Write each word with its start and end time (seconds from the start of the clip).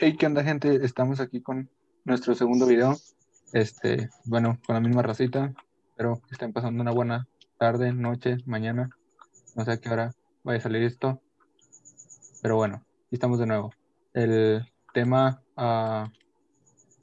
Hey, 0.00 0.16
¿qué 0.16 0.26
onda, 0.26 0.42
gente? 0.42 0.84
Estamos 0.84 1.20
aquí 1.20 1.40
con 1.40 1.70
nuestro 2.04 2.34
segundo 2.34 2.66
video. 2.66 2.96
Este, 3.52 4.10
bueno, 4.24 4.58
con 4.66 4.74
la 4.74 4.80
misma 4.80 5.02
racita. 5.02 5.54
Espero 5.90 6.20
que 6.26 6.32
estén 6.32 6.52
pasando 6.52 6.82
una 6.82 6.90
buena 6.90 7.28
tarde, 7.58 7.92
noche, 7.92 8.38
mañana. 8.44 8.90
No 9.54 9.64
sé 9.64 9.70
a 9.70 9.76
qué 9.76 9.88
hora 9.88 10.12
vaya 10.42 10.58
a 10.58 10.62
salir 10.62 10.82
esto. 10.82 11.22
Pero 12.42 12.56
bueno, 12.56 12.84
estamos 13.12 13.38
de 13.38 13.46
nuevo. 13.46 13.72
El 14.14 14.66
tema 14.92 15.40
ah, 15.56 16.10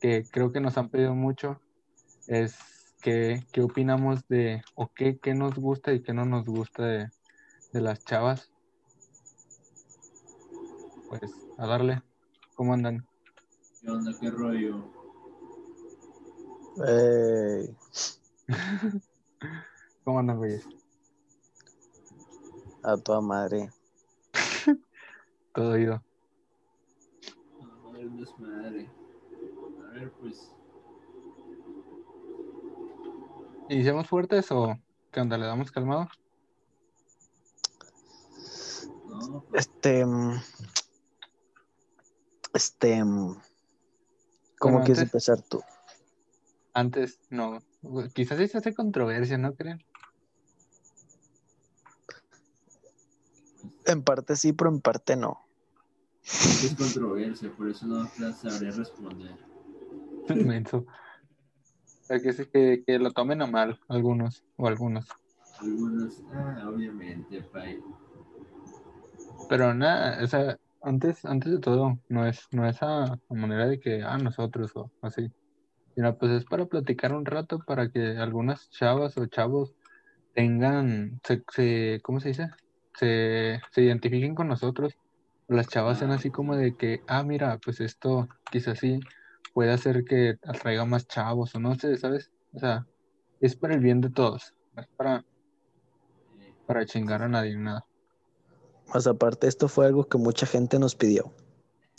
que 0.02 0.26
creo 0.30 0.52
que 0.52 0.60
nos 0.60 0.78
han 0.78 0.90
pedido 0.90 1.16
mucho 1.16 1.62
es 2.28 2.58
que, 3.02 3.42
qué 3.54 3.62
opinamos 3.62 4.28
de, 4.28 4.64
o 4.76 4.90
qué, 4.94 5.18
qué 5.18 5.34
nos 5.34 5.56
gusta 5.56 5.94
y 5.94 6.02
qué 6.02 6.14
no 6.14 6.26
nos 6.26 6.46
gusta 6.46 6.86
de, 6.86 7.10
de 7.72 7.82
las 7.82 8.04
chavas. 8.04 8.52
Pues 11.08 11.22
a 11.58 11.66
darle. 11.66 12.02
¿Cómo 12.56 12.74
andan? 12.74 13.06
¿Qué 13.82 13.90
onda? 13.90 14.12
¿Qué 14.20 14.30
rollo? 14.30 14.84
Ey, 16.88 17.76
¿Cómo 20.04 20.20
andan, 20.20 20.38
güeyes? 20.38 20.66
a 22.84 22.98
toda 22.98 23.22
madre. 23.22 23.70
Todo 25.54 25.72
oído. 25.72 26.04
A 27.62 27.92
ver, 27.92 28.10
desmadre. 28.12 28.90
A 29.80 29.94
ver, 29.94 30.12
pues. 30.20 30.52
¿Iniciamos 33.70 34.08
fuertes 34.08 34.52
o 34.52 34.78
qué 35.12 35.22
onda? 35.22 35.38
¿Le 35.38 35.46
damos 35.46 35.72
calmado? 35.72 36.08
No, 39.08 39.46
pues. 39.50 39.68
Este. 39.68 40.06
Este. 42.62 43.00
¿Cómo 43.00 43.40
Bueno, 44.60 44.80
quieres 44.86 45.00
antes- 45.00 45.02
empezar 45.02 45.42
tú? 45.42 45.64
Antes, 46.74 47.20
no. 47.32 47.58
Quizás 48.14 48.52
se 48.52 48.58
hace 48.60 48.76
controversia, 48.76 49.40
¿no 49.40 49.56
creen? 49.56 49.84
En 53.88 54.04
parte 54.04 54.36
sí, 54.36 54.54
pero 54.54 54.70
en 54.70 54.80
parte 54.80 55.16
no. 55.16 55.40
Es 56.24 56.76
controversia, 56.78 57.52
por 57.58 57.68
eso 57.68 57.88
no 57.88 58.08
sabré 58.36 58.70
responder. 58.72 59.36
Menso. 60.46 60.78
O 60.78 62.06
sea, 62.06 62.20
que, 62.22 62.32
que, 62.48 62.84
que 62.86 63.00
lo 63.00 63.10
tomen 63.12 63.42
a 63.42 63.48
mal 63.48 63.80
algunos 63.88 64.44
o 64.58 64.68
algunos. 64.68 65.08
Algunos, 65.60 66.22
ah, 66.32 66.70
obviamente, 66.72 67.42
pay. 67.42 67.80
Pero 69.50 69.74
nada, 69.74 70.24
o 70.24 70.28
sea, 70.28 70.60
antes, 70.82 71.26
antes 71.26 71.52
de 71.52 71.60
todo, 71.60 72.00
no 72.10 72.26
es, 72.26 72.48
no 72.52 72.68
es 72.68 72.82
a, 72.82 73.04
a 73.04 73.20
manera 73.30 73.68
de 73.68 73.80
que, 73.80 74.04
ah, 74.04 74.18
nosotros 74.18 74.72
o 74.76 74.92
así. 75.02 75.32
Sino 75.96 76.18
pues 76.18 76.32
es 76.32 76.46
para 76.46 76.66
platicar 76.66 77.14
un 77.14 77.26
rato 77.26 77.60
para 77.60 77.90
que 77.90 78.18
algunas 78.18 78.70
chavas 78.70 79.18
o 79.18 79.26
chavos 79.28 79.76
tengan, 80.34 81.20
se, 81.24 81.44
se, 81.52 82.00
¿cómo 82.02 82.20
se 82.20 82.30
dice? 82.30 82.50
Se, 82.98 83.62
se 83.72 83.82
identifiquen 83.82 84.36
con 84.36 84.48
nosotros. 84.48 84.98
Las 85.48 85.68
chavas 85.68 86.00
sean 86.00 86.12
así 86.12 86.32
como 86.32 86.56
de 86.56 86.76
que, 86.76 87.02
ah, 87.08 87.24
mira, 87.24 87.60
pues 87.64 87.82
esto 87.82 88.30
quizás 88.52 88.80
sí 88.80 89.00
puede 89.54 89.72
hacer 89.72 90.06
que 90.06 90.38
atraiga 90.44 90.86
más 90.86 91.08
chavos 91.08 91.54
o 91.56 91.60
no 91.60 91.76
sé, 91.76 91.98
¿sabes? 91.98 92.32
O 92.54 92.60
sea, 92.60 92.86
es 93.42 93.56
para 93.56 93.74
el 93.74 93.82
bien 93.82 94.02
de 94.02 94.10
todos, 94.10 94.54
no 94.76 94.82
es 94.82 94.88
para, 94.90 95.26
para 96.66 96.86
chingar 96.86 97.22
a 97.24 97.28
nadie, 97.28 97.58
nada. 97.58 97.86
Más 98.94 99.08
aparte, 99.08 99.48
esto 99.48 99.68
fue 99.68 99.86
algo 99.86 100.06
que 100.08 100.18
mucha 100.18 100.46
gente 100.46 100.80
nos 100.80 100.96
pidió. 100.96 101.32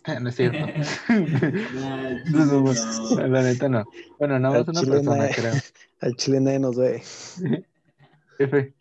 No 0.20 0.28
es 0.30 0.34
cierto. 0.36 0.58
nah, 0.58 2.10
No, 2.30 2.44
no, 2.46 2.60
no. 2.62 3.28
La 3.28 3.42
neta 3.42 3.68
no. 3.68 3.84
Bueno, 4.18 4.38
nada 4.40 4.58
más 4.58 4.68
una 4.68 4.80
chile 4.80 4.92
persona, 4.96 5.16
nadie- 5.16 5.34
creo. 5.36 5.52
Al 6.00 6.16
chile 6.16 6.40
nadie 6.40 6.58
nos 6.58 6.76
ve. 6.76 7.02
Jefe. 8.38 8.74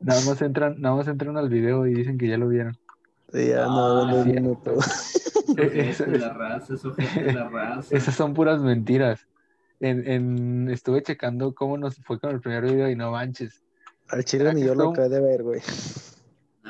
Nada 0.00 0.20
más 0.26 0.42
entran, 0.42 0.80
nada 0.80 0.96
más 0.96 1.08
entran 1.08 1.36
al 1.38 1.48
video 1.48 1.86
y 1.86 1.94
dicen 1.94 2.18
que 2.18 2.28
ya 2.28 2.36
lo 2.36 2.48
vieron. 2.48 2.76
Ya 3.32 3.64
no, 3.64 4.02
Ah, 4.02 4.10
no 4.10 4.18
es 4.18 4.24
sí. 4.24 4.30
minuto. 4.32 4.74
Eso 5.56 6.04
de 6.04 6.16
es- 6.16 6.20
la 6.20 6.32
raza, 6.34 6.74
es 6.74 6.84
ojete 6.84 7.22
de 7.24 7.32
la 7.32 7.48
raza. 7.48 7.96
Esas 7.96 8.14
son 8.14 8.34
puras 8.34 8.60
mentiras. 8.60 9.26
En, 9.80 10.06
en, 10.06 10.70
estuve 10.70 11.02
checando 11.02 11.54
cómo 11.54 11.78
nos 11.78 11.96
fue 11.96 12.20
con 12.20 12.30
el 12.30 12.40
primer 12.40 12.64
video 12.64 12.90
y 12.90 12.94
no 12.96 13.10
manches. 13.10 13.62
Al 14.08 14.24
chile 14.26 14.44
¿Será 14.44 14.52
ni 14.54 14.64
yo 14.64 14.74
lo 14.74 14.90
acabé 14.90 15.08
de 15.08 15.20
ver, 15.20 15.42
güey. 15.42 15.60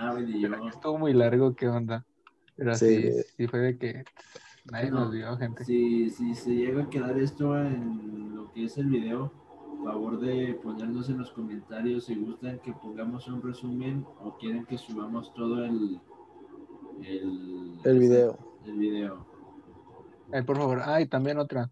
Ah, 0.05 0.19
yo. 0.19 0.69
Estuvo 0.69 0.99
muy 0.99 1.13
largo, 1.13 1.55
¿qué 1.55 1.69
onda? 1.69 2.05
Pero 2.57 2.75
sí, 2.75 3.13
Sí. 3.13 3.23
sí, 3.37 3.47
fue 3.47 3.61
de 3.61 3.79
que 3.79 4.05
nadie 4.71 4.91
No, 4.91 5.01
nos 5.01 5.13
vio, 5.13 5.37
gente. 5.37 5.65
Si, 5.65 6.11
si 6.11 6.35
se 6.35 6.51
llega 6.55 6.83
a 6.83 6.91
quedar 6.91 7.17
esto 7.19 7.57
en 7.57 8.35
lo 8.35 8.53
que 8.53 8.65
es 8.65 8.77
el 8.79 8.87
video, 8.89 9.33
favor 9.85 10.19
de 10.21 10.55
ponernos 10.63 11.09
en 11.09 11.19
los 11.19 11.31
comentarios 11.31 12.07
si 12.07 12.17
gustan 12.17 12.59
que 12.61 12.73
pongamos 12.73 13.29
un 13.29 13.43
resumen 13.43 14.05
o 14.21 14.37
quieren 14.39 14.65
que 14.67 14.77
subamos 14.77 15.33
todo 15.35 15.65
el 15.65 16.01
el, 17.03 17.79
El 17.85 17.99
video. 17.99 18.39
el 18.67 18.79
video. 18.79 19.27
Ay, 20.33 20.43
por 20.43 20.57
favor. 20.57 20.81
Ah, 20.85 21.01
y 21.01 21.07
también 21.07 21.39
otra. 21.39 21.71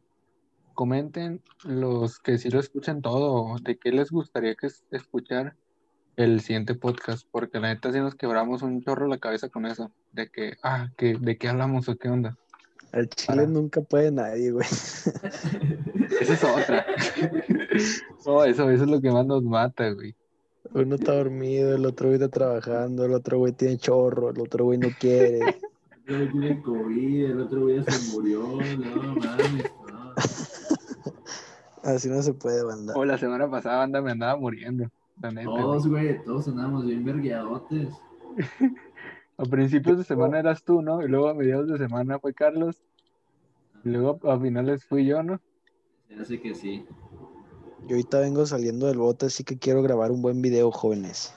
Comenten 0.75 1.43
los 1.65 2.19
que 2.21 2.39
sí 2.39 2.49
lo 2.51 2.59
escuchen 2.61 3.03
todo, 3.03 3.57
de 3.63 3.77
qué 3.77 3.91
les 3.93 4.11
gustaría 4.11 4.55
que 4.55 4.69
es- 4.69 4.85
escuchar 4.91 5.57
el 6.21 6.41
siguiente 6.41 6.75
podcast, 6.75 7.27
porque 7.31 7.61
la 7.61 7.69
neta 7.69 7.93
sí 7.93 7.99
nos 7.99 8.15
quebramos 8.15 8.63
un 8.63 8.83
chorro 8.83 9.07
la 9.07 9.19
cabeza 9.19 9.49
con 9.49 9.67
eso, 9.67 9.91
de 10.13 10.29
que, 10.29 10.57
ah, 10.63 10.91
que, 10.97 11.17
de 11.19 11.39
qué 11.39 11.49
hablamos 11.49 11.89
o 11.89 11.97
qué 11.97 12.09
onda. 12.09 12.37
Al 12.93 13.09
chile 13.09 13.37
Para. 13.37 13.47
nunca 13.47 13.81
puede 13.81 14.11
nadie, 14.11 14.51
güey. 14.51 14.67
Esa 16.21 16.35
es 16.35 16.45
otra. 16.45 16.87
no, 18.27 18.45
eso, 18.45 18.71
eso 18.71 18.85
es 18.85 18.91
lo 18.91 19.01
que 19.01 19.11
más 19.11 19.25
nos 19.25 19.43
mata, 19.43 19.91
güey. 19.91 20.15
Uno 20.73 20.97
está 20.97 21.15
dormido, 21.15 21.75
el 21.75 21.87
otro 21.87 22.09
güey 22.09 22.21
está 22.21 22.29
trabajando, 22.29 23.05
el 23.05 23.15
otro 23.15 23.39
güey 23.39 23.53
tiene 23.53 23.79
chorro, 23.79 24.31
el 24.31 24.41
otro 24.41 24.65
güey 24.65 24.79
no 24.79 24.89
quiere. 24.99 25.41
El 26.07 26.23
otro 26.25 26.33
güey 26.33 26.33
tiene 26.33 26.63
COVID, 26.63 27.25
el 27.25 27.41
otro 27.41 27.61
güey 27.61 27.77
ya 27.77 27.93
se 27.93 28.13
murió, 28.13 28.41
no 28.41 29.15
mames, 29.15 29.71
no. 29.93 30.15
Así 31.85 32.09
no 32.09 32.21
se 32.21 32.35
puede, 32.35 32.65
banda. 32.65 32.95
O 32.97 33.05
la 33.05 33.17
semana 33.17 33.49
pasada 33.49 33.85
anda 33.85 34.03
me 34.03 34.11
andaba 34.11 34.37
muriendo, 34.37 34.91
la 35.21 35.31
neta. 35.31 35.51
güey. 35.51 35.63
Todos, 35.63 35.89
güey, 35.89 36.25
todos 36.25 36.49
andamos 36.49 36.87
bien 36.87 37.05
vergueadotes. 37.05 37.89
A 39.37 39.45
principios 39.45 39.97
de 39.97 40.05
semana 40.05 40.39
eras 40.39 40.63
tú, 40.63 40.83
¿no? 40.83 41.03
Y 41.03 41.09
luego 41.09 41.29
a 41.29 41.35
mediados 41.35 41.67
de 41.67 41.79
semana 41.79 42.19
fue 42.19 42.35
Carlos. 42.35 42.83
Y 43.83 43.89
luego 43.89 44.19
a 44.31 44.39
finales 44.39 44.85
fui 44.85 45.07
yo, 45.07 45.23
¿no? 45.23 45.41
Se 46.09 46.15
hace 46.15 46.41
que 46.43 46.55
sí. 46.55 46.85
Yo 47.87 47.97
ahorita 47.97 48.21
vengo 48.21 48.45
saliendo 48.45 48.87
del 48.87 48.99
bote, 48.99 49.27
así 49.27 49.43
que 49.43 49.59
quiero 49.59 49.83
grabar 49.83 50.11
un 50.11 50.21
buen 50.21 50.43
video, 50.43 50.71
jóvenes. 50.71 51.35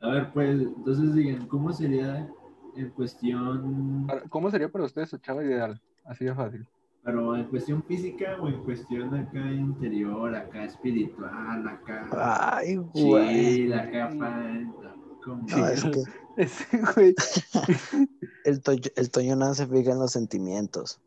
A 0.00 0.08
ver, 0.08 0.32
pues, 0.32 0.60
entonces 0.62 1.14
digan, 1.14 1.46
¿cómo 1.48 1.70
sería 1.70 2.26
en 2.74 2.90
cuestión, 2.90 4.06
¿Cómo 4.30 4.50
sería 4.50 4.70
para 4.70 4.84
ustedes 4.84 5.10
su 5.10 5.18
chava 5.18 5.44
ideal? 5.44 5.80
Así 6.04 6.24
de 6.24 6.34
fácil. 6.34 6.66
Pero 7.04 7.36
en 7.36 7.44
cuestión 7.44 7.82
física 7.84 8.36
o 8.40 8.48
en 8.48 8.62
cuestión 8.64 9.14
acá 9.14 9.38
interior, 9.52 10.34
acá 10.34 10.64
espiritual, 10.64 11.68
acá 11.68 12.08
Ay, 12.56 12.76
güey. 12.76 13.56
chill, 13.56 13.72
acá. 13.74 14.08
No, 14.10 15.68
es 15.68 15.84
que 15.84 16.02
Ese 16.36 16.78
güey. 16.96 17.14
el, 18.44 18.62
Toño- 18.62 18.92
el 18.96 19.10
Toño 19.10 19.36
nada 19.36 19.54
se 19.54 19.66
fija 19.66 19.92
en 19.92 19.98
los 20.00 20.12
sentimientos. 20.12 21.00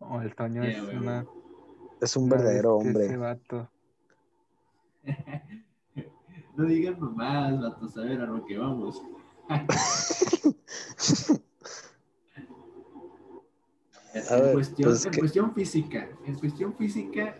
Oh, 0.00 0.20
el 0.20 0.34
Toño 0.34 0.62
es 0.64 0.82
güey, 0.84 0.96
una. 0.98 1.24
Es 2.00 2.16
un 2.16 2.28
verdadero 2.28 2.78
bestia 2.78 2.90
Ese 2.90 3.14
hombre. 3.14 3.16
vato. 3.16 3.70
No 6.56 6.64
digan 6.64 6.98
nomás, 6.98 7.60
vatos, 7.60 7.98
a 7.98 8.00
ver 8.00 8.18
a 8.22 8.26
lo 8.26 8.42
que 8.46 8.56
vamos. 8.56 9.02
En, 14.16 14.40
ver, 14.42 14.52
cuestión, 14.54 14.88
pues 14.90 15.04
en 15.06 15.12
que- 15.12 15.18
cuestión 15.18 15.54
física, 15.54 16.08
en 16.24 16.34
cuestión 16.38 16.74
física, 16.76 17.36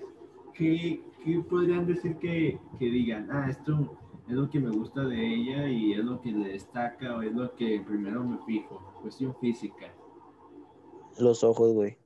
¿qué, 0.54 1.02
qué 1.24 1.40
podrían 1.48 1.86
decir 1.86 2.16
que, 2.16 2.58
que 2.78 2.84
digan? 2.86 3.28
Ah, 3.30 3.46
esto 3.48 3.98
es 4.28 4.34
lo 4.34 4.50
que 4.50 4.58
me 4.60 4.70
gusta 4.70 5.04
de 5.04 5.34
ella 5.34 5.68
y 5.68 5.92
es 5.92 6.04
lo 6.04 6.20
que 6.20 6.32
le 6.32 6.48
destaca 6.52 7.16
o 7.16 7.22
es 7.22 7.32
lo 7.32 7.54
que 7.54 7.80
primero 7.86 8.24
me 8.24 8.38
fijo. 8.44 8.92
Cuestión 9.00 9.34
física. 9.40 9.92
Los 11.18 11.42
ojos, 11.44 11.72
güey. 11.72 11.96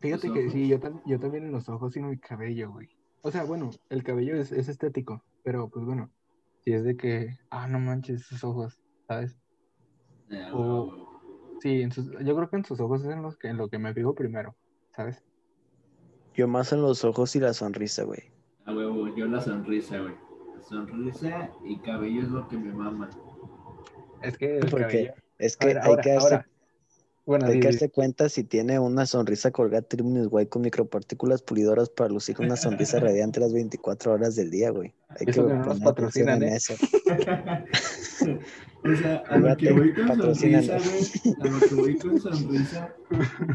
Fíjate 0.00 0.26
Los 0.28 0.34
que 0.36 0.40
ojos. 0.42 0.52
sí, 0.52 0.68
yo, 0.68 0.80
tam- 0.80 1.02
yo 1.06 1.18
también 1.20 1.44
en 1.44 1.52
los 1.52 1.68
ojos 1.68 1.96
y 1.96 2.00
en 2.00 2.06
el 2.06 2.20
cabello, 2.20 2.72
güey. 2.72 2.88
O 3.22 3.30
sea, 3.30 3.44
bueno, 3.44 3.70
el 3.88 4.02
cabello 4.02 4.36
es, 4.36 4.52
es 4.52 4.68
estético, 4.68 5.22
pero 5.42 5.68
pues 5.68 5.84
bueno, 5.86 6.10
si 6.64 6.72
es 6.72 6.84
de 6.84 6.96
que, 6.96 7.38
ah, 7.50 7.66
no 7.68 7.78
manches, 7.78 8.22
sus 8.26 8.42
ojos, 8.44 8.78
¿sabes? 9.06 9.38
Eh, 10.30 10.50
O-. 10.52 11.03
Sí, 11.60 11.82
en 11.82 11.92
sus- 11.92 12.10
yo 12.10 12.36
creo 12.36 12.50
que 12.50 12.56
en 12.56 12.64
sus 12.64 12.80
ojos 12.80 13.02
es 13.04 13.10
en, 13.10 13.22
los 13.22 13.36
que, 13.36 13.48
en 13.48 13.56
lo 13.56 13.68
que 13.68 13.78
me 13.78 13.94
fijo 13.94 14.14
primero, 14.14 14.54
¿sabes? 14.94 15.22
Yo 16.34 16.48
más 16.48 16.72
en 16.72 16.82
los 16.82 17.04
ojos 17.04 17.34
y 17.36 17.40
la 17.40 17.52
sonrisa, 17.54 18.02
güey. 18.04 18.20
A 18.66 18.72
huevo, 18.74 19.14
yo 19.14 19.26
la 19.26 19.40
sonrisa, 19.40 19.98
güey. 20.00 20.14
Sonrisa 20.68 21.50
y 21.64 21.78
cabello 21.78 22.22
es 22.22 22.28
lo 22.28 22.48
que 22.48 22.56
me 22.56 22.72
mama. 22.72 23.10
Es 24.22 24.36
que 24.38 24.58
el 24.58 24.70
cabello. 24.70 25.12
es 25.38 25.56
que 25.56 25.66
ver, 25.66 25.78
hay 25.78 25.88
ahora, 25.90 26.02
que 26.02 26.08
darse, 26.10 26.24
ahora, 26.34 26.48
Bueno, 27.26 27.46
Hay 27.46 27.58
que 27.58 27.68
darse 27.68 27.88
cuenta 27.88 28.28
si 28.28 28.44
tiene 28.44 28.78
una 28.78 29.06
sonrisa 29.06 29.50
colgada 29.50 29.80
Tribunis 29.80 30.28
White 30.30 30.50
con 30.50 30.60
micropartículas 30.62 31.40
pulidoras 31.40 31.88
para 31.88 32.10
lucir 32.10 32.36
una 32.38 32.54
sonrisa 32.56 33.00
radiante 33.00 33.40
las 33.40 33.54
24 33.54 34.12
horas 34.12 34.36
del 34.36 34.50
día, 34.50 34.70
güey. 34.70 34.92
Hay 35.08 35.24
que 35.24 35.30
Eso 35.30 35.46
que 35.46 35.54
no 35.54 35.64
nos 35.64 35.80
patrocinan, 35.80 36.42
en 36.42 36.50
¿eh? 36.50 36.56
eso. 36.56 36.74
o 38.84 38.96
sea, 38.96 39.22
a 39.26 39.38
lo 39.38 39.56
que 39.56 39.72
voy 39.72 39.94
con 39.94 40.08
sonrisa, 40.34 40.76
güey. 40.78 41.34
A 41.40 41.46
lo 41.46 41.60
que 41.66 41.74
voy 41.74 41.98
con 41.98 42.20
sonrisa 42.20 42.94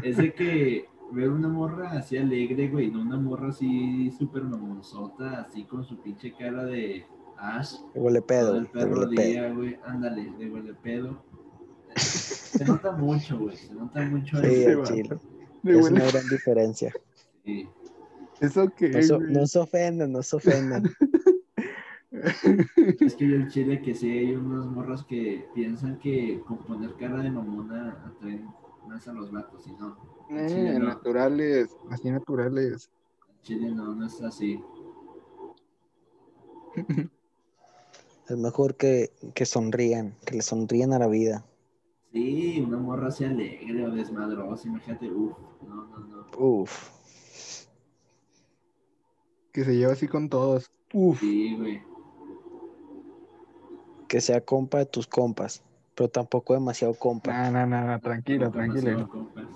es 0.02 0.16
de 0.16 0.34
que 0.34 0.86
ver 1.12 1.30
una 1.30 1.48
morra 1.48 1.92
así 1.92 2.16
alegre, 2.16 2.68
güey, 2.68 2.90
no 2.90 3.02
una 3.02 3.18
morra 3.18 3.50
así 3.50 4.10
súper 4.18 4.42
mamonzota, 4.42 5.42
así 5.42 5.64
con 5.64 5.84
su 5.84 6.00
pinche 6.00 6.32
cara 6.32 6.64
de 6.64 7.04
Ash. 7.36 7.74
Me 7.94 8.00
huele 8.00 8.22
pedo, 8.22 8.64
perro 8.72 9.00
huele 9.02 9.16
pedo. 9.16 9.28
día, 9.28 9.52
güey. 9.52 9.78
Ándale, 9.84 10.30
de 10.38 10.50
huele 10.50 10.74
pedo. 10.74 11.22
Se 11.96 12.64
nota 12.64 12.92
mucho, 12.92 13.38
güey. 13.38 13.56
Se 13.56 13.74
nota 13.74 14.00
mucho 14.02 14.36
Sí, 14.38 14.64
chile. 14.84 15.18
De 15.62 15.78
Es 15.78 15.90
una 15.90 16.04
gran 16.04 16.28
diferencia. 16.28 16.92
Sí. 17.44 17.68
¿Eso 18.40 18.68
qué, 18.74 18.88
No, 18.90 19.02
so- 19.02 19.20
no 19.20 19.46
se 19.46 19.58
ofenden, 19.58 20.12
no 20.12 20.22
se 20.22 20.36
ofenden. 20.36 20.84
Es 22.10 23.14
que 23.14 23.28
yo 23.28 23.36
en 23.36 23.48
Chile 23.48 23.80
que 23.80 23.94
sí 23.94 24.10
hay 24.10 24.32
unas 24.34 24.66
morras 24.66 25.04
que 25.04 25.46
piensan 25.54 25.96
que 26.00 26.40
con 26.46 26.58
poner 26.58 26.94
cara 26.96 27.22
de 27.22 27.30
mamona 27.30 28.02
atraen 28.04 28.46
más 28.88 29.06
a 29.06 29.12
los 29.12 29.30
vatos 29.30 29.64
y 29.66 29.72
no. 29.72 29.96
Eh, 30.28 30.76
no. 30.78 30.88
naturales, 30.88 31.70
así 31.88 32.10
naturales. 32.10 32.90
En 33.28 33.40
Chile 33.42 33.70
no, 33.70 33.94
no 33.94 34.06
es 34.06 34.20
así. 34.22 34.60
Es 38.28 38.36
mejor 38.36 38.76
que, 38.76 39.10
que 39.34 39.44
sonrían, 39.44 40.14
que 40.24 40.36
le 40.36 40.42
sonrían 40.42 40.92
a 40.92 41.00
la 41.00 41.08
vida. 41.08 41.44
Sí, 42.12 42.60
una 42.66 42.76
morra 42.76 43.08
así 43.08 43.24
alegre 43.24 43.86
o 43.86 43.90
desmadrosa, 43.92 44.66
imagínate, 44.66 45.10
uff, 45.10 45.36
no, 45.62 45.86
no, 45.86 45.98
no. 45.98 46.26
Uf. 46.38 46.98
Que 49.52 49.64
se 49.64 49.76
lleva 49.76 49.92
así 49.92 50.08
con 50.08 50.28
todos. 50.28 50.70
Uf. 50.92 51.20
Sí, 51.20 51.56
güey. 51.56 51.82
Que 54.08 54.20
sea 54.20 54.40
compa 54.40 54.78
de 54.78 54.86
tus 54.86 55.06
compas, 55.06 55.62
pero 55.94 56.08
tampoco 56.08 56.54
demasiado 56.54 56.94
compa. 56.94 57.50
No, 57.50 57.52
no, 57.52 57.66
no, 57.66 57.86
no, 57.86 58.00
tranquilo, 58.00 58.50
tranquilo. 58.50 59.08
compas. 59.08 59.46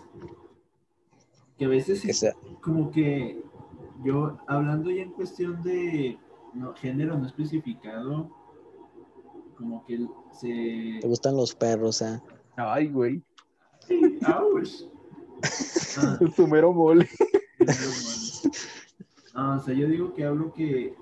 Que 1.58 1.64
a 1.64 1.68
veces 1.68 2.02
Que 2.02 2.12
sea, 2.12 2.34
como 2.60 2.90
que 2.92 3.42
yo 4.04 4.38
hablando 4.46 4.90
ya 4.90 5.02
en 5.02 5.12
cuestión 5.12 5.60
de 5.62 6.18
no, 6.52 6.72
género 6.74 7.18
no 7.18 7.26
especificado, 7.26 8.30
como 9.56 9.84
que 9.84 10.06
se... 10.32 10.98
te 11.00 11.08
gustan 11.08 11.36
los 11.36 11.54
perros, 11.54 12.00
¿eh? 12.02 12.20
Ay, 12.56 12.88
güey. 12.88 13.22
Sí. 13.86 14.18
Ah, 14.24 14.40
Su 16.34 16.46
mero 16.48 16.72
mole. 16.72 17.08
no, 19.34 19.56
o 19.56 19.58
sea, 19.60 19.74
yo 19.74 19.88
digo 19.88 20.14
que 20.14 20.24
hablo 20.24 20.52
que 20.52 20.94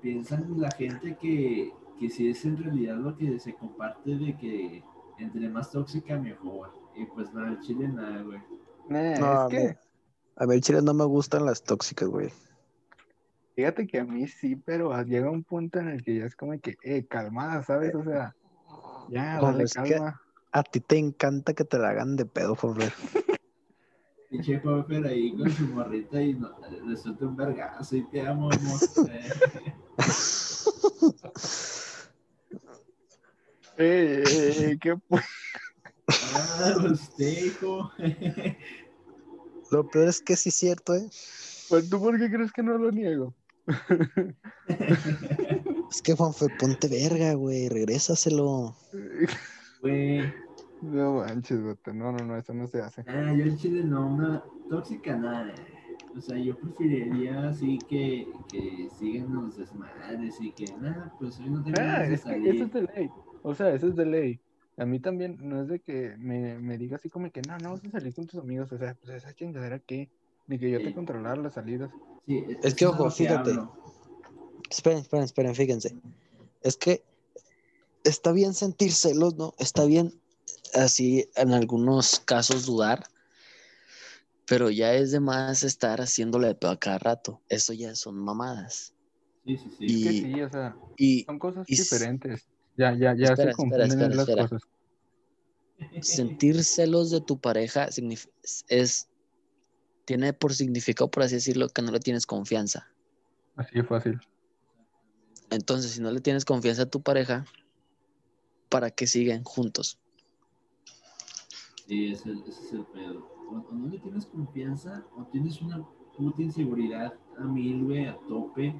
piensan 0.00 0.60
la 0.60 0.70
gente 0.70 1.16
que, 1.20 1.72
que 1.98 2.10
si 2.10 2.30
es 2.30 2.44
en 2.44 2.56
realidad 2.56 2.96
lo 2.96 3.16
que 3.16 3.38
se 3.38 3.54
comparte 3.54 4.16
de 4.16 4.36
que 4.36 4.82
entre 5.18 5.48
más 5.48 5.70
tóxica 5.70 6.16
mejor. 6.18 6.72
Y 6.96 7.04
pues 7.06 7.32
nada, 7.34 7.48
el 7.50 7.60
chile 7.60 7.88
nada, 7.88 8.22
güey. 8.22 8.38
Nah, 8.88 9.18
No, 9.18 9.48
es 9.48 9.54
que, 9.54 9.76
A 10.36 10.44
el 10.52 10.60
chile 10.60 10.80
no 10.82 10.94
me 10.94 11.04
gustan 11.04 11.44
las 11.44 11.62
tóxicas, 11.62 12.08
güey. 12.08 12.30
fíjate 13.54 13.86
que 13.86 13.98
a 14.00 14.04
mí 14.04 14.26
sí, 14.28 14.56
pero 14.56 15.00
llega 15.02 15.30
un 15.30 15.42
punto 15.44 15.78
en 15.80 15.88
el 15.88 16.02
que 16.02 16.16
ya 16.16 16.24
es 16.26 16.36
como 16.36 16.58
que, 16.60 16.76
eh, 16.82 17.04
calmada, 17.06 17.62
¿sabes? 17.64 17.94
O 17.94 18.04
sea, 18.04 18.34
ya, 19.08 19.36
No, 19.36 19.52
dale 19.52 19.64
calma. 19.66 20.20
A 20.52 20.62
ti 20.62 20.80
te 20.80 20.96
encanta 20.96 21.54
que 21.54 21.64
te 21.64 21.78
la 21.78 21.90
hagan 21.90 22.16
de 22.16 22.24
pedo, 22.24 22.54
joder. 22.54 22.92
Pinche 24.30 24.58
Puffer 24.58 25.06
ahí 25.06 25.34
con 25.36 25.50
su 25.50 25.64
morrita 25.68 26.20
y 26.22 26.34
no, 26.34 26.50
resulta 26.86 27.24
un 27.24 27.36
vergazo 27.36 27.96
y 27.96 28.02
te 28.10 28.26
amo, 28.26 28.50
amor. 28.50 28.80
Eh, 33.80 34.24
Eh, 34.26 34.72
eh, 34.72 34.78
¿qué? 34.80 34.96
Ah, 36.08 36.74
usted, 36.90 37.44
hijo. 37.44 37.92
Lo 39.70 39.88
peor 39.88 40.08
es 40.08 40.20
que 40.20 40.34
sí 40.34 40.48
es 40.48 40.56
cierto, 40.56 40.96
¿eh? 40.96 41.08
Pues 41.68 41.88
tú, 41.88 42.00
¿por 42.00 42.18
qué 42.18 42.28
crees 42.28 42.50
que 42.50 42.64
no 42.64 42.76
lo 42.76 42.90
niego? 42.90 43.34
Es 45.90 46.02
que 46.02 46.14
Juanfe, 46.14 46.46
ponte 46.58 46.88
verga, 46.88 47.34
güey. 47.34 47.68
Regrésaselo. 47.68 48.76
Güey. 49.80 50.32
No 50.80 51.14
manches, 51.14 51.62
vato. 51.62 51.92
No, 51.92 52.12
no, 52.12 52.24
no, 52.24 52.36
eso 52.36 52.54
no 52.54 52.66
se 52.66 52.80
hace. 52.80 53.04
Ah, 53.06 53.32
yo 53.34 53.44
en 53.44 53.56
Chile 53.56 53.84
no, 53.84 54.06
una 54.06 54.44
tóxica 54.68 55.16
nada. 55.16 55.52
O 56.16 56.20
sea, 56.20 56.36
yo 56.38 56.56
preferiría 56.56 57.48
así 57.48 57.78
que, 57.88 58.32
que 58.50 58.88
sigan 58.98 59.32
los 59.34 59.56
desmadres 59.56 60.40
y 60.40 60.52
que 60.52 60.72
nada, 60.80 61.12
pues 61.18 61.38
hoy 61.38 61.50
no 61.50 61.62
tengo 61.62 61.78
Ah, 61.80 62.04
es 62.04 62.24
que 62.24 62.50
eso 62.50 62.64
es 62.64 62.72
de 62.72 62.82
ley. 62.82 63.10
O 63.42 63.54
sea, 63.54 63.70
eso 63.72 63.88
es 63.88 63.96
de 63.96 64.06
ley. 64.06 64.40
A 64.76 64.86
mí 64.86 65.00
también 65.00 65.36
no 65.40 65.62
es 65.62 65.68
de 65.68 65.80
que 65.80 66.16
me, 66.18 66.58
me 66.58 66.78
diga 66.78 66.96
así 66.96 67.08
como 67.08 67.30
que 67.30 67.42
no, 67.42 67.56
no 67.58 67.70
vas 67.70 67.84
a 67.84 67.90
salir 67.90 68.14
con 68.14 68.26
tus 68.26 68.40
amigos. 68.40 68.72
O 68.72 68.78
sea, 68.78 68.94
pues 68.94 69.16
esa 69.16 69.32
chingadera 69.34 69.78
qué. 69.80 70.08
Ni 70.46 70.58
que 70.58 70.70
yo 70.70 70.78
te 70.82 70.94
controlara 70.94 71.36
las 71.36 71.54
salidas. 71.54 71.90
Sí, 72.26 72.44
Es 72.62 72.74
que, 72.74 72.84
eso 72.84 72.94
ojo, 72.94 73.10
fíjate. 73.10 73.50
hablo. 73.50 73.72
Esperen, 74.70 74.98
esperen, 75.00 75.24
esperen, 75.24 75.54
fíjense. 75.54 75.94
Es 76.62 76.76
que 76.76 77.02
está 78.04 78.32
bien 78.32 78.54
sentir 78.54 78.92
celos, 78.92 79.36
¿no? 79.36 79.54
Está 79.58 79.84
bien 79.84 80.20
así 80.74 81.28
en 81.36 81.52
algunos 81.52 82.20
casos 82.20 82.66
dudar, 82.66 83.06
pero 84.46 84.70
ya 84.70 84.94
es 84.94 85.10
de 85.12 85.20
más 85.20 85.62
estar 85.62 86.00
haciéndole 86.00 86.48
de 86.48 86.54
pedo 86.54 86.70
a 86.72 86.78
cada 86.78 86.98
rato. 86.98 87.42
Eso 87.48 87.72
ya 87.72 87.94
son 87.94 88.16
mamadas. 88.16 88.94
Sí, 89.44 89.56
sí, 89.56 89.70
sí. 89.78 89.86
Es 89.86 90.02
que 90.02 90.10
Y- 90.10 90.20
sí, 90.34 90.42
o 90.42 90.50
sea, 90.50 90.76
Y 90.96 91.24
son 91.24 91.38
cosas 91.38 91.68
y 91.68 91.76
diferentes. 91.76 92.48
Ya, 92.76 92.92
ya, 92.94 93.14
ya 93.16 93.30
Espera, 93.32 93.50
se 93.52 93.56
confunden 93.56 93.90
espera, 93.90 94.04
en 94.06 94.10
las 94.16 94.20
espera. 94.20 94.42
cosas. 94.48 94.62
sentir 96.00 96.62
celos 96.64 97.10
de 97.10 97.20
tu 97.20 97.40
pareja 97.40 97.88
es 98.68 99.08
tiene 100.04 100.32
por 100.32 100.54
significado, 100.54 101.10
por 101.10 101.22
así 101.24 101.34
decirlo, 101.34 101.68
que 101.68 101.82
no 101.82 101.92
le 101.92 102.00
tienes 102.00 102.24
confianza. 102.26 102.88
Así 103.56 103.74
de 103.76 103.84
fácil. 103.84 104.18
Entonces, 105.50 105.92
si 105.92 106.00
no 106.00 106.10
le 106.10 106.20
tienes 106.20 106.44
confianza 106.44 106.82
a 106.82 106.86
tu 106.86 107.02
pareja, 107.02 107.44
¿para 108.68 108.90
qué 108.90 109.06
siguen 109.06 109.44
juntos? 109.44 109.98
Sí, 111.86 112.12
ese, 112.12 112.32
ese 112.32 112.64
es 112.66 112.72
el 112.72 112.84
pedo. 112.86 113.26
O, 113.50 113.66
o 113.68 113.72
no 113.72 113.88
le 113.88 113.98
tienes 113.98 114.26
confianza 114.26 115.06
o 115.16 115.24
tienes 115.24 115.60
una 115.62 115.82
puta 116.16 116.42
inseguridad 116.42 117.14
a 117.38 117.44
mil, 117.44 117.84
güey, 117.84 118.06
a 118.06 118.16
tope. 118.28 118.74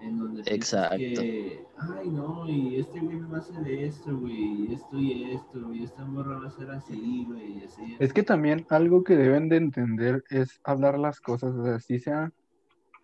En 0.00 0.18
donde 0.18 0.42
Exacto. 0.46 0.96
que, 0.96 1.64
ay, 1.76 2.10
no, 2.10 2.48
y 2.48 2.80
este 2.80 2.98
güey 2.98 3.18
me 3.18 3.28
va 3.28 3.36
a 3.36 3.40
hacer 3.40 3.68
esto, 3.68 4.18
güey, 4.18 4.64
y 4.64 4.74
esto 4.74 4.98
y 4.98 5.30
esto, 5.30 5.72
y 5.72 5.84
esta 5.84 6.04
morra 6.04 6.40
va 6.40 6.48
a 6.48 6.50
ser 6.50 6.72
así, 6.72 7.24
güey, 7.24 7.60
y 7.60 7.62
así. 7.62 7.96
Es 8.00 8.12
que 8.12 8.24
también 8.24 8.66
algo 8.68 9.04
que 9.04 9.14
deben 9.14 9.48
de 9.48 9.58
entender 9.58 10.24
es 10.28 10.60
hablar 10.64 10.98
las 10.98 11.20
cosas, 11.20 11.54
o 11.54 11.64
sea, 11.64 11.78
si 11.78 12.00
sea 12.00 12.32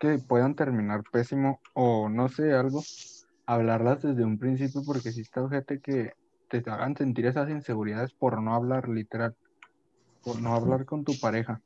que 0.00 0.18
puedan 0.18 0.56
terminar 0.56 1.04
pésimo 1.12 1.60
o 1.72 2.08
no 2.08 2.28
sé, 2.28 2.52
algo, 2.52 2.82
hablarlas 3.48 4.02
desde 4.02 4.24
un 4.26 4.38
principio 4.38 4.82
porque 4.84 5.10
si 5.10 5.22
está 5.22 5.48
gente 5.48 5.80
que 5.80 6.12
te 6.48 6.58
hagan 6.70 6.94
sentir 6.94 7.24
esas 7.24 7.48
inseguridades 7.48 8.12
por 8.12 8.42
no 8.42 8.54
hablar 8.54 8.90
literal, 8.90 9.34
por 10.22 10.38
no 10.40 10.54
hablar 10.54 10.84
con 10.84 11.02
tu 11.02 11.18
pareja. 11.18 11.58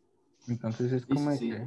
Entonces 0.46 0.92
es 0.92 1.06
como 1.06 1.32
sí, 1.32 1.38
sí. 1.38 1.50
que, 1.50 1.66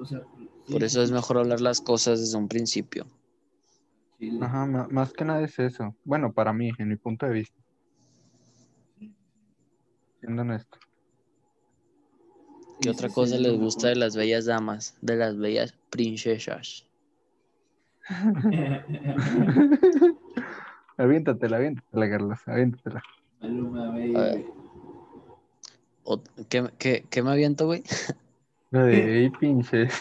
O 0.00 0.06
sea, 0.06 0.20
sí, 0.36 0.72
Por 0.72 0.84
eso 0.84 1.02
es 1.02 1.10
mejor 1.10 1.38
hablar 1.38 1.60
las 1.60 1.80
cosas 1.80 2.20
desde 2.20 2.38
un 2.38 2.46
principio. 2.46 3.06
ajá, 4.40 4.66
más 4.66 5.12
que 5.12 5.24
nada 5.24 5.42
es 5.42 5.58
eso. 5.58 5.96
Bueno, 6.04 6.32
para 6.32 6.52
mí, 6.52 6.70
en 6.78 6.88
mi 6.88 6.96
punto 6.96 7.26
de 7.26 7.32
vista. 7.32 7.60
Siendo 10.20 10.42
honesto. 10.42 10.78
¿Qué 12.80 12.84
Sí, 12.84 12.88
otra 12.90 13.08
sí, 13.08 13.14
cosa 13.14 13.36
sí, 13.36 13.42
les 13.42 13.58
gusta 13.58 13.88
de 13.88 13.96
las 13.96 14.14
bellas 14.14 14.44
damas, 14.46 14.96
de 15.00 15.16
las 15.16 15.36
bellas 15.36 15.74
princesas? 15.90 16.84
aviéntatela, 20.96 21.56
aviéntatela, 21.56 22.08
Carlos, 22.10 22.38
aviéntatela. 22.46 23.02
Maluma, 23.40 23.88
A 23.88 23.92
ver. 24.22 24.44
¿Qué, 26.48 26.70
qué- 26.78 27.04
qué 27.10 27.22
me 27.22 27.30
aviento, 27.32 27.66
güey? 27.66 27.82
Lo 28.70 28.84
de, 28.84 29.24
"Ey, 29.24 29.30
pinches. 29.30 29.92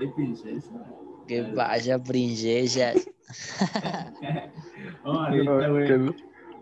Ay, 0.00 0.08
princesa. 0.14 0.74
Que 1.26 1.42
Dale. 1.42 1.54
vaya, 1.54 2.02
princesas. 2.02 3.08
Oh, 5.04 5.20
ahorita, 5.20 5.68
güey. 5.68 5.86
Que- 5.86 6.14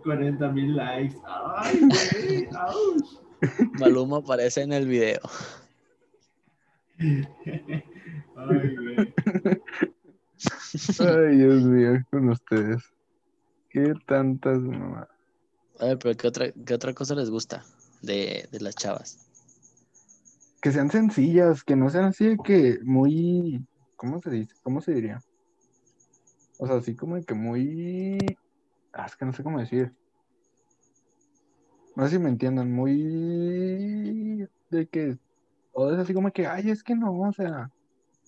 40 0.03 0.49
mil 0.53 0.75
likes. 0.77 1.17
Ay, 1.25 1.81
güey. 1.81 2.47
Ouch. 2.47 3.26
Maluma 3.79 4.19
aparece 4.19 4.63
en 4.63 4.73
el 4.73 4.87
video. 4.87 5.21
Ay, 6.99 8.77
güey. 8.77 9.15
Ay, 10.99 11.37
Dios 11.37 11.63
mío, 11.63 12.05
con 12.11 12.29
ustedes. 12.29 12.83
Qué 13.71 13.95
tantas 14.07 14.59
mamadas. 14.59 15.09
A 15.81 15.87
ver, 15.87 15.99
pero 15.99 16.17
¿qué 16.17 16.29
otra, 16.29 16.53
qué 16.53 16.75
otra 16.75 16.95
cosa 16.95 17.15
les 17.15 17.31
gusta 17.31 17.65
de, 18.03 18.49
de 18.51 18.61
las 18.61 18.75
chavas? 18.77 19.19
Que 20.63 20.73
sean 20.73 20.91
sencillas, 20.91 21.63
que 21.63 21.77
no 21.77 21.91
sean 21.91 22.07
así 22.07 22.27
de 22.27 22.39
que 22.39 22.79
muy, 22.83 23.67
¿cómo 23.97 24.21
se 24.21 24.31
dice? 24.31 24.55
¿Cómo 24.63 24.81
se 24.81 24.95
diría? 24.95 25.21
O 26.59 26.67
sea, 26.67 26.77
así 26.77 26.95
como 26.95 27.17
de 27.17 27.25
que 27.25 27.35
muy, 27.35 28.19
ah, 28.93 29.07
es 29.07 29.17
que 29.17 29.27
no 29.27 29.33
sé 29.33 29.43
cómo 29.43 29.61
decir. 29.61 29.93
No 31.97 32.05
sé 32.05 32.11
si 32.11 32.19
me 32.19 32.29
entiendan, 32.29 32.71
muy 32.73 34.47
de 34.71 34.87
que, 34.87 35.17
o 35.73 35.91
es 35.91 35.99
así 35.99 36.13
como 36.15 36.31
que, 36.31 36.47
ay, 36.47 36.71
es 36.71 36.83
que 36.83 36.95
no, 36.95 37.19
o 37.21 37.33
sea, 37.33 37.71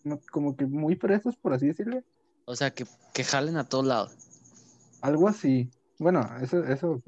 no- 0.05 0.19
como 0.33 0.57
que 0.57 0.67
muy 0.67 0.97
fresas, 0.97 1.37
por 1.37 1.53
así 1.53 1.67
decirlo. 1.67 2.03
O 2.47 2.57
sea, 2.57 2.71
que, 2.73 2.87
que 3.13 3.25
jalen 3.25 3.57
a 3.59 3.69
todos 3.69 3.85
lados. 3.85 4.17
Algo 5.03 5.29
así. 5.29 5.71
Bueno, 5.99 6.27
eso, 6.41 6.65
eso, 6.65 7.03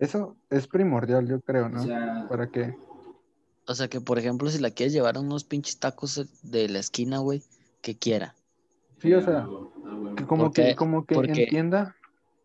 eso 0.00 0.36
es 0.50 0.66
primordial, 0.66 1.26
yo 1.28 1.40
creo, 1.40 1.66
O 1.66 1.68
¿no? 1.68 1.82
sea, 1.84 2.26
Para 2.28 2.48
que, 2.50 2.74
O 3.68 3.74
sea, 3.74 3.88
que 3.88 4.00
por 4.00 4.18
ejemplo, 4.18 4.48
si 4.50 4.58
la 4.58 4.70
quieres 4.70 4.92
llevar 4.92 5.16
a 5.16 5.20
unos 5.20 5.44
pinches 5.44 5.78
tacos 5.78 6.26
de 6.42 6.68
la 6.68 6.78
esquina, 6.80 7.18
güey, 7.18 7.42
que 7.80 7.96
quiera. 7.96 8.34
sí, 9.00 9.12
o 9.14 9.22
sea, 9.22 9.46
huevo, 9.46 9.72
a 9.86 9.94
huevo. 9.94 10.14
que 10.16 10.26
como 10.26 10.44
Porque- 10.44 10.62
que, 10.70 10.74
como 10.76 11.04
que 11.04 11.14
porque- 11.14 11.44
entienda 11.44 11.94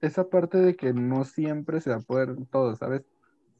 esa 0.06 0.30
parte 0.30 0.58
de 0.58 0.76
que 0.76 0.94
no 0.94 1.26
siempre 1.26 1.82
se 1.82 1.90
va 1.90 1.98
a 1.98 2.02
poder 2.02 2.36
todo, 2.52 2.76
¿sabes? 2.76 3.04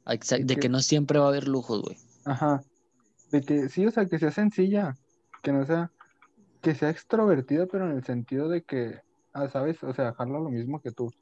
Exa- 0.06 0.38
Y 0.38 0.44
De 0.44 0.54
que- 0.54 0.62
que 0.62 0.68
no 0.68 0.80
siempre 0.80 1.18
va 1.18 1.26
a 1.26 1.28
haber 1.28 1.48
lujos, 1.48 1.82
güey. 1.82 1.96
Ajá. 2.24 2.62
De 3.32 3.40
que 3.42 3.68
sí, 3.68 3.86
o 3.86 3.90
sea, 3.90 4.06
que 4.06 4.18
sea 4.18 4.30
sencilla, 4.30 4.96
que 5.42 5.52
no 5.52 5.64
sea, 5.66 5.90
que 6.60 6.74
sea 6.74 6.90
extrovertida, 6.90 7.66
pero 7.66 7.90
en 7.90 7.96
el 7.96 8.04
sentido 8.04 8.48
de 8.48 8.62
que, 8.62 9.00
ah, 9.32 9.48
¿sabes? 9.48 9.82
O 9.82 9.92
sea, 9.94 10.12
jala 10.14 10.38
lo 10.38 10.50
mismo 10.50 10.80
que 10.80 10.92
tú. 10.92 11.12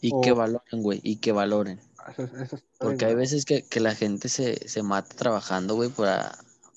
Y 0.00 0.12
que 0.22 0.32
valoren, 0.32 0.82
güey, 0.82 1.00
y 1.04 1.16
que 1.16 1.30
valoren. 1.32 1.78
Eso, 2.08 2.22
eso 2.24 2.56
de 2.56 2.62
Porque 2.80 3.04
hay 3.04 3.14
veces 3.14 3.44
que, 3.44 3.62
que 3.62 3.78
la 3.80 3.94
gente 3.94 4.28
se, 4.28 4.68
se 4.68 4.82
mata 4.82 5.14
trabajando, 5.16 5.76
güey, 5.76 5.90
para, 5.90 6.32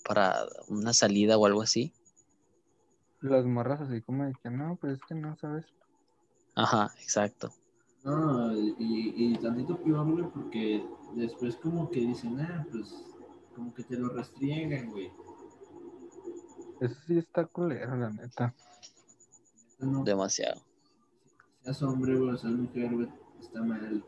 para 0.08 0.46
una 0.68 0.94
salida 0.94 1.38
o 1.38 1.46
algo 1.48 1.62
así. 1.64 1.92
Las 3.22 3.46
morras 3.46 3.82
así 3.82 4.02
como 4.02 4.26
de 4.26 4.34
que 4.44 4.52
no, 4.52 4.76
pues 4.80 4.94
es 4.94 5.00
que 5.08 5.16
no, 5.16 5.36
¿sabes? 5.38 5.66
Ajá, 6.56 6.92
exacto. 7.02 7.52
No, 8.06 8.56
y, 8.56 8.76
y 9.18 9.38
tantito 9.40 9.78
peor, 9.82 10.10
güey, 10.12 10.26
porque 10.32 10.86
después 11.16 11.56
como 11.56 11.90
que 11.90 12.02
dicen, 12.02 12.40
ah, 12.40 12.66
pues 12.72 13.04
como 13.56 13.74
que 13.74 13.84
te 13.84 13.98
lo 13.98 14.10
restriegan, 14.10 14.92
güey. 14.92 15.12
Eso 16.80 16.96
sí 17.08 17.18
está 17.18 17.46
culero, 17.46 17.96
la 17.96 18.12
neta. 18.12 18.54
No, 19.80 20.04
Demasiado. 20.04 20.62
seas 21.64 21.82
hombre, 21.82 22.16
güey, 22.16 22.30
o 22.30 22.38
seas 22.38 22.54
mujer, 22.54 22.94
güey, 22.94 23.08
está 23.42 23.64
mal. 23.64 24.04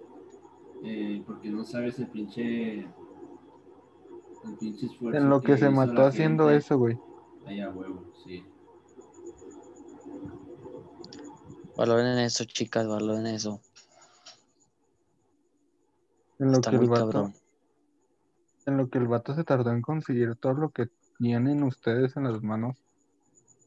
Eh, 0.84 1.24
porque 1.26 1.50
no 1.50 1.64
sabes 1.64 1.98
el 1.98 2.08
pinche. 2.08 2.82
El 2.82 4.58
pinche 4.60 4.86
esfuerzo. 4.86 5.18
En 5.18 5.28
lo 5.28 5.42
que 5.42 5.58
se 5.58 5.72
mató 5.72 6.06
haciendo 6.06 6.46
gente. 6.50 6.58
eso, 6.58 6.78
güey. 6.78 7.00
Ahí 7.48 7.62
a 7.62 7.72
huevo, 7.72 8.14
sí. 8.24 8.46
Valoren 11.76 12.20
eso, 12.20 12.44
chicas, 12.44 12.88
valoren 12.88 13.26
eso. 13.28 13.60
En 16.40 16.52
lo 16.52 16.58
Está 16.58 16.72
que 16.72 16.78
el 16.78 16.88
vato, 16.88 17.10
cabrón. 17.10 17.34
en 18.66 18.78
lo 18.78 18.90
que 18.90 18.98
el 18.98 19.08
vato 19.08 19.34
se 19.36 19.44
tardó 19.44 19.72
en 19.72 19.82
conseguir 19.82 20.36
todo 20.36 20.54
lo 20.54 20.70
que 20.70 20.88
tienen 21.18 21.64
ustedes 21.64 22.16
en 22.16 22.26
las 22.26 22.42
manos 22.44 22.78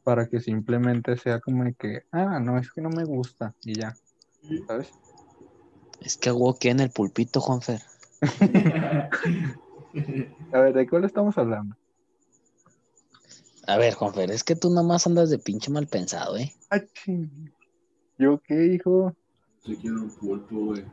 para 0.03 0.27
que 0.27 0.39
simplemente 0.39 1.17
sea 1.17 1.39
como 1.39 1.63
de 1.63 1.73
que, 1.73 2.03
ah, 2.11 2.39
no, 2.39 2.57
es 2.57 2.71
que 2.71 2.81
no 2.81 2.89
me 2.89 3.03
gusta 3.03 3.53
y 3.63 3.79
ya, 3.79 3.95
¿sabes? 4.67 4.91
Es 5.99 6.17
que 6.17 6.29
hago 6.29 6.57
que 6.57 6.69
en 6.69 6.79
el 6.79 6.89
pulpito, 6.89 7.39
Juanfer. 7.41 7.81
A 10.53 10.59
ver, 10.59 10.73
¿de 10.73 10.87
cuál 10.87 11.03
estamos 11.03 11.37
hablando? 11.37 11.75
A 13.67 13.77
ver, 13.77 13.93
Juanfer, 13.93 14.31
es 14.31 14.43
que 14.43 14.55
tú 14.55 14.71
nomás 14.71 15.05
andas 15.05 15.29
de 15.29 15.37
pinche 15.37 15.69
mal 15.69 15.87
pensado, 15.87 16.37
¿eh? 16.37 16.53
Ah. 16.71 16.81
¿Yo 18.17 18.39
qué, 18.39 18.65
hijo? 18.73 19.13
Yo 19.63 19.77
quiero 19.77 20.01
un 20.01 20.09
pulpo, 20.09 20.55
güey. 20.55 20.85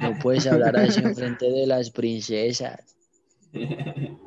No 0.00 0.18
puedes 0.20 0.46
hablar 0.46 0.76
así 0.76 1.00
enfrente 1.00 1.46
de 1.50 1.66
las 1.66 1.90
princesas. 1.90 2.80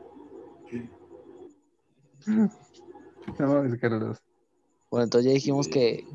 No, 3.39 3.63
es 3.65 3.79
Carlos. 3.79 4.21
Bueno, 4.89 5.03
entonces 5.05 5.27
ya 5.29 5.33
dijimos 5.33 5.67
que. 5.67 6.05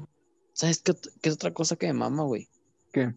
¿Sabes 0.52 0.80
qué, 0.82 0.94
qué 1.22 1.28
es 1.28 1.34
otra 1.36 1.52
cosa 1.52 1.76
que 1.76 1.86
me 1.88 1.92
mama, 1.94 2.24
güey? 2.24 2.48
¿Qué? 2.92 3.14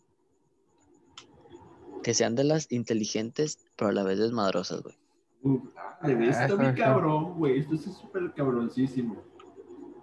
Que 2.03 2.13
sean 2.13 2.35
de 2.35 2.43
las 2.43 2.71
inteligentes, 2.71 3.59
pero 3.75 3.89
a 3.89 3.93
la 3.93 4.03
vez 4.03 4.19
desmadrosas, 4.19 4.81
güey. 4.83 4.95
Uf, 5.43 5.63
de 6.03 6.13
Ah, 6.13 6.47
muy 6.57 6.65
eso. 6.67 6.75
cabrón, 6.75 7.37
güey. 7.37 7.59
Esto 7.59 7.75
es 7.75 7.81
súper 7.83 8.33
cabroncísimo. 8.33 9.21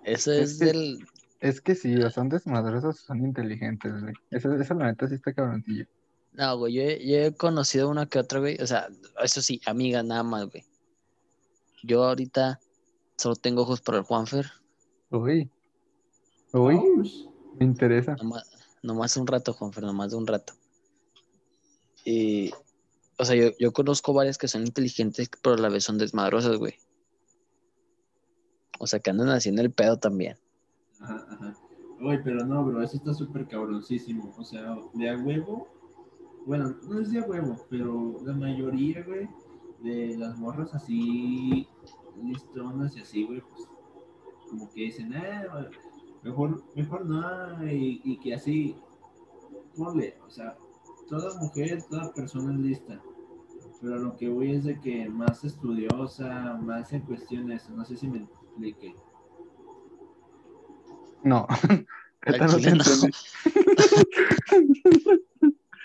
Eso 0.04 0.32
Es 0.32 0.58
del. 0.58 1.06
Es 1.40 1.60
que 1.60 1.74
sí, 1.74 1.94
o 1.96 2.10
son 2.10 2.28
desmadrosos 2.28 2.96
o 3.00 3.02
son 3.02 3.24
inteligentes, 3.24 3.92
güey. 4.02 4.14
Eso, 4.30 4.54
eso 4.54 4.74
la 4.74 4.86
neta 4.86 5.08
sí 5.08 5.14
está 5.14 5.32
cabroncillo. 5.32 5.86
No, 6.32 6.58
güey, 6.58 6.74
yo, 6.74 6.82
he- 6.82 7.06
yo 7.06 7.16
he 7.16 7.34
conocido 7.34 7.88
una 7.88 8.06
que 8.06 8.18
otra, 8.18 8.40
güey. 8.40 8.56
O 8.62 8.66
sea, 8.66 8.88
eso 9.22 9.40
sí, 9.42 9.60
amiga 9.66 10.02
nada 10.02 10.22
más, 10.22 10.46
güey. 10.50 10.64
Yo 11.82 12.04
ahorita 12.04 12.60
solo 13.16 13.36
tengo 13.36 13.62
ojos 13.62 13.80
para 13.80 13.98
el 13.98 14.04
Juanfer. 14.04 14.46
Uy. 15.10 15.50
Uy, 16.52 17.28
me 17.58 17.64
interesa. 17.64 18.16
Nomás, 18.16 18.44
nomás 18.82 19.16
un 19.16 19.26
rato, 19.26 19.52
Juanfer, 19.54 19.84
nomás 19.84 20.10
de 20.10 20.16
un 20.18 20.26
rato. 20.26 20.52
Y, 22.04 22.50
o 23.18 23.24
sea, 23.24 23.34
yo, 23.36 23.50
yo 23.58 23.72
conozco 23.72 24.12
varias 24.12 24.36
que 24.38 24.48
son 24.48 24.66
inteligentes, 24.66 25.30
pero 25.42 25.54
a 25.54 25.58
la 25.58 25.68
vez 25.68 25.84
son 25.84 25.96
desmadrosas, 25.98 26.56
güey. 26.58 26.74
O 28.78 28.86
sea, 28.86 29.00
que 29.00 29.10
andan 29.10 29.28
haciendo 29.30 29.62
el 29.62 29.72
pedo 29.72 29.98
también. 29.98 30.38
Ajá. 31.00 31.54
Uy, 32.00 32.18
pero 32.24 32.46
no, 32.46 32.64
bro, 32.64 32.82
eso 32.82 32.96
está 32.96 33.12
súper 33.12 33.46
cabroncísimo. 33.46 34.32
O 34.38 34.44
sea, 34.44 34.76
de 34.94 35.10
a 35.10 35.16
huevo. 35.18 35.68
Bueno, 36.46 36.74
no 36.88 36.98
es 37.00 37.10
de 37.10 37.20
a 37.20 37.24
huevo, 37.24 37.56
pero 37.68 38.16
la 38.24 38.32
mayoría, 38.32 39.04
güey, 39.04 39.28
de 39.82 40.16
las 40.16 40.38
morras 40.38 40.74
así, 40.74 41.68
listonas 42.22 42.96
y 42.96 43.00
así, 43.00 43.24
güey, 43.26 43.42
pues 43.42 43.68
como 44.48 44.70
que 44.72 44.82
dicen, 44.84 45.12
ah, 45.14 45.68
mejor, 46.22 46.64
mejor 46.74 47.04
no, 47.06 47.66
y, 47.70 48.00
y 48.04 48.18
que 48.18 48.34
así, 48.34 48.74
ponle, 49.76 50.16
o 50.26 50.30
sea, 50.30 50.56
toda 51.08 51.38
mujer, 51.40 51.82
toda 51.88 52.12
persona 52.14 52.54
es 52.54 52.60
lista. 52.60 53.00
Pero 53.80 53.98
lo 53.98 54.16
que 54.16 54.28
voy 54.28 54.52
es 54.52 54.64
de 54.64 54.80
que 54.80 55.08
más 55.08 55.44
estudiosa, 55.44 56.58
más 56.62 56.92
en 56.92 57.02
cuestiones, 57.02 57.68
no 57.70 57.84
sé 57.84 57.96
si 57.96 58.08
me 58.08 58.18
explique. 58.18 58.94
No. 61.24 61.46
Esta 62.22 62.46
no 62.46 62.56
entendí. 62.58 62.84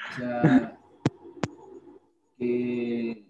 O 0.07 0.17
sea, 0.17 0.77
que 2.37 3.25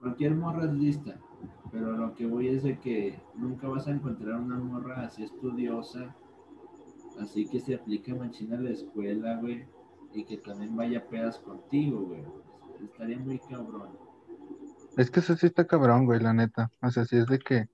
cualquier 0.00 0.34
morra 0.34 0.64
es 0.64 0.72
lista, 0.72 1.20
pero 1.70 1.92
lo 1.92 2.14
que 2.14 2.24
voy 2.26 2.48
es 2.48 2.62
de 2.62 2.78
que 2.78 3.20
nunca 3.34 3.68
vas 3.68 3.86
a 3.86 3.90
encontrar 3.90 4.40
una 4.40 4.56
morra 4.56 5.02
así 5.02 5.24
estudiosa, 5.24 6.14
así 7.20 7.46
que 7.46 7.60
se 7.60 7.74
aplique 7.74 8.14
machina 8.14 8.56
a 8.56 8.62
la 8.62 8.70
escuela, 8.70 9.36
güey, 9.40 9.66
y 10.14 10.24
que 10.24 10.38
también 10.38 10.74
vaya 10.74 11.06
pedas 11.06 11.38
contigo, 11.38 12.00
güey. 12.00 12.22
Estaría 12.82 13.18
muy 13.18 13.38
cabrón. 13.38 13.98
Es 14.96 15.10
que 15.10 15.20
eso 15.20 15.36
sí 15.36 15.46
está 15.46 15.66
cabrón, 15.66 16.06
güey, 16.06 16.20
la 16.20 16.32
neta. 16.32 16.70
O 16.80 16.90
sea, 16.90 17.04
sí 17.04 17.16
es 17.16 17.26
de 17.26 17.38
que, 17.38 17.68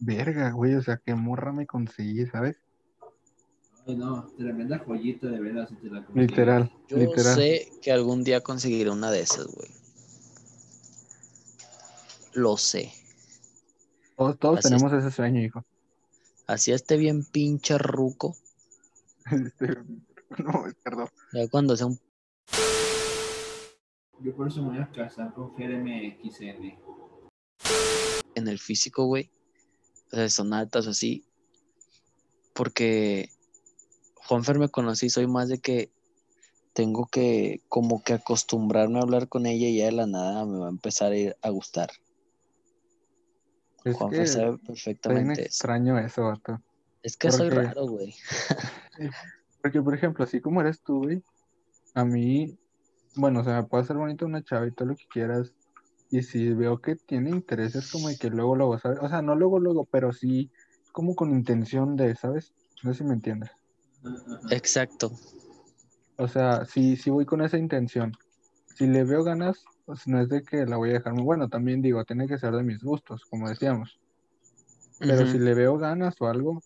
verga, 0.00 0.50
güey, 0.50 0.74
o 0.74 0.82
sea, 0.82 0.98
qué 0.98 1.14
morra 1.14 1.52
me 1.52 1.66
conseguí, 1.66 2.26
¿sabes? 2.26 2.60
Ay, 3.88 3.96
no, 3.96 4.26
tremenda 4.36 4.78
joyita 4.80 5.28
de 5.28 5.38
veras 5.40 5.68
si 5.68 5.76
te 5.76 5.86
la 5.88 6.04
consigues. 6.04 6.30
Literal, 6.30 6.72
Yo 6.88 6.96
literal. 6.96 7.34
sé 7.36 7.70
que 7.82 7.92
algún 7.92 8.24
día 8.24 8.40
conseguiré 8.40 8.90
una 8.90 9.10
de 9.10 9.20
esas, 9.20 9.46
güey. 9.46 9.68
Lo 12.34 12.56
sé. 12.56 12.92
Todos, 14.16 14.38
todos 14.38 14.58
es. 14.58 14.64
tenemos 14.64 14.92
ese 14.92 15.10
sueño, 15.10 15.40
hijo. 15.40 15.64
Así 16.46 16.72
esté 16.72 16.96
bien 16.96 17.24
pinche 17.24 17.78
ruco. 17.78 18.36
Este, 19.30 19.68
no, 20.42 20.64
perdón. 20.82 21.08
Ya 21.32 21.48
cuando 21.48 21.76
sea 21.76 21.86
un 21.86 21.98
Yo 24.20 24.34
por 24.34 24.48
eso 24.48 24.62
me 24.62 24.68
voy 24.70 24.78
a 24.78 24.90
casar 24.90 25.32
con 25.34 25.54
FRMXN. 25.54 26.78
en 28.34 28.48
el 28.48 28.58
físico, 28.58 29.06
güey. 29.06 29.30
O 30.12 30.16
sea, 30.16 30.28
son 30.28 30.52
altas 30.52 30.86
o 30.86 30.90
así. 30.90 31.24
Porque 32.52 33.28
Juanfer 34.26 34.58
me 34.58 34.68
conocí, 34.68 35.08
soy 35.08 35.26
más 35.26 35.48
de 35.48 35.58
que 35.58 35.90
tengo 36.72 37.06
que 37.06 37.62
como 37.68 38.02
que 38.02 38.14
acostumbrarme 38.14 38.98
a 38.98 39.02
hablar 39.02 39.28
con 39.28 39.46
ella 39.46 39.66
y 39.68 39.78
ya 39.78 39.86
de 39.86 39.92
la 39.92 40.06
nada 40.06 40.44
me 40.44 40.58
va 40.58 40.66
a 40.66 40.70
empezar 40.70 41.12
a, 41.12 41.16
ir 41.16 41.36
a 41.42 41.50
gustar. 41.50 41.90
Es 43.84 43.96
Juanfer 43.96 44.28
sabe 44.28 44.58
perfectamente 44.58 45.32
eso. 45.32 45.42
extraño 45.42 45.98
eso, 45.98 46.24
vato. 46.24 46.60
Es 47.02 47.16
que 47.16 47.30
soy 47.30 47.50
raro, 47.50 47.86
güey. 47.86 48.14
Porque, 49.62 49.80
por 49.80 49.94
ejemplo, 49.94 50.24
así 50.24 50.40
como 50.40 50.60
eres 50.60 50.80
tú, 50.80 51.04
güey, 51.04 51.22
a 51.94 52.04
mí, 52.04 52.58
bueno, 53.14 53.40
o 53.40 53.44
sea, 53.44 53.62
me 53.62 53.68
puede 53.68 53.84
hacer 53.84 53.96
bonito 53.96 54.26
una 54.26 54.42
chava 54.42 54.66
y 54.66 54.72
todo 54.72 54.88
lo 54.88 54.96
que 54.96 55.06
quieras. 55.06 55.54
Y 56.10 56.22
si 56.22 56.52
veo 56.52 56.80
que 56.80 56.96
tiene 56.96 57.30
intereses 57.30 57.90
como 57.90 58.08
de 58.08 58.16
que 58.16 58.28
luego, 58.28 58.54
luego, 58.54 58.78
¿sabes? 58.78 58.98
O 59.00 59.08
sea, 59.08 59.22
no 59.22 59.34
luego, 59.34 59.58
luego, 59.60 59.84
pero 59.84 60.12
sí 60.12 60.50
como 60.92 61.14
con 61.14 61.30
intención 61.30 61.96
de, 61.96 62.14
¿sabes? 62.16 62.54
No 62.82 62.92
sé 62.92 62.98
si 62.98 63.04
me 63.04 63.14
entiendes. 63.14 63.50
Exacto. 64.50 65.12
O 66.18 66.28
sea, 66.28 66.64
si, 66.64 66.96
si 66.96 67.10
voy 67.10 67.26
con 67.26 67.42
esa 67.42 67.58
intención, 67.58 68.12
si 68.74 68.86
le 68.86 69.04
veo 69.04 69.22
ganas, 69.22 69.64
pues 69.84 70.06
no 70.06 70.20
es 70.20 70.28
de 70.28 70.42
que 70.42 70.66
la 70.66 70.76
voy 70.76 70.90
a 70.90 70.94
dejar 70.94 71.12
muy 71.14 71.22
bueno, 71.24 71.48
también 71.48 71.82
digo, 71.82 72.04
tiene 72.04 72.26
que 72.26 72.38
ser 72.38 72.52
de 72.54 72.62
mis 72.62 72.82
gustos, 72.82 73.24
como 73.26 73.48
decíamos. 73.48 73.98
Pero 74.98 75.26
si 75.26 75.38
le 75.38 75.54
veo 75.54 75.76
ganas 75.78 76.14
o 76.20 76.26
algo, 76.26 76.62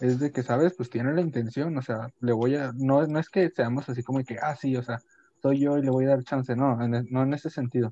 es 0.00 0.18
de 0.18 0.30
que, 0.30 0.42
¿sabes? 0.42 0.74
Pues 0.76 0.88
tiene 0.88 1.12
la 1.12 1.20
intención, 1.20 1.76
o 1.76 1.82
sea, 1.82 2.08
le 2.20 2.32
voy 2.32 2.56
a, 2.56 2.72
no, 2.74 3.06
no 3.06 3.18
es 3.18 3.28
que 3.28 3.50
seamos 3.50 3.88
así 3.88 4.02
como 4.02 4.22
que, 4.24 4.38
ah, 4.40 4.56
sí, 4.56 4.76
o 4.76 4.82
sea, 4.82 5.02
soy 5.40 5.60
yo 5.60 5.78
y 5.78 5.82
le 5.82 5.90
voy 5.90 6.04
a 6.06 6.10
dar 6.10 6.24
chance, 6.24 6.54
no, 6.54 6.82
en 6.82 6.94
e- 6.94 7.04
no 7.10 7.22
en 7.22 7.34
ese 7.34 7.50
sentido, 7.50 7.90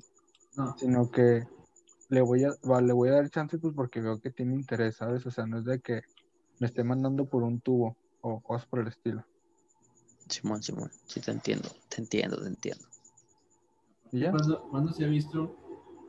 No, 0.55 0.75
sino 0.77 1.09
que 1.11 1.43
le 2.09 2.21
voy 2.21 2.45
a, 2.45 2.51
va, 2.69 2.81
le 2.81 2.93
voy 2.93 3.09
a 3.09 3.13
dar 3.13 3.29
chance 3.29 3.57
pues 3.57 3.73
porque 3.75 4.01
veo 4.01 4.19
que 4.19 4.31
tiene 4.31 4.55
interés, 4.55 4.97
¿sabes? 4.97 5.25
O 5.25 5.31
sea, 5.31 5.45
no 5.45 5.59
es 5.59 5.65
de 5.65 5.79
que 5.79 6.01
me 6.59 6.67
esté 6.67 6.83
mandando 6.83 7.25
por 7.25 7.43
un 7.43 7.59
tubo 7.61 7.97
o 8.21 8.39
cosas 8.41 8.65
por 8.67 8.79
el 8.79 8.87
estilo. 8.87 9.23
Simón, 10.29 10.63
Simón. 10.63 10.91
Sí, 11.05 11.19
te 11.19 11.31
entiendo. 11.31 11.69
Te 11.89 12.01
entiendo, 12.01 12.41
te 12.41 12.47
entiendo. 12.47 12.85
¿Y 14.11 14.19
ya? 14.19 14.31
¿Cuándo, 14.31 14.61
cuándo 14.69 14.93
se 14.93 15.05
ha 15.05 15.07
visto? 15.07 15.57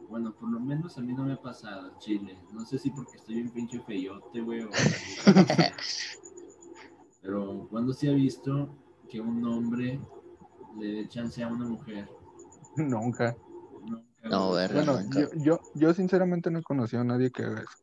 Bueno, 0.09 0.35
por 0.35 0.51
lo 0.51 0.61
menos 0.61 0.99
a 0.99 1.01
mí 1.01 1.13
no 1.15 1.25
me 1.25 1.33
ha 1.33 1.41
pasado, 1.41 1.99
Chile. 1.99 2.39
No 2.53 2.65
sé 2.67 2.79
si 2.79 2.91
porque 2.91 3.17
estoy 3.17 3.37
bien 3.37 3.51
pinche 3.51 3.81
feyote, 3.81 4.41
güey, 4.41 4.63
o... 4.63 4.71
Pero 7.23 7.67
¿cuándo 7.71 7.93
se 7.93 8.11
ha 8.11 8.13
visto 8.13 8.69
que 9.09 9.21
un 9.21 9.45
hombre 9.47 10.01
le 10.79 10.87
dé 10.87 11.09
chance 11.09 11.43
a 11.43 11.49
una 11.49 11.65
mujer? 11.67 12.09
Nunca. 12.77 13.37
Nunca, 13.81 14.29
No, 14.29 14.53
verga. 14.53 14.85
Bueno, 14.85 15.01
nunca. 15.01 15.21
yo, 15.21 15.29
yo, 15.37 15.61
yo 15.75 15.95
sinceramente 15.95 16.51
no 16.51 16.59
he 16.59 16.63
conocido 16.63 17.03
a 17.03 17.05
nadie 17.05 17.31
que 17.31 17.45
haga 17.45 17.63
eso. 17.63 17.79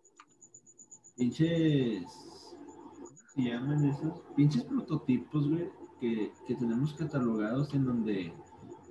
Pinches... 1.15 2.03
¿Cómo 3.39 3.59
se 3.59 3.75
llaman 3.75 3.85
esos? 3.85 4.21
Pinches 4.35 4.63
prototipos, 4.63 5.49
güey, 5.49 5.69
que, 5.99 6.31
que 6.47 6.55
tenemos 6.55 6.93
catalogados 6.93 7.73
en 7.73 7.85
donde 7.85 8.33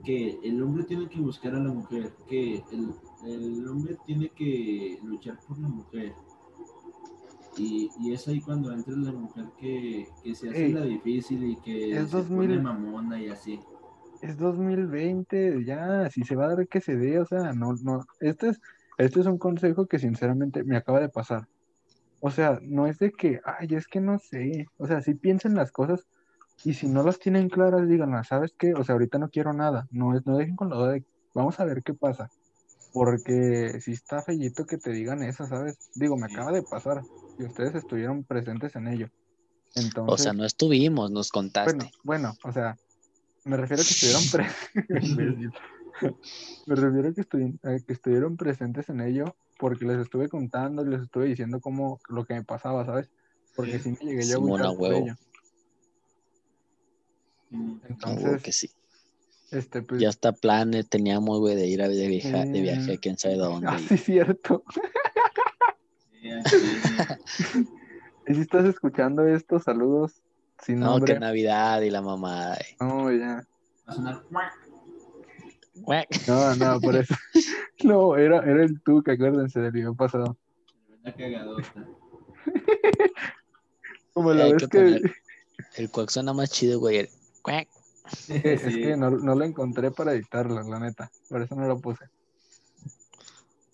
que 0.05 0.39
el 0.45 0.63
hombre 0.63 0.85
tiene 0.85 1.09
que 1.09 1.21
buscar 1.21 1.55
a 1.55 1.59
la 1.61 1.73
mujer, 1.73 2.13
que 2.29 2.63
el, 2.71 2.95
el 3.27 3.69
hombre 3.69 3.97
tiene 4.07 4.31
que 4.31 4.99
luchar 5.03 5.39
por 5.47 5.59
la 5.59 5.69
mujer. 5.69 6.15
Y, 7.57 7.91
y 7.99 8.13
es 8.13 8.29
ahí 8.29 8.41
cuando 8.41 8.73
entra 8.73 8.95
la 8.97 9.13
mujer 9.13 9.47
que, 9.59 10.07
que 10.23 10.35
se 10.35 10.51
hace 10.51 10.67
Ey, 10.67 10.73
la 10.73 10.83
difícil 10.83 11.43
y 11.45 11.57
que 11.57 11.99
es 11.99 12.11
se 12.11 12.17
2000. 12.17 12.37
pone 12.37 12.59
mamona 12.61 13.21
y 13.21 13.29
así. 13.29 13.61
Es 14.21 14.37
2020, 14.37 15.65
ya, 15.65 16.09
si 16.11 16.25
se 16.25 16.37
va 16.37 16.47
a 16.47 16.55
dar 16.57 16.69
que 16.69 16.81
se 16.81 16.97
dé, 16.97 17.21
o 17.21 17.27
sea, 17.27 17.53
no, 17.53 17.75
no, 17.83 18.07
este 18.21 18.51
es, 18.51 18.61
este 18.97 19.21
es 19.21 19.27
un 19.27 19.39
consejo 19.39 19.87
que 19.87 19.99
sinceramente 19.99 20.65
me 20.65 20.77
acaba 20.77 21.01
de 21.01 21.09
pasar. 21.09 21.49
O 22.21 22.31
sea, 22.31 22.59
no 22.63 22.87
es 22.87 22.99
de 22.99 23.13
que, 23.13 23.41
ay, 23.45 23.69
es 23.71 23.87
que 23.87 24.01
no 24.01 24.19
sé, 24.19 24.67
o 24.77 24.87
sea, 24.87 25.01
si 25.03 25.15
piensen 25.15 25.55
las 25.55 25.71
cosas 25.71 26.07
y 26.65 26.75
si 26.75 26.89
no 26.89 27.03
las 27.05 27.19
tienen 27.19 27.49
claras, 27.49 27.89
díganlas, 27.89 28.29
¿sabes 28.29 28.53
qué? 28.59 28.75
O 28.75 28.83
sea, 28.83 28.95
ahorita 28.95 29.19
no 29.19 29.31
quiero 29.31 29.53
nada, 29.53 29.87
no, 29.91 30.17
es- 30.17 30.27
no 30.27 30.37
dejen 30.37 30.57
con 30.57 30.71
la 30.71 30.77
duda 30.77 30.93
de, 30.93 31.05
vamos 31.35 31.61
a 31.61 31.65
ver 31.65 31.83
qué 31.85 31.95
pasa, 31.95 32.31
porque 32.93 33.81
si 33.81 33.93
está 33.93 34.23
fellito 34.23 34.67
que 34.67 34.79
te 34.79 34.91
digan 34.91 35.23
eso, 35.23 35.47
¿sabes? 35.47 35.79
Digo, 35.95 36.17
me 36.17 36.27
Sí. 36.29 36.35
acaba 36.35 36.53
de 36.53 36.63
pasar 36.63 37.05
y 37.39 37.45
ustedes 37.45 37.75
estuvieron 37.77 38.25
presentes 38.25 38.75
en 38.75 38.89
ello. 38.89 39.07
O 39.77 39.81
Entonces, 39.81 40.25
sea, 40.25 40.33
no 40.33 40.45
estuvimos, 40.45 41.11
nos 41.13 41.31
contaste. 41.31 41.73
bueno, 41.77 41.91
bueno, 42.03 42.35
o 42.43 42.53
sea, 42.53 42.77
me 43.45 43.57
refiero 43.57 43.83
a 43.83 43.87
que 43.87 43.93
estuvieron 43.93 44.23
presentes. 44.33 45.53
me 46.67 46.75
refiero 46.75 47.09
a 47.09 47.13
que, 47.13 47.23
estu- 47.23 47.59
a 47.63 47.79
que 47.87 47.93
estuvieron 47.93 48.37
presentes 48.37 48.89
en 48.89 49.01
ello 49.03 49.37
porque 49.59 49.85
les 49.85 49.99
estuve 49.99 50.29
contando, 50.29 50.85
les 50.85 51.03
estuve 51.03 51.27
diciendo 51.27 51.61
cómo 51.61 52.01
lo 52.09 52.25
que 52.25 52.35
me 52.35 52.45
pasaba, 52.45 52.85
¿sabes? 52.87 53.11
Porque 53.55 53.79
sí 53.79 53.91
me 53.91 53.97
llegué 54.07 54.23
yo 54.27 54.39
a 54.57 54.71
huevo. 54.71 55.07
Entonces, 57.89 58.43
que 58.43 58.53
sí. 58.53 58.71
este, 59.51 59.83
pues, 59.83 60.01
Ya 60.01 60.09
hasta 60.11 60.33
planes 60.33 60.89
teníamos, 60.89 61.39
güey, 61.41 61.57
de 61.57 61.67
ir 61.67 61.83
a, 61.83 61.89
de, 61.89 62.07
viaja- 62.09 62.45
de 62.45 62.61
viaje 62.61 62.95
a 62.95 62.99
quién 62.99 63.19
sabe 63.19 63.37
dónde. 63.37 63.67
ah, 63.69 63.79
sí, 63.79 63.97
cierto. 63.97 64.63
sí, 66.11 66.31
aquí, 66.31 66.57
Y 68.29 68.35
si 68.35 68.41
estás 68.43 68.65
escuchando 68.67 69.27
esto, 69.27 69.59
saludos 69.59 70.23
sin 70.63 70.81
No, 70.81 70.87
nombre. 70.91 71.15
que 71.15 71.21
Navidad 71.21 71.81
y 71.83 71.91
la 71.91 72.03
mamada. 72.03 72.57
eh. 72.57 72.77
No, 72.81 73.11
ya. 73.13 73.37
va 73.37 73.93
a 73.93 73.93
sonar 73.95 74.23
¡cuac! 74.31 74.53
Guac. 74.69 74.69
No, 76.27 76.55
no, 76.57 76.81
por 76.81 76.97
eso. 76.97 77.15
No, 77.85 78.17
era, 78.17 78.39
era 78.39 78.65
el 78.65 78.81
tú, 78.83 79.03
que 79.05 79.13
acuérdense 79.13 79.61
del 79.61 79.71
video 79.71 79.95
pasado. 79.95 80.37
Cagadota. 81.17 81.87
Como 84.13 84.33
la 84.35 84.45
Hay 84.45 84.53
vez 84.55 84.67
que 84.69 85.01
El 85.77 85.91
cuac 85.91 86.11
suena 86.11 86.33
más 86.33 86.51
chido, 86.51 86.81
güey. 86.81 86.97
el 86.99 87.09
cuac. 87.43 87.69
que- 88.27 88.55
es 88.55 88.63
Sí. 88.63 88.83
que 88.83 88.97
no, 88.97 89.11
no 89.11 89.35
lo 89.37 89.45
encontré 89.45 89.91
para 89.93 90.13
editarlo, 90.13 90.61
la 90.63 90.81
neta. 90.81 91.09
Por 91.29 91.41
eso 91.43 91.55
no 91.55 91.69
lo 91.69 91.79
puse. 91.79 92.05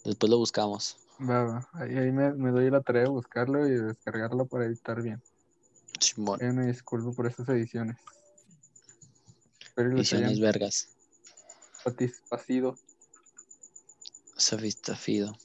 Después 0.05 0.29
lo 0.31 0.37
buscamos. 0.37 0.99
Va, 1.19 1.45
va. 1.45 1.69
Ahí, 1.73 1.97
ahí 1.97 2.13
me, 2.13 2.33
me 2.35 2.51
doy 2.51 2.71
la 2.71 2.83
tarea 2.83 3.05
de 3.05 3.09
buscarlo 3.09 3.67
y 3.67 3.71
de 3.71 3.83
descargarlo 3.85 4.45
para 4.47 4.67
editar 4.67 5.01
bien. 5.03 5.23
Simón. 5.99 6.43
Eh, 6.43 6.53
me 6.53 6.67
disculpo 6.67 7.15
por 7.15 7.27
estas 7.27 7.49
ediciones. 7.49 7.97
Ediciones 9.77 10.13
hayan 10.31 10.41
vergas. 10.43 10.94
Satisfacido. 11.85 12.77
Satisfacido. 14.37 15.37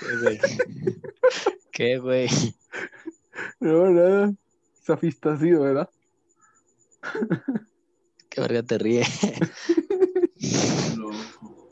¿Qué, 0.00 0.16
güey? 0.20 0.38
¿Qué, 1.72 1.98
güey? 1.98 2.28
No, 3.60 3.90
nada. 3.90 4.34
Satisfacido, 4.82 5.62
¿verdad? 5.62 5.88
¿Qué 8.28 8.40
verga 8.40 8.62
te 8.62 8.78
ríe? 8.78 9.04
Loco. 10.96 11.66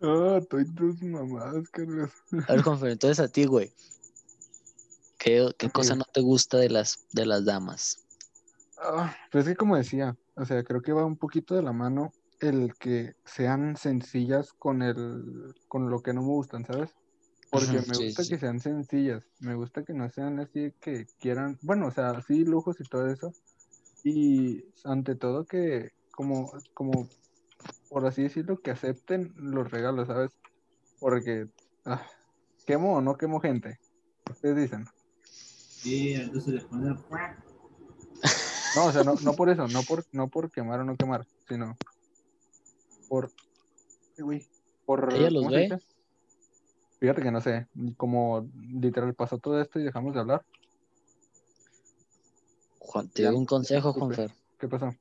Ah, 0.00 0.38
estoy 0.40 0.64
tus 0.74 1.02
mamadas, 1.02 1.68
Carlos. 1.70 2.10
A 2.46 2.52
ver, 2.52 2.62
Juanfer, 2.62 2.90
entonces 2.90 3.18
a 3.18 3.28
ti, 3.28 3.46
güey. 3.46 3.72
¿Qué, 5.18 5.50
qué 5.58 5.70
cosa 5.70 5.96
no 5.96 6.04
te 6.04 6.20
gusta 6.20 6.58
de 6.58 6.70
las, 6.70 7.06
de 7.12 7.26
las 7.26 7.44
damas? 7.44 8.07
Ah, 8.80 9.14
pues 9.30 9.46
es 9.46 9.52
que 9.52 9.56
como 9.56 9.76
decía, 9.76 10.16
o 10.36 10.44
sea, 10.44 10.62
creo 10.62 10.82
que 10.82 10.92
va 10.92 11.04
un 11.04 11.16
poquito 11.16 11.54
de 11.54 11.62
la 11.62 11.72
mano 11.72 12.12
el 12.40 12.74
que 12.78 13.14
sean 13.24 13.76
sencillas 13.76 14.52
con 14.52 14.82
el, 14.82 15.54
con 15.66 15.90
lo 15.90 16.02
que 16.02 16.12
no 16.12 16.22
me 16.22 16.28
gustan, 16.28 16.64
¿sabes? 16.64 16.94
Porque 17.50 17.72
me 17.72 17.94
sí, 17.94 18.06
gusta 18.06 18.22
sí. 18.22 18.30
que 18.30 18.38
sean 18.38 18.60
sencillas, 18.60 19.24
me 19.40 19.54
gusta 19.54 19.82
que 19.82 19.94
no 19.94 20.08
sean 20.10 20.38
así 20.38 20.72
que 20.80 21.06
quieran, 21.18 21.58
bueno, 21.62 21.86
o 21.86 21.90
sea, 21.90 22.20
sí 22.22 22.44
lujos 22.44 22.80
y 22.80 22.84
todo 22.84 23.10
eso, 23.10 23.32
y 24.04 24.64
ante 24.84 25.16
todo 25.16 25.44
que 25.44 25.90
como, 26.12 26.52
como, 26.74 27.08
por 27.88 28.06
así 28.06 28.22
decirlo, 28.22 28.60
que 28.60 28.70
acepten 28.70 29.32
los 29.36 29.70
regalos, 29.70 30.08
¿sabes? 30.08 30.30
Porque, 31.00 31.46
ah, 31.86 32.02
¿quemo 32.66 32.96
o 32.96 33.00
no 33.00 33.16
quemo 33.16 33.40
gente? 33.40 33.78
Ustedes 34.30 34.56
dicen. 34.56 34.84
Sí, 35.22 36.12
entonces 36.12 36.44
se 36.44 36.50
le 36.52 36.60
pone 36.62 36.88
el 36.88 36.96
¡cuac! 37.04 37.47
No, 38.78 38.84
o 38.84 38.92
sea, 38.92 39.02
no, 39.02 39.14
no 39.14 39.34
por 39.34 39.50
eso, 39.50 39.66
no 39.66 39.82
por, 39.82 40.04
no 40.12 40.28
por 40.28 40.52
quemar 40.52 40.78
o 40.78 40.84
no 40.84 40.96
quemar, 40.96 41.26
sino 41.48 41.76
por, 43.08 43.32
güey, 44.16 44.46
por, 44.86 45.12
¿Ella 45.12 45.30
los 45.32 45.42
¿cómo 45.42 45.50
se 45.50 45.56
ve? 45.56 45.62
dice? 45.64 45.78
Fíjate 47.00 47.22
que 47.22 47.32
no 47.32 47.40
sé, 47.40 47.66
como 47.96 48.48
literal 48.70 49.14
pasó 49.14 49.38
todo 49.38 49.60
esto 49.60 49.80
y 49.80 49.82
dejamos 49.82 50.14
de 50.14 50.20
hablar. 50.20 50.44
Juan, 52.78 53.08
te 53.08 53.24
doy 53.24 53.34
un 53.34 53.46
consejo. 53.46 53.92
Juanfer. 53.92 54.30
¿Qué 54.60 54.68
pasó? 54.68 54.94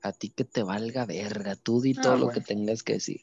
A 0.00 0.12
ti 0.12 0.30
que 0.30 0.44
te 0.44 0.62
valga 0.62 1.04
verga. 1.04 1.54
Tú 1.54 1.82
di 1.82 1.92
Ah, 1.98 2.00
todo 2.02 2.16
lo 2.16 2.30
que 2.30 2.40
tengas 2.40 2.82
que 2.82 2.94
decir. 2.94 3.20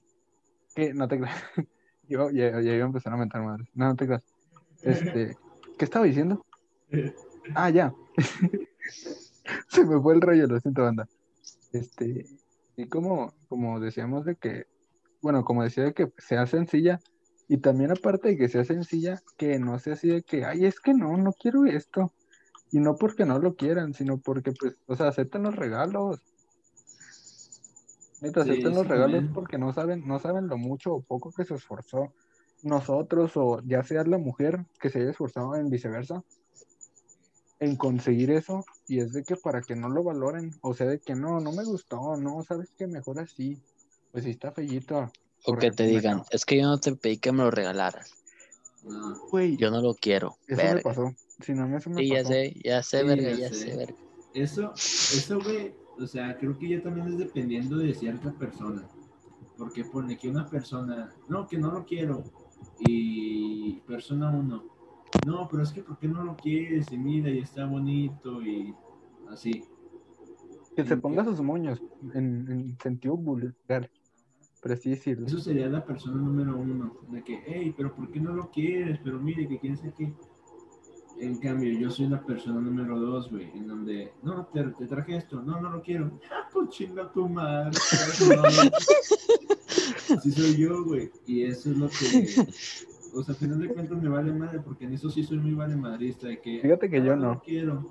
¿Qué? 0.75 0.93
No 0.93 1.07
te 1.07 1.17
creas. 1.17 1.43
Yo 2.07 2.29
ya, 2.29 2.61
ya 2.61 2.73
iba 2.73 2.83
a 2.83 2.87
empezar 2.87 3.11
a 3.11 3.17
mentar 3.17 3.41
madres. 3.41 3.67
No, 3.73 3.87
no 3.87 3.95
te 3.95 4.05
creas. 4.05 4.23
Este, 4.83 5.35
¿qué 5.79 5.85
estaba 5.85 6.05
diciendo? 6.05 6.45
Ah, 7.55 7.71
ya. 7.71 7.91
Se 9.71 9.85
me 9.85 10.01
fue 10.01 10.15
el 10.15 10.21
rollo, 10.21 10.47
lo 10.47 10.59
siento, 10.59 10.83
banda. 10.83 11.07
Este, 11.71 12.25
y 12.75 12.87
como, 12.87 13.33
como 13.47 13.79
decíamos 13.79 14.25
de 14.25 14.35
que, 14.35 14.65
bueno, 15.21 15.43
como 15.43 15.63
decía 15.63 15.83
de 15.83 15.93
que 15.93 16.11
sea 16.17 16.47
sencilla, 16.47 16.99
y 17.47 17.57
también 17.57 17.91
aparte 17.91 18.29
de 18.29 18.37
que 18.37 18.47
sea 18.47 18.63
sencilla, 18.63 19.21
que 19.37 19.59
no 19.59 19.77
sea 19.79 19.93
así 19.93 20.07
de 20.07 20.23
que, 20.23 20.45
ay, 20.45 20.65
es 20.65 20.79
que 20.79 20.93
no, 20.93 21.17
no 21.17 21.33
quiero 21.33 21.65
esto. 21.65 22.13
Y 22.71 22.79
no 22.79 22.95
porque 22.95 23.25
no 23.25 23.39
lo 23.39 23.55
quieran, 23.55 23.93
sino 23.93 24.19
porque, 24.19 24.51
pues, 24.51 24.75
o 24.85 24.95
sea, 24.95 25.07
acepten 25.07 25.43
los 25.43 25.55
regalos. 25.55 26.21
Neta, 28.21 28.43
Sí, 28.43 28.51
acepten 28.51 28.75
los 28.75 28.87
regalos 28.87 29.23
porque 29.33 29.57
no 29.57 29.73
saben, 29.73 30.07
no 30.07 30.19
saben 30.19 30.47
lo 30.47 30.57
mucho 30.57 30.93
o 30.93 31.01
poco 31.01 31.31
que 31.31 31.45
se 31.45 31.55
esforzó 31.55 32.13
nosotros, 32.61 33.31
o 33.35 33.61
ya 33.65 33.83
sea 33.83 34.03
la 34.03 34.17
mujer 34.17 34.65
que 34.79 34.89
se 34.89 34.99
haya 34.99 35.11
esforzado 35.11 35.55
en 35.55 35.69
viceversa. 35.69 36.23
En 37.59 37.75
conseguir 37.75 38.31
eso 38.31 38.65
y 38.87 38.99
es 38.99 39.13
de 39.13 39.23
que 39.23 39.35
para 39.35 39.61
que 39.61 39.75
no 39.75 39.89
lo 39.89 40.03
valoren, 40.03 40.51
o 40.61 40.73
sea, 40.73 40.87
de 40.87 40.99
que 40.99 41.15
no, 41.15 41.39
no 41.39 41.51
me 41.51 41.63
gustó, 41.65 42.15
no, 42.17 42.43
sabes 42.43 42.69
que 42.77 42.87
mejor 42.87 43.19
así, 43.19 43.57
pues 44.11 44.23
sí 44.23 44.31
está 44.31 44.51
fellito. 44.51 45.11
O 45.45 45.55
que 45.55 45.71
te 45.71 45.85
digan, 45.85 46.23
es 46.31 46.45
que 46.45 46.57
yo 46.57 46.63
no 46.63 46.79
te 46.79 46.95
pedí 46.95 47.17
que 47.17 47.31
me 47.31 47.43
lo 47.43 47.51
regalaras. 47.51 48.13
Güey, 49.31 49.57
Yo 49.57 49.71
no 49.71 49.81
lo 49.81 49.93
quiero. 49.93 50.37
eso 50.47 50.63
me 50.63 50.81
pasó. 50.81 51.13
Si 51.41 51.53
no, 51.53 51.77
eso 51.77 51.89
me 51.89 52.01
Sí, 52.01 52.09
ya 52.09 52.17
pasó. 52.17 52.29
sé, 52.29 52.53
ya 52.63 52.83
sé, 52.83 52.99
Sí, 53.01 53.05
verga, 53.07 53.29
ya 53.31 53.37
ya 53.37 53.49
sé. 53.49 53.55
sé, 53.55 53.77
verga. 53.77 53.95
Eso, 54.33 54.73
eso, 54.73 55.39
güey, 55.39 55.73
o 55.97 56.07
sea, 56.07 56.37
creo 56.37 56.57
que 56.57 56.69
ya 56.69 56.81
también 56.81 57.07
es 57.07 57.17
dependiendo 57.17 57.77
de 57.77 57.93
cierta 57.93 58.31
persona. 58.31 58.87
Porque 59.57 59.83
pone 59.83 60.17
que 60.17 60.29
una 60.29 60.49
persona, 60.49 61.13
no, 61.27 61.47
que 61.47 61.57
no 61.57 61.71
lo 61.71 61.85
quiero. 61.85 62.23
Y 62.79 63.79
persona 63.81 64.29
uno, 64.29 64.63
no, 65.25 65.47
pero 65.49 65.63
es 65.63 65.71
que 65.71 65.81
¿por 65.81 65.97
qué 65.97 66.07
no 66.07 66.23
lo 66.23 66.35
quieres? 66.35 66.91
Y 66.91 66.97
mira, 66.97 67.29
y 67.29 67.39
está 67.39 67.65
bonito 67.65 68.41
y 68.41 68.73
así. 69.29 69.63
Que 70.75 70.85
se 70.85 70.97
ponga 70.97 71.23
sus 71.23 71.41
moños 71.41 71.81
en, 72.13 72.49
en 72.49 72.77
sentido 72.79 73.17
vulgar, 73.17 73.89
por 74.61 74.71
así 74.71 74.91
decirlo. 74.91 75.27
Eso 75.27 75.39
sería 75.39 75.67
la 75.67 75.83
persona 75.83 76.21
número 76.21 76.57
uno. 76.57 76.97
De 77.09 77.23
que, 77.23 77.41
hey, 77.45 77.73
pero 77.75 77.93
¿por 77.95 78.09
qué 78.11 78.19
no 78.19 78.33
lo 78.33 78.49
quieres? 78.49 78.99
Pero 79.03 79.19
mire, 79.19 79.47
que 79.47 79.59
quién 79.59 79.77
sabe 79.77 79.93
qué. 79.97 80.13
En 81.19 81.37
cambio, 81.37 81.77
yo 81.77 81.89
soy 81.91 82.07
la 82.07 82.23
persona 82.23 82.61
número 82.61 82.97
dos, 82.97 83.29
güey, 83.29 83.51
en 83.53 83.67
donde, 83.67 84.13
no, 84.23 84.45
te, 84.45 84.63
te 84.63 84.87
traje 84.87 85.17
esto, 85.17 85.41
no, 85.41 85.59
no 85.59 85.69
lo 85.69 85.81
quiero. 85.81 86.19
Ah, 86.31 86.47
pues 86.51 86.69
chinga 86.69 87.11
tu 87.11 87.27
madre. 87.27 87.77
no. 88.29 88.43
Así 90.15 90.31
soy 90.31 90.55
yo, 90.55 90.85
güey. 90.85 91.11
Y 91.25 91.43
eso 91.43 91.71
es 91.71 91.77
lo 91.77 91.89
que, 91.89 92.25
o 93.13 93.23
sea, 93.23 93.33
al 93.33 93.39
final 93.39 93.59
de 93.59 93.67
cuentas 93.69 94.01
me 94.01 94.09
vale 94.09 94.31
madre, 94.31 94.59
porque 94.59 94.85
en 94.85 94.93
eso 94.93 95.09
sí 95.09 95.23
soy 95.23 95.37
muy 95.37 95.53
vale 95.53 95.75
madrista, 95.75 96.27
de 96.27 96.39
que, 96.39 96.59
Fíjate 96.61 96.89
que 96.89 97.03
yo 97.03 97.15
no. 97.15 97.41
quiero. 97.41 97.85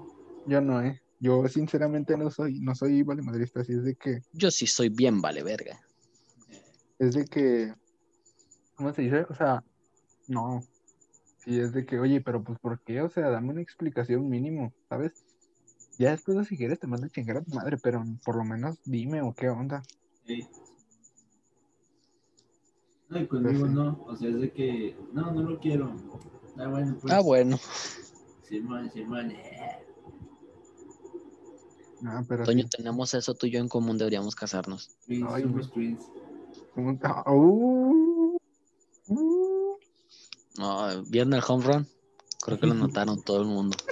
Yo 0.47 0.61
no, 0.61 0.83
eh. 0.83 1.01
Yo 1.21 1.47
sinceramente 1.49 2.17
no 2.17 2.31
soy, 2.31 2.61
no 2.61 2.75
soy 2.75 3.03
vale 3.03 3.23
madrista, 3.23 3.61
así 3.61 3.73
es 3.73 3.83
de 3.85 3.97
que, 3.97 4.21
Yo 4.33 4.51
sí 4.51 4.67
soy 4.67 4.89
bien 4.89 5.21
vale 5.21 5.43
verga. 5.43 5.81
es 6.99 7.15
de 7.15 7.25
que, 7.25 7.75
¿cómo 8.77 8.93
se 8.93 9.03
dice? 9.03 9.27
O 9.29 9.35
sea, 9.35 9.63
no. 10.29 10.63
Sí, 11.39 11.59
es 11.59 11.73
de 11.73 11.85
que, 11.87 11.99
oye, 11.99 12.21
pero 12.21 12.43
pues 12.43 12.59
¿por 12.59 12.81
qué? 12.81 13.01
O 13.03 13.09
sea, 13.09 13.31
dame 13.31 13.51
una 13.51 13.63
explicación 13.63 14.29
mínimo, 14.29 14.73
¿sabes? 14.89 15.13
Ya 15.99 16.11
después 16.13 16.47
si 16.47 16.57
quieres 16.57 16.79
te 16.79 16.87
mando 16.87 17.07
a 17.07 17.11
chingar 17.11 17.39
a 17.39 17.43
tu 17.43 17.53
madre, 17.53 17.77
pero 17.83 18.05
por 18.25 18.37
lo 18.37 18.45
menos 18.45 18.79
dime 18.85 19.21
o 19.23 19.35
qué 19.35 19.49
onda. 19.49 19.83
Ey. 20.27 20.47
No, 23.11 23.19
y 23.21 23.27
conmigo 23.27 23.61
Pues 23.61 23.71
sí. 23.71 23.77
no, 23.77 24.05
o 24.07 24.17
sea, 24.17 24.29
es 24.29 24.41
de 24.41 24.53
que, 24.53 24.97
no, 25.13 25.31
no 25.33 25.43
lo 25.43 25.59
quiero. 25.59 25.93
Ah, 26.59 26.67
bueno, 26.69 26.97
pues. 27.01 27.15
Ah, 27.15 27.21
bueno. 27.21 27.59
Simón, 28.43 28.91
Simón. 28.93 29.31
eh. 29.31 29.79
No, 32.01 32.25
pero 32.29 32.45
Toño, 32.45 32.65
sí. 32.65 32.69
tenemos 32.77 33.13
eso 33.15 33.35
tú 33.35 33.47
y 33.47 33.51
yo 33.51 33.61
en 33.61 33.69
común, 33.69 33.99
deberíamos 33.99 34.35
casarnos. 34.37 34.91
Twins, 35.07 35.27
Ay, 35.31 35.43
somos 35.43 35.71
twins. 35.73 36.01
¿Cómo 36.75 36.97
ta- 36.99 37.25
Uh, 37.27 38.37
uh. 39.09 39.77
No, 40.59 41.03
¿Vieron 41.09 41.33
el 41.35 41.43
home 41.47 41.65
run? 41.65 41.87
Creo 42.45 42.61
que 42.61 42.67
lo 42.67 42.75
notaron 42.75 43.23
todo 43.23 43.41
el 43.43 43.49
mundo. 43.49 43.77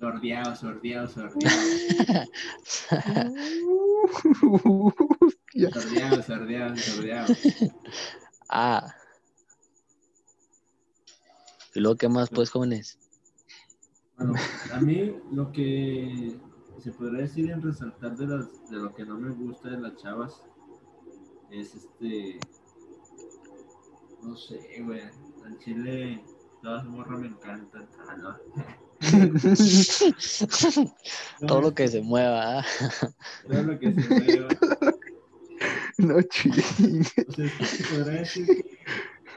Sordeado, 0.00 0.56
sordeado, 0.56 1.08
sordeado. 1.08 2.28
Sordeado, 5.70 6.22
sordeado, 6.22 6.76
sordeado. 6.76 7.34
Ah. 8.54 8.94
¿Y 11.74 11.80
luego 11.80 11.96
qué 11.96 12.06
más, 12.06 12.28
pues, 12.28 12.50
jóvenes? 12.50 12.98
Bueno, 14.18 14.34
a 14.72 14.80
mí 14.80 15.16
lo 15.32 15.50
que 15.52 16.38
se 16.78 16.92
podría 16.92 17.22
decir 17.22 17.50
en 17.50 17.62
resaltar 17.62 18.14
de, 18.16 18.26
las, 18.26 18.70
de 18.70 18.76
lo 18.76 18.94
que 18.94 19.06
no 19.06 19.18
me 19.18 19.30
gusta 19.30 19.70
de 19.70 19.80
las 19.80 19.96
chavas 19.96 20.42
es 21.50 21.74
este. 21.74 22.38
No 24.22 24.36
sé, 24.36 24.82
güey. 24.82 25.00
Al 25.44 25.58
chile, 25.58 26.22
todas 26.62 26.84
morras 26.84 27.20
me 27.20 27.28
encantan. 27.28 27.88
Ah, 28.06 28.16
no. 28.16 28.36
Todo 31.46 31.60
lo 31.60 31.74
que 31.74 31.88
se 31.88 32.02
mueva. 32.02 32.58
¿ah? 32.58 32.64
Todo 33.48 33.62
lo 33.62 33.78
que 33.78 33.92
se 33.94 34.08
mueva. 34.08 34.48
No 35.98 36.22
chingues. 36.22 37.12
O 37.28 37.32
sea, 37.32 37.44
es 37.44 37.52
que 37.52 37.64
se 37.64 37.84
podrá 37.94 38.12
decir 38.14 38.46
que, 38.46 38.78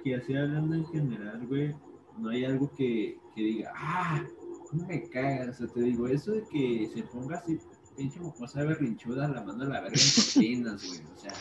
que 0.03 0.15
así 0.15 0.35
hablando 0.35 0.75
en 0.75 0.85
general, 0.87 1.45
güey, 1.47 1.75
no 2.17 2.29
hay 2.29 2.45
algo 2.45 2.71
que, 2.75 3.17
que 3.35 3.41
diga, 3.41 3.73
ah, 3.75 4.25
¿cómo 4.69 4.87
me 4.87 5.09
cagas? 5.09 5.49
O 5.49 5.53
sea, 5.65 5.73
te 5.73 5.81
digo, 5.81 6.07
eso 6.07 6.31
de 6.31 6.43
que 6.51 6.89
se 6.93 7.03
ponga 7.03 7.37
así, 7.37 7.59
pinche 7.97 8.19
mocosa 8.19 8.63
berrinchuda, 8.63 9.27
la 9.27 9.43
mano 9.43 9.63
a 9.63 9.67
la 9.67 9.81
verga 9.81 9.95
en 9.95 10.15
cortinas, 10.15 10.87
güey. 10.87 10.99
O 11.13 11.17
sea, 11.17 11.33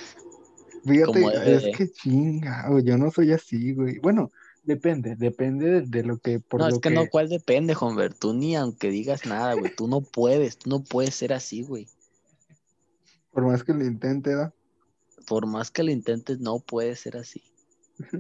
Fíjate, 0.85 1.55
es 1.55 1.77
que 1.77 1.91
chinga, 1.91 2.69
güey, 2.69 2.85
yo 2.85 2.99
no 2.99 3.11
soy 3.11 3.33
así, 3.33 3.73
güey. 3.73 3.99
Bueno, 4.01 4.31
depende, 4.65 5.17
depende 5.17 5.71
de, 5.71 5.81
de 5.83 6.03
lo 6.03 6.19
que, 6.19 6.41
por 6.41 6.61
no, 6.61 6.69
lo 6.69 6.75
es 6.75 6.81
que, 6.81 6.91
no, 6.91 7.09
¿cuál 7.09 7.29
depende, 7.29 7.75
Homer? 7.79 8.13
Tú 8.13 8.35
ni 8.35 8.55
aunque 8.55 8.91
digas 8.91 9.25
nada, 9.25 9.55
güey. 9.55 9.75
Tú 9.75 9.89
no 9.89 10.03
puedes, 10.03 10.59
tú 10.59 10.69
no 10.71 10.85
puedes 10.85 11.15
ser 11.15 11.33
así, 11.33 11.63
güey. 11.63 11.89
por 13.33 13.45
más 13.45 13.65
que 13.65 13.73
lo 13.73 13.85
intente, 13.85 14.35
¿da? 14.35 14.53
Por 15.27 15.47
más 15.47 15.71
que 15.71 15.83
lo 15.83 15.91
intentes, 15.91 16.41
no 16.41 16.59
puedes 16.61 17.01
ser 17.01 17.17
así. 17.17 17.43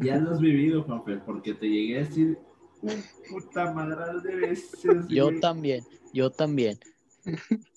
ya 0.00 0.16
lo 0.18 0.30
has 0.32 0.40
vivido, 0.40 0.82
Juanfer, 0.84 1.22
porque 1.24 1.54
te 1.54 1.66
llegué 1.68 1.96
a 1.98 2.04
decir 2.04 2.38
un 2.82 3.02
puta 3.28 3.72
madral 3.72 4.22
de 4.22 4.36
veces. 4.36 4.80
Yo 5.08 5.26
güey. 5.28 5.40
también, 5.40 5.84
yo 6.12 6.30
también. 6.30 6.78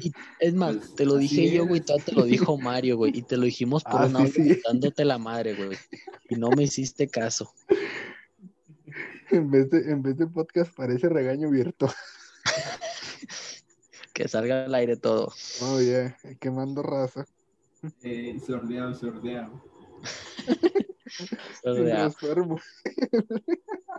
Y, 0.00 0.10
es 0.40 0.54
más, 0.54 0.76
Pues, 0.76 0.94
te 0.96 1.04
lo 1.04 1.16
dije 1.16 1.52
yo, 1.52 1.66
güey, 1.66 1.80
todo 1.82 1.98
te 1.98 2.12
lo 2.12 2.24
dijo 2.24 2.56
Mario, 2.56 2.96
güey, 2.96 3.16
y 3.16 3.22
te 3.22 3.36
lo 3.36 3.44
dijimos 3.44 3.84
por 3.84 4.00
Ah, 4.00 4.06
un 4.06 4.16
sí, 4.16 4.40
audio 4.40 4.54
sí. 4.54 4.60
dándote 4.66 5.04
la 5.04 5.18
madre, 5.18 5.54
güey. 5.54 5.76
Y 6.30 6.34
no 6.36 6.50
me 6.50 6.64
hiciste 6.64 7.08
caso. 7.08 7.52
En 9.30 9.50
vez 9.50 9.68
de, 9.68 9.92
en 9.92 10.00
vez 10.02 10.16
de 10.16 10.26
podcast 10.26 10.74
parece 10.74 11.06
regaño 11.10 11.50
virtual. 11.50 11.92
Que 14.14 14.26
salga 14.26 14.64
al 14.64 14.74
aire 14.74 14.96
todo. 14.96 15.30
Oh, 15.60 15.80
yeah, 15.82 16.16
quemando 16.40 16.82
raza. 16.82 17.26
Eh, 18.02 18.38
sordeado, 18.44 18.94
sordeado. 18.94 19.52
O 21.64 21.74
sea, 21.74 22.04
Enfermo. 22.04 22.58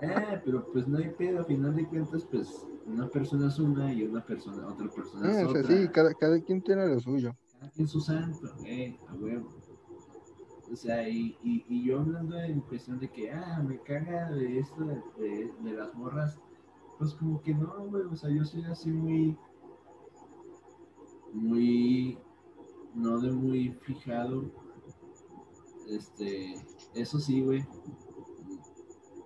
Eh, 0.02 0.42
pero 0.46 0.72
pues 0.72 0.88
no 0.88 0.98
hay 0.98 1.10
pedo, 1.10 1.42
a 1.42 1.44
final 1.44 1.76
de 1.76 1.86
cuentas, 1.88 2.26
pues 2.32 2.65
una 2.86 3.10
persona 3.10 3.48
es 3.48 3.60
una 3.60 3.92
y 3.94 4.04
una 4.04 4.24
persona, 4.26 4.68
otra 4.68 4.89
persona 4.89 5.28
Ah, 5.30 5.42
es 5.42 5.48
o 5.48 5.52
sea, 5.52 5.62
otra. 5.62 5.78
sí, 5.78 5.88
cada, 5.89 6.13
cada 6.13 6.39
quien 6.42 6.62
tiene 6.62 6.88
lo 6.88 7.00
suyo. 7.00 7.36
Cada 7.60 7.72
quien 7.72 7.88
su 7.88 8.00
santo, 8.00 8.48
eh, 8.65 8.98
a 9.08 9.13
huevo. 9.15 9.50
O 10.72 10.76
sea, 10.76 11.08
y, 11.10 11.36
y, 11.44 11.65
y 11.68 11.84
yo 11.84 12.00
hablando 12.00 12.39
en 12.39 12.62
cuestión 12.62 13.00
de 13.00 13.10
que, 13.10 13.32
ah, 13.32 13.62
me 13.68 13.80
caga 13.82 14.30
de 14.32 14.60
esto, 14.60 14.84
de, 14.86 15.02
de, 15.18 15.52
de 15.63 15.74
las 15.74 15.94
morras, 15.96 16.39
pues 16.98 17.13
como 17.15 17.42
que 17.42 17.54
no, 17.56 17.68
güey, 17.88 18.04
o 18.04 18.15
sea, 18.15 18.30
yo 18.30 18.46
soy 18.46 18.63
así 18.65 18.92
muy, 18.92 19.36
muy, 21.34 22.18
no 22.95 23.19
de 23.19 23.32
muy 23.32 23.69
fijado, 23.82 24.52
este, 25.89 26.56
eso 26.93 27.19
sí, 27.19 27.41
güey, 27.41 27.65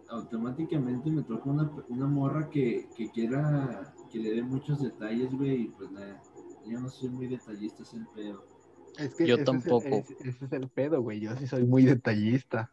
automáticamente 0.09 1.09
me 1.09 1.23
toca 1.23 1.49
una, 1.49 1.71
una 1.89 2.07
morra 2.07 2.49
que, 2.49 2.87
que 2.95 3.09
quiera, 3.11 3.95
que 4.11 4.19
le 4.19 4.31
dé 4.35 4.43
muchos 4.43 4.81
detalles, 4.81 5.33
güey, 5.33 5.63
y 5.63 5.67
pues 5.69 5.91
nada, 5.91 6.23
yo 6.65 6.79
no 6.79 6.89
soy 6.89 7.09
muy 7.09 7.27
detallista, 7.27 7.83
es 7.83 7.93
el 7.93 8.07
pedo. 8.07 8.43
Es 8.97 9.15
que 9.15 9.27
Yo 9.27 9.33
ese 9.35 9.43
es 9.43 9.47
el- 9.49 9.53
tampoco. 9.61 9.87
ese- 9.87 10.17
ese 10.19 10.45
es 10.45 10.51
el 10.53 10.69
pedo, 10.69 11.01
güey. 11.01 11.19
Yo 11.19 11.35
sí 11.35 11.47
soy 11.47 11.63
muy 11.65 11.83
detallista. 11.83 12.71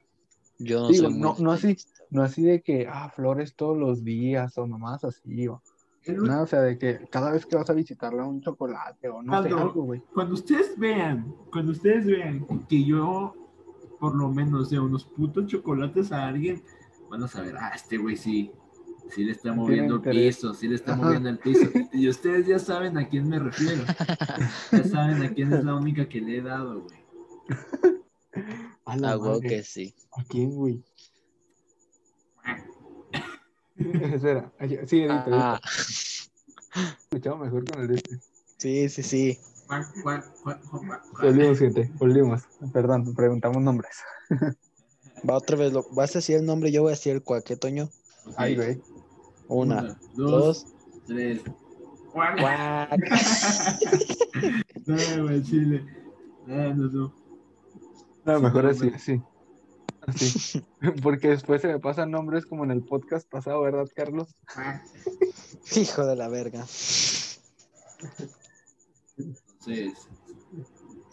Yo 0.58 0.80
no 0.80 0.92
Digo, 0.92 1.04
soy 1.04 1.14
muy 1.14 1.20
no- 1.20 1.36
no 1.40 1.52
así. 1.52 1.76
No 2.10 2.22
así 2.22 2.42
de 2.42 2.60
que, 2.60 2.86
ah, 2.90 3.08
flores 3.14 3.54
todos 3.54 3.78
los 3.78 4.04
días 4.04 4.58
o 4.58 4.66
nomás 4.66 5.04
así. 5.04 5.48
O, 5.48 5.62
no, 6.06 6.42
o 6.42 6.46
sea, 6.46 6.60
de 6.62 6.78
que 6.78 7.06
cada 7.10 7.32
vez 7.32 7.44
que 7.46 7.56
vas 7.56 7.68
a 7.70 7.74
visitarle 7.74 8.22
un 8.22 8.40
chocolate 8.40 9.08
o 9.08 9.22
no 9.22 9.32
sé, 9.42 9.48
Aldo. 9.48 9.58
algo, 9.58 9.82
güey. 9.84 10.02
cuando 10.14 10.34
ustedes 10.34 10.78
vean, 10.78 11.34
cuando 11.52 11.72
ustedes 11.72 12.06
vean 12.06 12.46
que 12.68 12.84
yo 12.84 13.34
por 13.98 14.14
lo 14.14 14.30
menos 14.30 14.70
de 14.70 14.78
unos 14.80 15.04
putos 15.04 15.46
chocolates 15.46 16.10
a 16.10 16.26
alguien, 16.28 16.62
van 17.10 17.22
a 17.22 17.28
saber, 17.28 17.54
ah, 17.58 17.72
este 17.74 17.98
güey 17.98 18.16
sí, 18.16 18.50
sí 19.10 19.24
le 19.24 19.32
está 19.32 19.52
moviendo 19.52 19.96
el 19.96 20.00
piso, 20.00 20.54
sí 20.54 20.68
le 20.68 20.76
está 20.76 20.94
Ajá. 20.94 21.02
moviendo 21.02 21.28
el 21.28 21.38
piso. 21.38 21.68
Y 21.92 22.08
ustedes 22.08 22.46
ya 22.46 22.58
saben 22.58 22.96
a 22.96 23.06
quién 23.08 23.28
me 23.28 23.38
refiero. 23.38 23.82
Ya 24.72 24.84
saben 24.84 25.22
a 25.22 25.34
quién 25.34 25.52
es 25.52 25.64
la 25.64 25.74
única 25.74 26.08
que 26.08 26.20
le 26.22 26.38
he 26.38 26.42
dado, 26.42 26.82
güey. 26.82 26.98
A 28.86 28.96
la 28.96 29.12
Ah, 29.12 29.18
madre. 29.18 29.48
que 29.48 29.62
sí. 29.62 29.94
¿A 30.16 30.24
quién, 30.24 30.50
güey? 30.52 30.82
Espera, 34.14 34.52
sí, 34.86 35.00
edita. 35.02 35.24
Ah, 35.28 35.60
Escuchaba 37.02 37.44
mejor 37.44 37.64
con 37.70 37.80
el 37.82 37.88
de 37.88 37.94
este. 37.96 38.18
sí, 38.58 38.88
sí, 38.88 39.02
sí. 39.02 39.38
Cuac, 39.66 40.02
cuac, 40.02 40.32
cuac, 40.42 40.60
cuac, 40.68 40.82
cuac. 41.10 41.22
Volvimos, 41.22 41.58
gente, 41.58 41.90
volvimos. 41.94 42.42
Perdón, 42.72 43.14
preguntamos 43.14 43.62
nombres. 43.62 43.96
Va 45.28 45.34
otra 45.36 45.56
vez, 45.56 45.72
lo, 45.72 45.84
vas 45.92 46.10
a 46.14 46.18
decir 46.18 46.36
el 46.36 46.46
nombre, 46.46 46.72
yo 46.72 46.82
voy 46.82 46.90
a 46.90 46.96
decir 46.96 47.12
el 47.14 47.22
cuaque, 47.22 47.56
Toño. 47.56 47.84
Ok. 48.26 48.34
Ay, 48.36 48.56
güey. 48.56 48.80
Una, 49.48 49.80
Una, 49.80 49.98
dos, 50.14 50.64
dos, 50.64 50.66
tres. 51.06 51.40
cuac. 52.12 52.38
No, 54.86 55.22
güey, 55.24 55.42
chile. 55.42 55.84
No, 56.46 56.74
no, 56.74 56.88
no. 56.88 57.14
No, 58.24 58.36
Sí, 58.36 58.42
mejor 58.42 58.64
no, 58.64 58.70
así, 58.70 58.88
así. 58.94 59.22
Porque 61.02 61.28
después 61.28 61.62
se 61.62 61.68
me 61.68 61.78
pasan 61.78 62.10
nombres 62.10 62.46
como 62.46 62.64
en 62.64 62.70
el 62.70 62.82
podcast 62.82 63.28
pasado, 63.28 63.60
¿verdad, 63.62 63.86
Carlos? 63.94 64.34
Hijo 65.76 66.06
de 66.06 66.16
la 66.16 66.28
verga. 66.28 66.66
Entonces, 69.18 69.92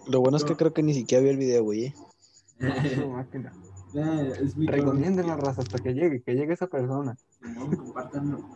Lo 0.08 0.22
bueno 0.22 0.38
es 0.38 0.44
que 0.44 0.56
creo 0.56 0.74
que 0.74 0.84
ni 0.84 0.94
siquiera 0.94 1.24
vi 1.24 1.30
el 1.30 1.38
video, 1.38 1.64
güey. 1.64 1.86
¿eh? 1.86 3.06
Máquina. 3.08 3.54
Recomienden 3.94 5.28
la 5.28 5.38
raza 5.38 5.62
hasta 5.62 5.80
que 5.80 5.94
llegue, 5.94 6.22
que 6.22 6.34
llegue 6.34 6.54
esa 6.54 6.68
persona. 6.68 7.18
No, 7.42 7.70
compártanlo. 7.76 8.50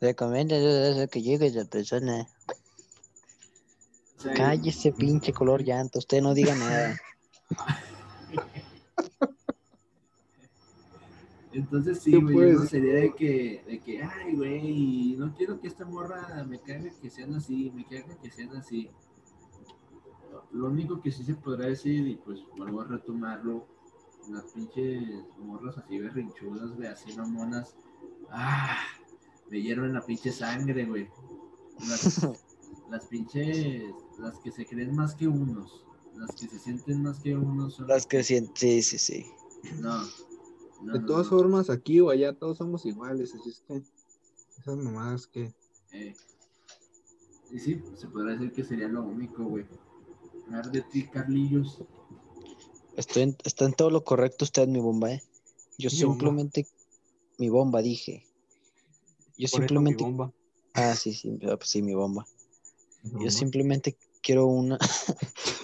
Que 0.00 1.22
llegue 1.22 1.46
esa 1.46 1.64
persona. 1.64 2.26
Cállese, 4.34 4.92
pinche 4.92 5.32
color 5.32 5.62
llanta. 5.62 5.98
Usted 5.98 6.22
no 6.22 6.34
diga 6.34 6.54
nada. 6.54 6.96
Entonces 11.56 12.00
sí, 12.02 12.10
¿Qué 12.10 12.18
güey, 12.18 12.52
no 12.52 12.66
sería 12.66 12.94
de 12.96 13.14
que, 13.14 13.64
de 13.66 13.80
que, 13.80 14.02
ay, 14.02 14.36
güey, 14.36 15.16
no 15.16 15.34
quiero 15.34 15.58
que 15.58 15.68
esta 15.68 15.86
morra 15.86 16.44
me 16.46 16.60
caiga 16.60 16.90
que 17.00 17.08
sean 17.08 17.34
así, 17.34 17.72
me 17.74 17.86
caiga 17.86 18.14
que 18.20 18.30
sean 18.30 18.54
así. 18.56 18.90
Lo 20.52 20.66
único 20.66 21.00
que 21.00 21.10
sí 21.10 21.24
se 21.24 21.34
podrá 21.34 21.66
decir, 21.68 22.06
y 22.06 22.16
pues 22.16 22.40
vuelvo 22.58 22.82
a 22.82 22.84
retomarlo, 22.84 23.66
las 24.30 24.44
pinches 24.52 25.02
morras 25.38 25.78
así 25.78 25.98
berrinchudas, 25.98 26.72
güey, 26.72 26.88
así 26.88 27.16
mamonas, 27.16 27.74
ah, 28.30 28.76
me 29.50 29.62
hierven 29.62 29.94
la 29.94 30.04
pinche 30.04 30.32
sangre, 30.32 30.84
güey. 30.84 31.08
Las, 31.88 32.28
las 32.90 33.06
pinches, 33.06 33.94
las 34.18 34.38
que 34.40 34.52
se 34.52 34.66
creen 34.66 34.94
más 34.94 35.14
que 35.14 35.26
unos, 35.26 35.86
las 36.16 36.32
que 36.32 36.48
se 36.48 36.58
sienten 36.58 37.02
más 37.02 37.18
que 37.20 37.34
unos 37.34 37.76
son 37.76 37.88
Las 37.88 38.06
que 38.06 38.22
sienten. 38.22 38.54
Sí, 38.56 38.82
sí, 38.82 38.98
sí. 38.98 39.26
No. 39.80 40.02
No, 40.86 40.92
De 40.94 41.00
todas 41.00 41.26
no. 41.26 41.30
formas, 41.38 41.68
aquí 41.70 42.00
o 42.00 42.10
allá 42.10 42.32
todos 42.32 42.58
somos 42.58 42.86
iguales, 42.86 43.34
así 43.34 43.50
es 43.50 43.60
que 43.66 43.82
esas 44.58 44.76
mamadas 44.78 45.26
que... 45.26 45.52
Eh, 45.92 46.14
y 47.50 47.58
sí, 47.58 47.82
se 47.96 48.06
podrá 48.08 48.32
decir 48.32 48.52
que 48.52 48.64
sería 48.64 48.88
lo 48.88 49.02
único, 49.02 49.44
güey. 49.44 49.64
Hablar 50.46 50.70
de 50.70 50.82
ti, 50.82 51.06
Carlillos. 51.08 51.82
Estoy 52.96 53.22
en- 53.24 53.36
está 53.44 53.64
en 53.66 53.72
todo 53.74 53.90
lo 53.90 54.04
correcto 54.04 54.44
usted, 54.44 54.66
mi 54.68 54.78
bomba, 54.80 55.12
¿eh? 55.12 55.22
Yo 55.76 55.90
Mi 55.90 56.02
bomba. 56.02 56.14
simplemente. 56.18 56.66
Mi 57.38 57.48
bomba, 57.48 57.82
dije. 57.82 58.26
Yo 59.36 59.36
Por 59.36 59.44
eso 59.44 59.50
mi 59.50 59.56
simplemente. 59.68 60.04
bomba. 60.04 60.32
Ah, 60.72 60.94
sí, 60.94 61.12
sí, 61.14 61.38
ah, 61.50 61.56
pues 61.56 61.68
sí, 61.70 61.82
mi 61.82 61.94
bomba. 61.94 62.26
Mi 63.02 63.10
Yo 63.10 63.16
bomba. 63.18 63.30
simplemente 63.30 63.96
quiero 64.22 64.46
una. 64.46 64.78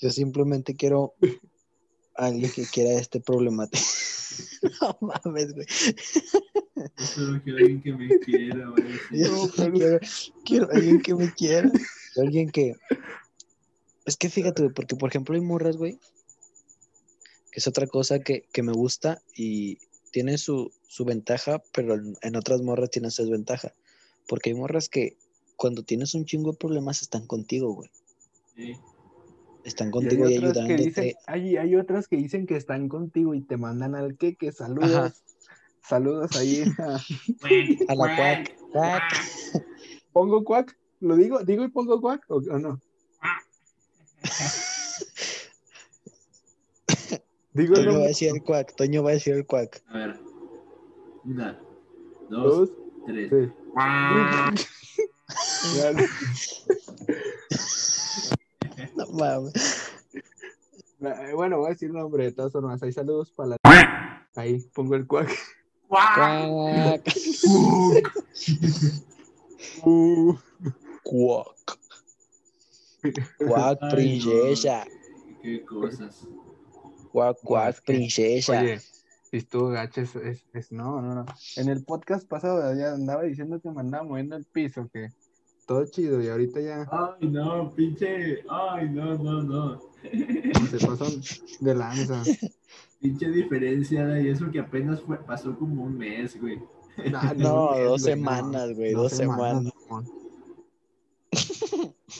Yo 0.00 0.10
simplemente 0.10 0.74
quiero 0.74 1.14
a 2.16 2.26
alguien 2.26 2.50
que 2.52 2.64
quiera 2.66 2.98
este 2.98 3.20
problemático. 3.20 3.84
no 4.80 4.98
mames, 5.00 5.54
güey. 5.54 5.66
Yo 6.96 7.06
solo 7.06 7.42
quiero 7.42 7.58
alguien 7.58 7.82
que 7.82 7.92
me 7.92 8.18
quiera, 8.20 8.68
güey. 8.68 8.84
Yo 9.12 9.48
solo 9.48 9.72
quiero, 9.72 9.98
quiero 10.44 10.68
alguien 10.72 11.02
que 11.02 11.14
me 11.14 11.32
quiera. 11.32 11.70
Alguien 12.16 12.50
que. 12.50 12.74
Es 14.04 14.16
que 14.16 14.30
fíjate, 14.30 14.62
güey, 14.62 14.74
porque 14.74 14.96
por 14.96 15.10
ejemplo 15.10 15.34
hay 15.34 15.40
morras, 15.40 15.76
güey, 15.76 15.98
que 17.50 17.60
es 17.60 17.66
otra 17.66 17.86
cosa 17.86 18.20
que, 18.20 18.44
que 18.52 18.62
me 18.62 18.72
gusta 18.72 19.20
y 19.36 19.78
tiene 20.12 20.38
su, 20.38 20.72
su 20.86 21.04
ventaja, 21.04 21.62
pero 21.72 21.94
en, 21.94 22.16
en 22.22 22.36
otras 22.36 22.62
morras 22.62 22.90
tiene 22.90 23.10
su 23.10 23.22
desventaja. 23.22 23.74
Porque 24.26 24.50
hay 24.50 24.54
morras 24.56 24.88
que 24.88 25.16
cuando 25.56 25.82
tienes 25.82 26.14
un 26.14 26.24
chingo 26.24 26.52
de 26.52 26.58
problemas 26.58 27.02
están 27.02 27.26
contigo, 27.26 27.74
güey. 27.74 27.90
Sí. 28.56 28.76
Están 29.64 29.86
Y 29.86 29.88
hay 29.88 29.92
contigo 29.92 30.28
y, 30.28 30.28
que 30.28 30.34
ayudándote. 30.38 30.82
dicen, 30.84 31.12
hay, 31.26 31.56
hay 31.56 31.76
otras 31.76 32.08
que 32.08 32.16
dicen 32.16 32.46
que 32.46 32.56
están 32.56 32.88
contigo 32.88 33.34
y 33.34 33.42
te 33.42 33.56
mandan 33.56 33.94
al 33.94 34.16
queque, 34.16 34.52
saludos. 34.52 34.94
Ajá. 34.94 35.12
Saludos 35.82 36.36
ahí. 36.36 36.64
a- 36.78 37.00
A 37.88 37.94
la 37.94 38.16
cuac. 38.16 38.56
cuac. 38.72 39.02
¿Pongo 40.12 40.44
cuac? 40.44 40.76
¿Lo 41.00 41.16
digo? 41.16 41.42
¿Digo 41.44 41.64
y 41.64 41.68
pongo 41.68 42.00
cuac 42.00 42.24
o, 42.28 42.36
o 42.36 42.58
no? 42.58 42.80
Digo 47.52 47.74
Toño 47.74 47.98
va 47.98 48.04
a 48.04 48.08
decir 48.08 48.30
el 48.34 48.42
cuac. 48.42 48.74
Toño 48.76 49.02
va 49.02 49.10
a 49.10 49.14
decir 49.14 49.34
el 49.34 49.46
cuac. 49.46 49.82
A 49.88 49.98
ver. 49.98 50.20
Una, 51.24 51.58
dos, 52.30 52.68
Dos, 52.68 52.70
tres. 53.06 53.30
tres. 53.30 53.50
Mames. 59.12 59.90
eh, 61.00 61.32
Bueno, 61.34 61.58
voy 61.58 61.66
a 61.66 61.70
decir 61.70 61.90
nombre 61.90 62.24
de 62.24 62.32
todas 62.32 62.52
formas. 62.52 62.82
Hay 62.82 62.92
saludos 62.92 63.30
para 63.32 63.50
la. 63.50 64.26
Ahí 64.36 64.60
pongo 64.74 64.94
el 64.94 65.06
cuac. 65.06 65.30
Cuac. 65.88 67.02
Cuac. 71.02 71.78
Cuac, 73.38 73.78
princesa. 73.90 74.84
Qué 75.42 75.64
cosas. 75.64 76.26
Cuac, 77.12 77.38
cuac, 77.42 77.82
princesa. 77.84 78.60
Oye, 78.60 78.78
si 79.30 79.36
estuvo 79.38 79.68
gacho, 79.68 80.00
es, 80.02 80.14
es, 80.16 80.44
es- 80.52 80.72
no, 80.72 81.00
no, 81.00 81.14
no. 81.14 81.26
En 81.56 81.68
el 81.68 81.84
podcast 81.84 82.28
pasado 82.28 82.74
ya 82.74 82.92
andaba 82.92 83.22
diciendo 83.22 83.60
que 83.60 83.70
me 83.70 83.80
andaba 83.80 84.04
moviendo 84.04 84.36
el 84.36 84.44
piso, 84.44 84.88
que 84.92 85.10
todo 85.68 85.84
chido, 85.84 86.22
y 86.22 86.28
ahorita 86.28 86.60
ya 86.62 86.88
Ay, 86.90 87.28
no, 87.28 87.70
pinche. 87.74 88.42
Ay, 88.48 88.88
no, 88.88 89.18
no, 89.18 89.42
no. 89.42 89.80
se 90.70 90.78
pasó 90.86 91.04
de 91.60 91.74
lanza. 91.74 92.22
Pinche 93.00 93.28
diferencia, 93.30 94.18
y 94.18 94.28
eso 94.28 94.50
que 94.50 94.60
apenas 94.60 95.02
fue, 95.02 95.18
pasó 95.18 95.54
como 95.56 95.84
un 95.84 95.98
mes, 95.98 96.40
güey. 96.40 96.58
Nah, 97.10 97.34
ni 97.34 97.42
No, 97.44 97.72
mes, 97.72 97.84
dos 97.84 98.02
güey, 98.02 98.14
semanas, 98.14 98.74
güey, 98.74 98.92
dos 98.94 99.12
semanas. 99.12 99.72
mamón. 99.90 100.08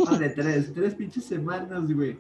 Vale, 0.04 0.28
tres, 0.36 0.72
tres 0.74 0.94
pinches 0.94 1.24
semanas, 1.24 1.90
güey. 1.90 2.18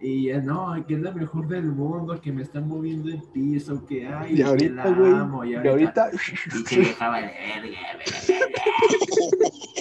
Y 0.00 0.26
ya 0.26 0.40
no, 0.40 0.74
que 0.86 0.94
es 0.94 1.00
la 1.00 1.12
mejor 1.12 1.46
del 1.48 1.64
mundo, 1.66 2.20
que 2.20 2.32
me 2.32 2.42
están 2.42 2.68
moviendo 2.68 3.08
el 3.10 3.22
piso, 3.32 3.84
que 3.86 4.06
ay, 4.06 4.32
Y 4.32 4.36
que 4.36 4.42
ahorita, 4.44 4.74
la 4.74 4.90
güey, 4.90 5.12
amo, 5.12 5.44
y 5.44 5.52
y 5.52 5.54
ahorita, 5.54 6.04
ahorita, 6.04 6.10
pinche 6.52 6.80
vieja 6.80 7.08
vale 7.08 7.26
verga, 7.28 7.78
güey. 7.94 9.77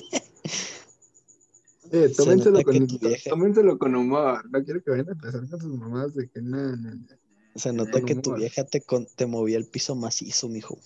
Eh, 1.92 2.10
Se 2.10 2.16
tómenselo 2.16 2.60
nota 2.60 2.72
que 2.72 2.80
con, 2.80 3.00
tómenselo 3.30 3.78
humor. 4.00 4.50
No 4.50 4.64
quiero 4.64 4.84
que 4.84 4.92
vayan 4.92 5.10
a 5.10 5.12
empezar 5.12 5.50
con 5.50 5.62
sus 5.62 5.78
mamás 5.78 6.14
de 6.14 6.30
que 6.30 6.42
no, 6.42 6.76
no, 6.76 6.96
no. 6.96 7.08
Se 7.56 7.74
nota 7.74 8.02
que 8.02 8.16
tu 8.16 8.36
vieja 8.36 8.64
te, 8.66 8.82
con- 8.82 9.08
te 9.16 9.26
movía 9.26 9.58
el 9.58 9.66
piso 9.66 9.96
macizo, 9.96 10.48
mijo. 10.48 10.78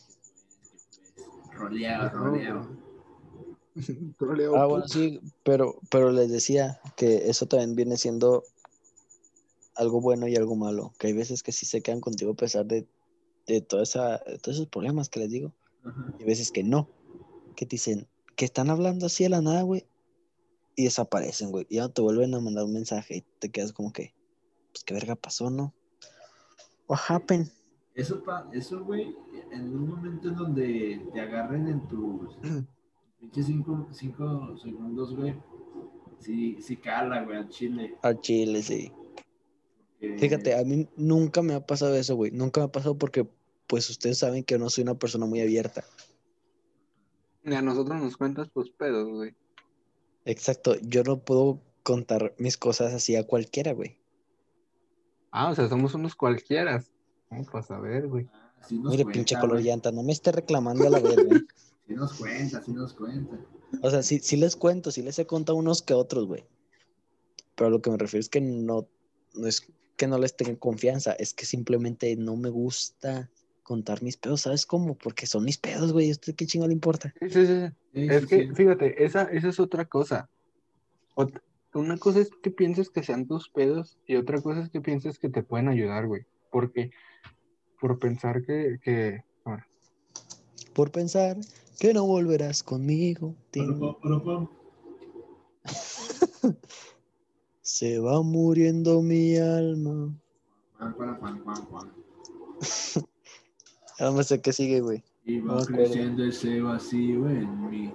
Roleado, 1.53 2.09
roleado. 2.09 2.67
Troleo, 4.17 4.55
Ah, 4.57 4.65
bueno, 4.65 4.87
sí, 4.87 5.21
pero, 5.43 5.79
pero 5.89 6.11
les 6.11 6.29
decía 6.29 6.79
que 6.95 7.29
eso 7.29 7.45
también 7.45 7.75
viene 7.75 7.97
siendo 7.97 8.43
algo 9.75 10.01
bueno 10.01 10.27
y 10.27 10.35
algo 10.35 10.55
malo. 10.55 10.93
Que 10.97 11.07
hay 11.07 11.13
veces 11.13 11.43
que 11.43 11.51
sí 11.51 11.65
se 11.65 11.81
quedan 11.81 12.01
contigo 12.01 12.31
a 12.31 12.35
pesar 12.35 12.65
de, 12.65 12.85
de, 13.47 13.61
toda 13.61 13.83
esa, 13.83 14.17
de 14.19 14.37
todos 14.39 14.57
esos 14.57 14.67
problemas 14.67 15.09
que 15.09 15.19
les 15.19 15.29
digo. 15.29 15.53
Ajá. 15.83 16.13
Y 16.19 16.23
veces 16.23 16.51
que 16.51 16.63
no. 16.63 16.89
Que 17.55 17.65
te 17.65 17.71
dicen 17.71 18.07
que 18.35 18.45
están 18.45 18.69
hablando 18.69 19.05
así 19.05 19.23
de 19.23 19.29
la 19.29 19.41
nada, 19.41 19.61
güey. 19.63 19.85
Y 20.75 20.85
desaparecen, 20.85 21.51
güey. 21.51 21.65
Y 21.69 21.75
ya 21.75 21.89
te 21.89 22.01
vuelven 22.01 22.33
a 22.33 22.39
mandar 22.39 22.65
un 22.65 22.73
mensaje 22.73 23.17
y 23.17 23.25
te 23.39 23.49
quedas 23.49 23.73
como 23.73 23.91
que, 23.91 24.13
pues 24.71 24.83
qué 24.83 24.93
verga 24.93 25.15
pasó, 25.15 25.49
¿no? 25.49 25.73
What 26.87 26.99
happened? 27.07 27.47
Eso, 27.93 28.23
pa, 28.23 28.49
eso, 28.53 28.83
güey, 28.85 29.15
en 29.51 29.73
un 29.73 29.89
momento 29.89 30.29
en 30.29 30.35
donde 30.35 31.01
te 31.13 31.19
agarren 31.19 31.67
en 31.67 31.87
tus 31.87 32.37
pinches 33.19 33.45
cinco, 33.45 33.87
cinco 33.91 34.57
segundos, 34.57 35.15
güey, 35.15 35.35
sí, 36.19 36.57
sí 36.61 36.77
cala, 36.77 37.23
güey, 37.23 37.37
al 37.37 37.49
chile. 37.49 37.95
Al 38.01 38.19
chile, 38.21 38.61
sí. 38.63 38.91
Eh, 39.99 40.17
Fíjate, 40.17 40.57
a 40.57 40.63
mí 40.63 40.87
nunca 40.95 41.41
me 41.41 41.53
ha 41.53 41.65
pasado 41.65 41.95
eso, 41.95 42.15
güey. 42.15 42.31
Nunca 42.31 42.61
me 42.61 42.65
ha 42.65 42.71
pasado 42.71 42.97
porque, 42.97 43.27
pues, 43.67 43.89
ustedes 43.89 44.17
saben 44.17 44.43
que 44.43 44.57
no 44.57 44.69
soy 44.69 44.83
una 44.83 44.95
persona 44.95 45.25
muy 45.25 45.41
abierta. 45.41 45.83
Y 47.43 47.53
a 47.53 47.61
nosotros 47.61 47.99
nos 48.01 48.17
cuentas 48.17 48.49
tus 48.51 48.71
pedos, 48.71 49.09
güey. 49.09 49.35
Exacto, 50.25 50.75
yo 50.81 51.03
no 51.03 51.19
puedo 51.19 51.61
contar 51.83 52.33
mis 52.37 52.57
cosas 52.57 52.93
así 52.93 53.15
a 53.15 53.25
cualquiera, 53.25 53.73
güey. 53.73 53.97
Ah, 55.31 55.49
o 55.49 55.55
sea, 55.55 55.67
somos 55.67 55.93
unos 55.93 56.15
cualquiera. 56.15 56.83
Vamos 57.29 57.47
para 57.47 57.63
saber, 57.63 58.07
güey. 58.07 58.27
sí 58.67 58.77
nos 58.77 58.91
Mire, 58.91 59.03
cuenta, 59.03 59.17
pinche 59.17 59.35
color 59.35 59.55
güey. 59.57 59.65
llanta, 59.65 59.91
no 59.91 60.03
me 60.03 60.11
esté 60.11 60.31
reclamando 60.31 60.85
a 60.85 60.89
la 60.89 60.99
verga. 60.99 61.35
¿eh? 61.35 61.41
Sí 61.87 61.95
nos 61.95 62.13
cuenta, 62.13 62.63
sí 62.63 62.71
nos 62.71 62.93
cuenta. 62.93 63.37
O 63.81 63.89
sea, 63.89 64.01
sí, 64.01 64.19
sí 64.19 64.37
les 64.37 64.55
cuento, 64.55 64.91
sí 64.91 65.01
les 65.01 65.19
he 65.19 65.25
contado 65.25 65.57
unos 65.57 65.81
que 65.81 65.93
otros, 65.93 66.25
güey. 66.25 66.45
Pero 67.55 67.67
a 67.67 67.69
lo 67.69 67.81
que 67.81 67.89
me 67.89 67.97
refiero 67.97 68.21
es 68.21 68.29
que 68.29 68.39
no, 68.39 68.87
no 69.33 69.47
es 69.47 69.67
que 69.97 70.07
no 70.07 70.17
les 70.17 70.37
tenga 70.37 70.55
confianza, 70.57 71.11
es 71.13 71.33
que 71.33 71.45
simplemente 71.45 72.15
no 72.15 72.37
me 72.37 72.49
gusta 72.49 73.29
contar 73.63 74.01
mis 74.03 74.15
pedos, 74.15 74.41
¿sabes 74.41 74.65
cómo? 74.65 74.97
Porque 74.97 75.25
son 75.25 75.43
mis 75.43 75.57
pedos, 75.57 75.91
güey. 75.91 76.09
¿A 76.09 76.11
usted 76.11 76.33
qué 76.35 76.45
chingo 76.45 76.67
le 76.67 76.73
importa? 76.73 77.13
Sí, 77.19 77.29
sí, 77.29 77.45
sí. 77.45 77.73
Sí, 77.93 78.07
Es 78.09 78.21
sí, 78.21 78.27
que, 78.27 78.47
sí. 78.47 78.55
fíjate, 78.55 79.03
esa, 79.03 79.23
esa 79.23 79.49
es 79.49 79.59
otra 79.59 79.85
cosa. 79.85 80.29
Ot- 81.15 81.41
una 81.73 81.97
cosa 81.97 82.19
es 82.19 82.29
que 82.41 82.51
pienses 82.51 82.89
que 82.89 83.03
sean 83.03 83.27
tus 83.27 83.49
pedos 83.49 83.97
y 84.05 84.15
otra 84.15 84.41
cosa 84.41 84.61
es 84.61 84.69
que 84.69 84.81
pienses 84.81 85.19
que 85.19 85.29
te 85.29 85.43
pueden 85.43 85.67
ayudar, 85.69 86.07
güey. 86.07 86.23
Porque 86.51 86.91
por 87.79 87.97
pensar 87.99 88.43
que, 88.45 88.77
que 88.83 89.23
Por 90.73 90.91
pensar 90.91 91.37
que 91.79 91.93
no 91.93 92.05
volverás 92.05 92.61
conmigo. 92.63 93.35
oro. 94.03 94.49
Se 97.61 97.99
va 97.99 98.21
muriendo 98.21 99.01
mi 99.01 99.37
alma. 99.37 100.13
Juan, 100.77 100.93
Juan, 100.93 101.19
Juan, 101.19 101.43
Juan, 101.43 101.65
Juan. 101.65 101.91
Ya 103.99 104.05
no 104.05 104.13
me 104.13 104.23
sé 104.23 104.41
qué 104.41 104.51
sigue, 104.51 104.81
güey. 104.81 105.03
Y 105.31 105.39
va 105.39 105.65
creciendo 105.65 106.25
ese 106.25 106.61
vacío 106.61 107.29
en 107.29 107.69
mí. 107.69 107.93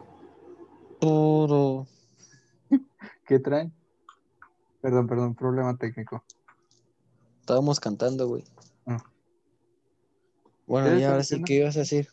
Todo. 0.99 1.87
¿qué 3.27 3.39
traen? 3.39 3.75
Perdón, 4.81 5.07
perdón, 5.07 5.35
problema 5.35 5.77
técnico. 5.77 6.25
Estábamos 7.41 7.79
cantando, 7.79 8.27
güey. 8.27 8.45
Ah. 8.87 9.05
Bueno, 10.67 10.89
¿Qué 10.89 11.01
ya 11.01 11.11
ahora 11.11 11.25
sí? 11.25 11.43
¿qué 11.45 11.57
ibas 11.57 11.77
a 11.77 11.81
decir? 11.81 12.09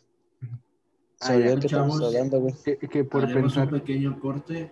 Ah, 1.22 1.36
estamos 1.36 1.64
Chavos. 1.70 2.02
hablando, 2.02 2.40
güey. 2.40 2.54
Que, 2.62 2.76
que 2.76 3.04
por 3.04 3.32
pensar, 3.32 3.72
un 3.72 3.80
pequeño 3.80 4.20
corte. 4.20 4.70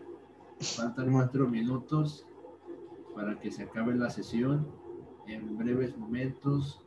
Faltan 0.60 1.12
cuatro 1.12 1.48
minutos 1.48 2.26
para 3.14 3.40
que 3.40 3.50
se 3.50 3.62
acabe 3.62 3.94
la 3.94 4.10
sesión. 4.10 4.68
En 5.26 5.56
breves 5.56 5.96
momentos 5.96 6.84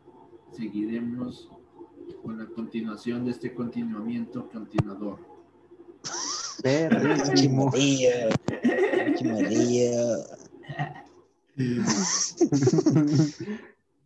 seguiremos 0.52 1.50
con 2.22 2.38
la 2.38 2.46
continuación 2.46 3.26
de 3.26 3.32
este 3.32 3.54
continuamiento 3.54 4.50
continuador. 4.50 5.20
perrísimo. 6.62 7.72
Chimadilla. 7.72 8.30
Chimadilla. 9.16 9.92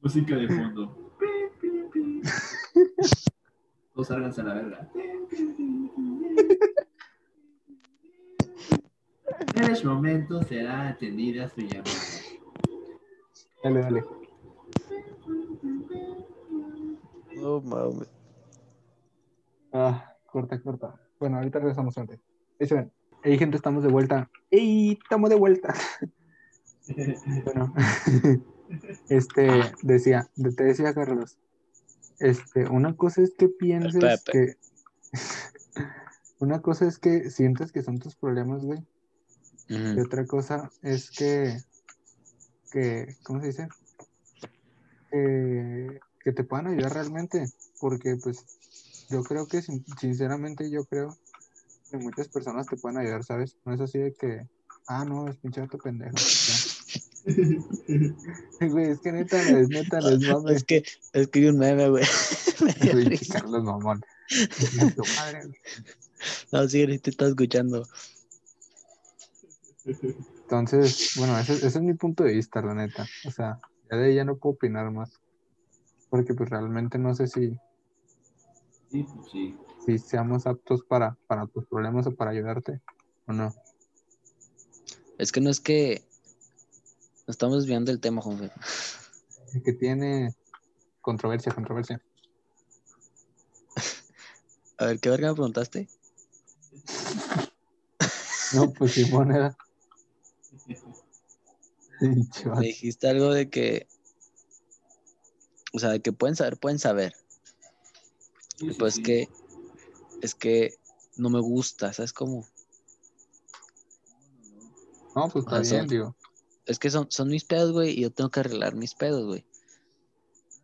Música 0.01 0.35
de 0.35 0.47
fondo. 0.47 1.13
Todos 3.93 4.07
sálganse 4.07 4.41
a 4.41 4.43
la 4.45 4.53
verga. 4.53 4.89
En 9.55 9.71
este 9.71 9.87
momento 9.87 10.41
será 10.43 10.89
atendida 10.89 11.49
su 11.49 11.61
llamada. 11.61 11.91
Dale, 13.63 13.81
dale. 13.81 14.03
No 17.39 17.61
mames. 17.61 18.09
Ah, 19.71 20.15
corta, 20.25 20.61
corta. 20.61 20.99
Bueno, 21.19 21.37
ahorita 21.37 21.59
regresamos 21.59 21.97
antes. 21.97 22.19
Ahí 22.59 22.67
se 22.67 22.75
ven. 22.75 22.91
Hey, 23.23 23.37
gente, 23.37 23.57
estamos 23.57 23.83
de 23.83 23.89
vuelta. 23.89 24.29
¡Ey! 24.51 24.97
Estamos 25.01 25.29
de 25.29 25.35
vuelta. 25.35 25.73
Bueno, 27.43 27.71
este, 29.09 29.47
decía, 29.83 30.27
te 30.57 30.63
decía 30.63 30.91
Carlos, 30.95 31.37
este, 32.19 32.67
una 32.67 32.95
cosa 32.95 33.21
es 33.21 33.35
que 33.37 33.47
pienses 33.47 34.23
que, 34.23 34.55
una 36.39 36.63
cosa 36.63 36.87
es 36.87 36.97
que 36.97 37.29
sientes 37.29 37.71
que 37.71 37.83
son 37.83 37.99
tus 37.99 38.15
problemas, 38.15 38.65
güey, 38.65 38.79
y 39.67 39.99
otra 39.99 40.25
cosa 40.25 40.71
es 40.81 41.11
que, 41.11 41.57
que, 42.71 43.15
¿cómo 43.21 43.39
se 43.41 43.47
dice? 43.47 43.67
Que, 45.11 45.99
que 46.23 46.31
te 46.33 46.43
puedan 46.43 46.67
ayudar 46.67 46.93
realmente, 46.93 47.49
porque 47.79 48.15
pues 48.21 48.37
yo 49.09 49.23
creo 49.23 49.47
que 49.47 49.61
sin- 49.61 49.85
sinceramente 49.99 50.69
yo 50.69 50.85
creo 50.85 51.17
que 51.89 51.97
muchas 51.97 52.27
personas 52.27 52.67
te 52.67 52.77
pueden 52.77 52.97
ayudar, 52.99 53.23
¿sabes? 53.23 53.57
No 53.65 53.73
es 53.73 53.81
así 53.81 53.97
de 53.97 54.13
que, 54.13 54.47
ah, 54.87 55.05
no, 55.05 55.27
es 55.29 55.37
pinche 55.37 55.61
vato 55.61 55.77
pendejo. 55.77 56.15
Güey, 58.59 58.91
es 58.91 58.99
que 58.99 59.11
neta, 59.11 59.41
no 59.43 59.57
es 59.57 59.69
neta, 59.69 59.99
no 60.01 60.09
es 60.09 60.19
mame. 60.19 60.53
Es 60.53 60.63
que, 60.63 60.83
es 61.13 61.27
que 61.27 61.39
vi 61.39 61.47
un 61.47 61.57
meme, 61.57 61.89
güey. 61.89 62.03
Carlos 63.31 63.63
Mamón. 63.63 64.01
Tu. 64.95 65.03
No, 66.51 66.67
sí, 66.67 66.81
ahorita 66.81 67.03
te 67.03 67.09
estás 67.11 67.29
escuchando. 67.29 67.87
Entonces, 69.85 71.11
bueno, 71.15 71.37
ese, 71.39 71.53
ese 71.53 71.67
es 71.67 71.81
mi 71.81 71.93
punto 71.93 72.23
de 72.23 72.33
vista, 72.33 72.61
la 72.61 72.73
neta. 72.73 73.07
O 73.25 73.31
sea, 73.31 73.59
ya 73.89 73.97
de 73.97 74.05
ahí 74.07 74.15
ya 74.15 74.25
no 74.25 74.37
puedo 74.37 74.55
opinar 74.55 74.91
más. 74.91 75.09
Porque 76.09 76.33
pues 76.33 76.49
realmente 76.49 76.97
no 76.97 77.13
sé 77.13 77.27
si, 77.27 77.57
Sí, 78.91 79.03
pues 79.03 79.31
sí. 79.31 79.55
si 79.85 79.97
seamos 79.99 80.47
aptos 80.47 80.83
para, 80.83 81.15
para 81.27 81.45
tus 81.47 81.65
problemas 81.67 82.07
o 82.07 82.15
para 82.15 82.31
ayudarte 82.31 82.81
o 83.27 83.33
no. 83.33 83.53
Es 85.17 85.31
que 85.31 85.41
no 85.41 85.49
es 85.49 85.59
que. 85.59 86.03
Nos 87.27 87.35
estamos 87.35 87.57
desviando 87.59 87.91
del 87.91 87.99
tema, 88.01 88.21
Juanfe. 88.21 88.51
Que 89.63 89.73
tiene 89.73 90.33
controversia, 91.01 91.51
controversia. 91.53 92.01
A 94.79 94.85
ver, 94.85 94.99
¿qué 94.99 95.09
verga 95.09 95.29
me 95.29 95.35
preguntaste? 95.35 95.87
No, 98.51 98.73
pues 98.73 98.93
sí, 98.95 99.05
moneda. 99.11 99.55
Pinche 101.99 102.49
vato. 102.49 102.61
Me 102.61 102.65
dijiste 102.67 103.07
algo 103.07 103.31
de 103.31 103.47
que. 103.49 103.87
O 105.73 105.79
sea, 105.79 105.89
de 105.89 106.01
que 106.01 106.11
pueden 106.11 106.35
saber, 106.35 106.57
pueden 106.57 106.79
saber. 106.79 107.13
Sí, 108.57 108.71
Pues 108.77 108.95
sí. 108.95 109.03
que. 109.03 109.29
Es 110.21 110.35
que 110.35 110.75
no 111.15 111.29
me 111.29 111.39
gusta, 111.39 111.93
¿sabes 111.93 112.11
cómo? 112.13 112.45
No, 115.15 115.29
pues 115.29 115.45
está 115.45 115.57
Ah, 115.57 115.59
bien, 115.61 115.79
son- 115.81 115.87
digo. 115.87 116.15
Es 116.65 116.77
que 116.77 116.89
son, 116.91 117.07
son 117.09 117.29
mis 117.29 117.45
pedos, 117.45 117.71
güey, 117.71 117.91
y 117.97 118.01
yo 118.01 118.11
tengo 118.11 118.29
que 118.29 118.41
arreglar 118.41 118.75
mis 118.75 118.93
pedos, 118.93 119.25
güey. 119.25 119.45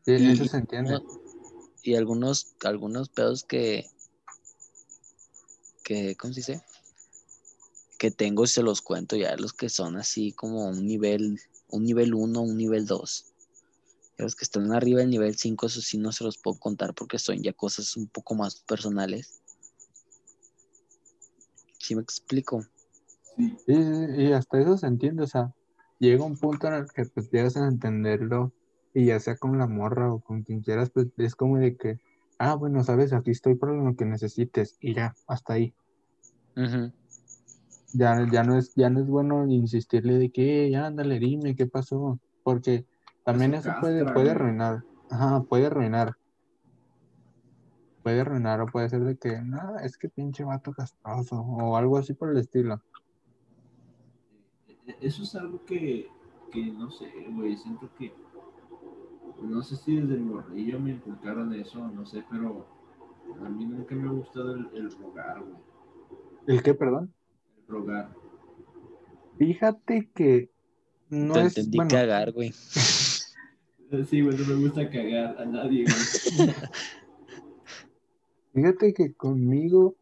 Sí, 0.06 0.12
Y- 0.12 0.32
eso 0.34 0.46
se 0.46 0.58
entiende. 0.58 1.00
Y 1.82 1.96
algunos, 1.96 2.56
algunos 2.64 3.10
pedos 3.10 3.44
que, 3.44 3.90
que, 5.84 6.16
¿cómo 6.16 6.34
se 6.34 6.40
dice? 6.42 6.62
Que 7.98 8.12
tengo, 8.12 8.46
se 8.48 8.62
los 8.62 8.82
cuento 8.82 9.16
ya, 9.16 9.36
los 9.38 9.54
que 9.54 9.70
son 9.70 9.98
así 9.98 10.32
como 10.34 10.68
un 10.68 10.86
nivel, 10.86 11.40
un 11.70 11.84
nivel 11.84 12.14
1, 12.14 12.42
un 12.42 12.58
nivel 12.58 12.86
2. 12.86 13.26
Los 14.18 14.36
que 14.36 14.46
están 14.46 14.72
arriba 14.72 15.00
del 15.02 15.10
nivel 15.10 15.36
5, 15.36 15.66
eso 15.66 15.82
sí 15.82 15.98
no 15.98 16.12
se 16.12 16.24
los 16.24 16.38
puedo 16.38 16.58
contar 16.58 16.94
porque 16.94 17.20
son 17.20 17.42
ya 17.44 17.52
cosas 17.54 17.98
un 17.98 18.08
poco 18.08 18.34
más 18.36 18.62
personales. 18.62 19.42
¿Sí 21.80 21.96
me 21.96 22.02
explico? 22.02 22.64
Sí. 23.36 23.58
Sí, 23.66 23.74
y 24.18 24.32
hasta 24.32 24.62
eso 24.62 24.78
se 24.78 24.88
entiende, 24.88 25.24
o 25.24 25.28
sea, 25.28 25.52
llega 26.00 26.24
un 26.24 26.38
punto 26.38 26.68
en 26.68 26.76
el 26.76 26.86
que 26.92 27.06
pues 27.06 27.30
llegas 27.30 27.58
a 27.58 27.68
entenderlo 27.68 28.54
y 28.94 29.08
ya 29.08 29.20
sea 29.20 29.36
con 29.36 29.58
la 29.58 29.68
morra 29.68 30.14
o 30.14 30.22
con 30.22 30.44
quien 30.44 30.62
quieras, 30.62 30.90
pues 30.90 31.08
es 31.18 31.36
como 31.36 31.58
de 31.58 31.76
que, 31.76 32.00
ah, 32.40 32.56
bueno, 32.56 32.82
sabes, 32.84 33.12
aquí 33.12 33.32
estoy 33.32 33.56
para 33.56 33.74
lo 33.74 33.96
que 33.96 34.06
necesites 34.06 34.78
y 34.80 34.94
ya, 34.96 35.14
hasta 35.28 35.54
ahí. 35.54 35.74
Ya, 37.94 38.26
ya 38.32 38.44
no 38.44 38.58
es, 38.58 38.74
ya 38.76 38.90
no 38.90 39.02
es 39.02 39.08
bueno 39.08 39.46
insistirle 39.48 40.18
de 40.18 40.32
que, 40.32 40.68
"Eh, 40.68 40.76
ándale, 40.78 41.20
dime 41.20 41.56
qué 41.56 41.66
pasó, 41.66 42.20
porque 42.44 42.86
también 43.26 43.56
Eso 43.56 43.74
puede, 43.82 44.06
puede 44.06 44.32
arruinar, 44.32 44.84
ajá, 45.10 45.44
puede 45.44 45.66
arruinar. 45.66 46.14
Puede 48.04 48.22
arruinar 48.22 48.62
o 48.62 48.68
puede 48.68 48.88
ser 48.88 49.02
de 49.04 49.18
que, 49.18 49.42
no, 49.42 49.80
es 49.80 49.98
que 49.98 50.10
pinche 50.10 50.44
vato 50.44 50.72
castroso 50.72 51.38
o 51.42 51.76
algo 51.76 51.98
así 51.98 52.14
por 52.14 52.30
el 52.30 52.38
estilo. 52.38 52.80
E- 54.88 54.98
Eso 55.02 55.24
es 55.24 55.36
algo 55.36 55.60
que, 55.66 56.08
que 56.52 56.66
no 56.68 56.92
sé, 56.92 57.12
güey, 57.32 57.58
siento 57.58 57.90
que 57.98 58.14
no 59.42 59.64
sé 59.64 59.76
si 59.76 59.96
desde 59.96 60.14
el 60.16 60.22
morrillo 60.22 60.80
me 60.80 60.92
inculcaron 60.92 61.52
eso, 61.54 61.80
no 61.88 62.06
sé, 62.06 62.24
pero 62.30 62.68
a 63.44 63.50
mí 63.50 63.66
nunca 63.66 63.96
me 63.96 64.08
ha 64.08 64.12
gustado 64.12 64.54
el, 64.54 64.70
el 64.76 64.92
rogar, 64.92 65.42
güey, 65.42 65.56
¿El 66.46 66.62
qué, 66.62 66.76
perdón? 66.76 67.12
el 67.58 67.68
rogar. 67.68 68.16
Fíjate 69.38 70.10
que 70.14 70.52
no 71.10 71.34
Te 71.34 71.42
es, 71.42 71.58
entendí 71.58 71.78
bueno, 71.78 71.90
cagar, 71.90 72.32
güey. 72.32 72.54
Sí, 74.04 74.22
güey, 74.22 74.38
no 74.38 74.46
me 74.46 74.56
gusta 74.56 74.90
cagar 74.90 75.40
a 75.40 75.46
nadie, 75.46 75.86
güey. 75.86 76.26
fíjate 78.54 78.94
que 78.94 79.14
conmigo 79.14 79.96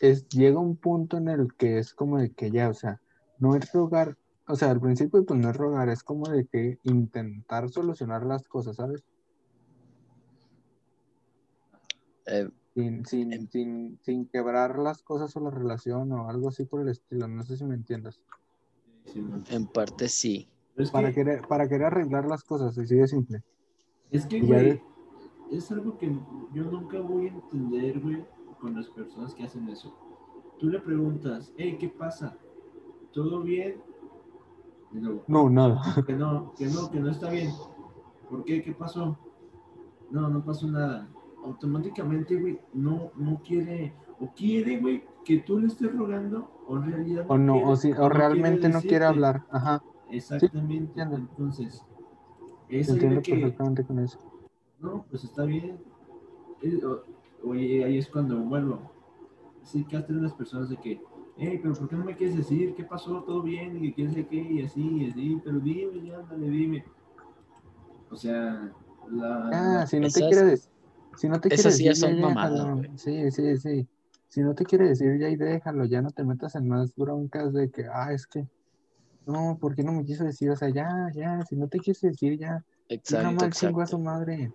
es, 0.00 0.28
llega 0.28 0.58
un 0.58 0.76
punto 0.76 1.16
en 1.16 1.28
el 1.28 1.54
que 1.54 1.78
es 1.78 1.94
como 1.94 2.18
de 2.18 2.32
que 2.32 2.50
ya, 2.50 2.68
o 2.68 2.74
sea, 2.74 3.00
no 3.38 3.56
es 3.56 3.72
rogar, 3.72 4.16
o 4.46 4.56
sea, 4.56 4.70
al 4.70 4.80
principio 4.80 5.24
pues 5.24 5.40
no 5.40 5.50
es 5.50 5.56
rogar, 5.56 5.88
es 5.88 6.02
como 6.02 6.28
de 6.28 6.46
que 6.46 6.78
intentar 6.84 7.68
solucionar 7.70 8.24
las 8.24 8.46
cosas, 8.48 8.76
¿sabes? 8.76 9.04
Eh, 12.26 12.48
Sin, 12.74 13.04
sin, 13.04 13.32
Em. 13.32 13.48
sin, 13.48 13.98
sin 14.02 14.26
quebrar 14.26 14.78
las 14.78 15.02
cosas 15.02 15.34
o 15.36 15.40
la 15.40 15.50
relación 15.50 16.12
o 16.12 16.28
algo 16.28 16.48
así 16.48 16.64
por 16.64 16.82
el 16.82 16.88
estilo, 16.88 17.28
no 17.28 17.42
sé 17.42 17.56
si 17.56 17.64
me 17.64 17.76
güey. 17.76 18.20
en 19.50 19.66
parte 19.66 20.08
sí. 20.08 20.48
Es 20.82 20.90
Para 20.90 21.08
que, 21.08 21.14
querer, 21.16 21.46
para 21.46 21.68
querer 21.68 21.86
arreglar 21.86 22.26
las 22.26 22.42
cosas, 22.44 22.76
así 22.76 22.94
de 22.96 23.06
simple. 23.08 23.42
es 24.10 24.26
que, 24.26 24.40
güey, 24.40 24.80
es 25.50 25.70
algo 25.72 25.98
que 25.98 26.12
yo 26.52 26.64
nunca 26.64 27.00
voy 27.00 27.26
a 27.28 27.32
entender, 27.32 28.00
güey, 28.00 28.24
con 28.60 28.74
las 28.74 28.88
personas 28.88 29.34
que 29.34 29.44
hacen 29.44 29.68
eso. 29.68 29.94
Tú 30.58 30.68
le 30.68 30.80
preguntas, 30.80 31.52
hey, 31.56 31.76
¿qué 31.78 31.88
pasa? 31.88 32.36
¿Todo 33.12 33.42
bien? 33.42 33.82
Luego, 34.92 35.24
No, 35.28 35.48
nada. 35.48 35.80
que 36.06 36.12
no, 36.12 36.52
que 36.56 36.66
no, 36.66 36.90
que 36.90 37.00
no 37.00 37.10
está 37.10 37.30
bien. 37.30 37.50
¿Por 38.28 38.44
qué? 38.44 38.62
¿Qué 38.62 38.72
pasó? 38.72 39.18
No, 40.10 40.28
no 40.28 40.44
pasó 40.44 40.66
nada. 40.68 41.08
Automáticamente, 41.44 42.36
güey, 42.36 42.60
no, 42.74 43.10
no 43.16 43.40
quiere, 43.42 43.94
o 44.20 44.28
quiere, 44.34 44.78
güey, 44.80 45.04
que 45.24 45.38
tú 45.38 45.58
le 45.58 45.68
estés 45.68 45.92
rogando, 45.94 46.50
o 46.66 46.76
en 46.76 46.82
realidad 46.92 47.24
O 47.28 47.38
no, 47.38 47.52
quiere, 47.54 47.68
o, 47.70 47.76
sí, 47.76 47.92
o 47.96 48.10
quiere 48.10 48.14
realmente 48.18 48.68
no 48.68 48.82
quiere 48.82 49.04
hablar. 49.06 49.44
Ajá. 49.50 49.82
Exactamente. 50.10 51.00
Entonces, 51.00 51.82
es 52.68 52.86
Te 52.86 52.92
ahí 52.92 52.98
de 52.98 53.04
entiendo 53.04 53.22
que, 53.22 53.34
perfectamente 53.36 53.84
con 53.84 53.98
eso. 54.00 54.18
no, 54.80 55.04
pues 55.10 55.24
está 55.24 55.44
bien. 55.44 55.78
O- 56.84 57.48
Oye, 57.48 57.84
ahí 57.84 57.96
es 57.98 58.06
cuando 58.08 58.38
vuelvo. 58.38 58.82
Sí, 59.62 59.84
que 59.84 59.96
hacen 59.96 60.22
las 60.22 60.34
personas 60.34 60.68
de 60.68 60.76
que, 60.76 61.00
hey, 61.38 61.58
pero 61.62 61.74
¿por 61.74 61.88
qué 61.88 61.96
no 61.96 62.04
me 62.04 62.16
quieres 62.16 62.36
decir 62.36 62.74
qué 62.74 62.84
pasó? 62.84 63.22
¿Todo 63.22 63.42
bien? 63.42 63.76
Y 63.76 63.88
que 63.88 63.94
quién 63.94 64.12
sé 64.12 64.26
qué, 64.26 64.36
y 64.36 64.62
así, 64.62 64.82
y 64.82 65.10
así, 65.10 65.40
pero 65.44 65.58
dime, 65.60 66.06
ya, 66.06 66.18
dale, 66.18 66.48
dime. 66.50 66.84
O 68.10 68.16
sea, 68.16 68.72
la. 69.10 69.48
Ah, 69.48 69.74
la- 69.80 69.86
si 69.86 69.96
no 69.96 70.02
te 70.02 70.08
Esas- 70.08 70.28
quiere 70.28 70.44
decir, 70.50 70.70
si 71.16 71.28
no 71.28 71.40
te 71.40 71.54
esas 71.54 71.76
sí 71.76 71.84
ya 71.84 71.94
son 71.94 72.20
mamadas. 72.20 72.78
Sí, 72.96 73.30
sí, 73.30 73.56
sí. 73.58 73.88
Si 74.28 74.42
no 74.42 74.54
te 74.54 74.64
quiere 74.64 74.88
decir, 74.88 75.18
ya 75.18 75.28
y 75.28 75.36
déjalo, 75.36 75.84
ya 75.86 76.02
no 76.02 76.10
te 76.10 76.24
metas 76.24 76.54
en 76.54 76.68
más 76.68 76.94
broncas 76.94 77.52
de 77.52 77.70
que, 77.70 77.86
ah, 77.86 78.12
es 78.12 78.26
que, 78.26 78.46
no, 79.26 79.58
¿por 79.60 79.74
qué 79.74 79.82
no 79.82 79.92
me 79.92 80.04
quiso 80.04 80.24
decir? 80.24 80.50
O 80.50 80.56
sea, 80.56 80.70
ya, 80.70 81.08
ya, 81.14 81.42
si 81.48 81.56
no 81.56 81.68
te 81.68 81.78
quieres 81.78 82.00
decir, 82.02 82.38
ya, 82.38 82.64
Exacto, 82.88 83.22
nomás 83.24 83.50
chingo 83.58 83.80
a 83.82 83.86
su 83.86 83.98
exacto. 83.98 84.04
madre. 84.04 84.52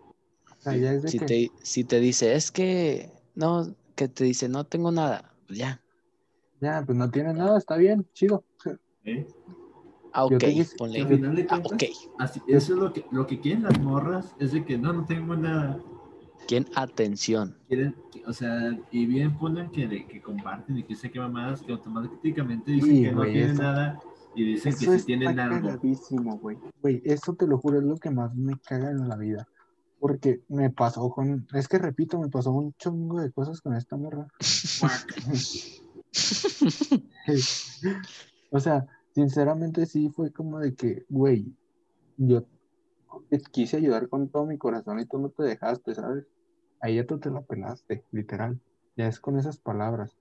O 0.52 0.62
sea, 0.62 0.74
Sí, 0.74 0.82
ya 0.82 0.92
es 0.94 1.04
de 1.04 1.12
Si 1.12 1.20
que, 1.20 1.26
te, 1.26 1.52
si 1.64 1.84
te 1.84 2.00
dice, 2.00 2.36
es 2.36 2.52
que, 2.52 3.12
no, 3.36 3.76
que 3.96 4.08
te 4.08 4.24
dice, 4.24 4.50
no 4.50 4.66
tengo 4.66 4.92
nada, 4.92 5.34
pues 5.48 5.60
ya. 5.60 5.82
ya, 6.62 6.84
pues 6.86 6.98
no 6.98 7.10
tienes 7.10 7.36
nada, 7.36 7.58
está 7.58 7.78
bien, 7.78 8.08
chido. 8.14 8.44
¿eh? 9.04 9.28
Ah, 10.14 10.26
ok, 10.26 10.38
quise- 10.40 10.78
ponle. 10.78 11.00
Al 11.02 11.08
final 11.08 11.36
de 11.36 11.48
Ah, 11.50 11.56
cuentas, 11.62 11.72
ok. 11.74 11.84
así, 12.20 12.42
eso 12.48 12.74
es 12.74 12.80
lo 12.80 12.94
que, 12.94 13.06
lo 13.12 13.28
que 13.28 13.40
quieren 13.40 13.64
las 13.64 13.80
morras, 13.82 14.34
es 14.40 14.52
de 14.54 14.66
que 14.66 14.78
no, 14.78 14.94
no 14.94 15.06
tengo 15.06 15.36
nada. 15.36 15.80
¿Quién? 16.48 16.66
Atención. 16.76 17.56
Quieren, 17.68 17.96
o 18.28 18.34
sea, 18.34 18.78
y 18.92 19.06
bien 19.06 19.38
ponen 19.38 19.70
que, 19.72 19.88
de- 19.88 20.06
que 20.08 20.22
comparten 20.22 20.78
y 20.78 20.84
que 20.84 20.96
sé 20.96 21.12
que 21.12 21.20
mamadas, 21.20 21.62
que 21.62 21.72
automáticamente 21.72 22.72
dicen 22.72 22.96
Sí, 22.96 23.02
que 23.04 23.12
no 23.12 23.24
tienen 23.26 23.58
nada 23.58 24.00
y 24.36 24.44
dicen 24.44 24.74
que 24.74 24.84
Eso 24.84 24.92
sí 24.92 24.98
está 24.98 25.06
tienen 25.06 25.40
algo. 25.40 25.80
güey. 26.40 26.58
Güey, 26.82 27.02
eso 27.06 27.34
te 27.34 27.48
lo 27.48 27.58
juro, 27.58 27.80
es 27.80 27.86
lo 27.86 27.98
que 27.98 28.10
más 28.10 28.36
me 28.36 28.58
caga 28.60 28.92
en 28.92 29.08
la 29.08 29.16
vida. 29.16 29.48
Porque 30.00 30.42
me 30.50 30.70
pasó 30.70 31.10
con, 31.10 31.48
es 31.54 31.68
que 31.68 31.80
repito, 31.80 32.20
me 32.20 32.30
pasó 32.30 32.52
un 32.52 32.74
chongo 32.74 33.22
de 33.22 33.32
cosas 33.32 33.62
con 33.62 33.76
esta 33.76 33.96
morra. 33.98 34.28
O 38.52 38.60
sea, 38.60 38.86
sinceramente 39.14 39.86
sí 39.86 40.10
fue 40.10 40.32
como 40.32 40.60
de 40.60 40.76
que, 40.76 41.06
güey, 41.10 41.52
yo 42.18 42.46
te 43.30 43.40
quise 43.40 43.78
ayudar 43.78 44.08
con 44.08 44.30
todo 44.30 44.46
mi 44.46 44.58
corazón 44.58 45.00
y 45.00 45.06
tú 45.06 45.18
no 45.18 45.30
te 45.30 45.44
dejaste, 45.44 45.96
¿sabes? 45.96 46.26
Ahí 46.80 46.96
ya 46.96 47.06
tú 47.06 47.20
te 47.20 47.30
la 47.30 47.42
pelaste, 47.42 48.06
literal. 48.12 48.60
Ya 48.96 49.08
es 49.08 49.20
con 49.20 49.38
esas 49.38 49.58
palabras. 49.58 50.16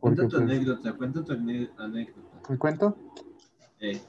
Cuenta 0.00 0.24
tu 0.24 0.36
pues, 0.36 0.42
anécdota, 0.42 0.92
cuenta 0.94 1.24
tu 1.24 1.32
anécdota. 1.32 2.27
¿Me 2.48 2.58
cuento? 2.58 2.96
Eh, 3.80 4.00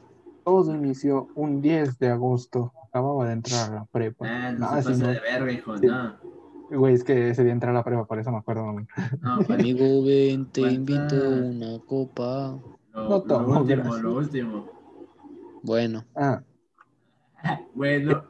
Todo 0.43 0.73
inició 0.73 1.27
un 1.35 1.61
10 1.61 1.97
de 1.99 2.09
agosto. 2.09 2.73
Acababa 2.87 3.27
de 3.27 3.33
entrar 3.33 3.69
a 3.71 3.75
la 3.75 3.85
prepa. 3.85 4.25
ah, 4.27 4.51
no, 4.51 4.59
No, 4.75 4.81
se 4.81 4.89
pasa 4.89 5.03
no- 5.03 5.09
de 5.13 5.19
verga, 5.19 5.51
hijo, 5.51 5.77
sí. 5.77 5.85
no. 5.87 6.17
Güey, 6.71 6.93
es 6.93 7.03
que 7.03 7.29
ese 7.29 7.43
día 7.43 7.53
entré 7.53 7.69
a 7.69 7.73
la 7.73 7.83
prepa, 7.83 8.05
por 8.05 8.19
eso 8.19 8.31
me 8.31 8.37
acuerdo, 8.37 8.71
güey. 8.73 8.85
No, 9.21 9.35
pues, 9.47 9.59
Amigo, 9.59 10.03
ven, 10.03 10.45
te 10.51 10.61
invito 10.61 11.29
una 11.29 11.79
copa. 11.85 12.59
lo, 12.93 13.03
No 13.03 13.09
lo 13.09 13.21
tomo, 13.23 13.59
último, 13.61 13.83
gracias. 13.83 14.01
lo 14.03 14.13
último. 14.15 14.69
Bueno, 15.63 16.03
Ah, 16.15 16.41
Bueno, 17.73 18.23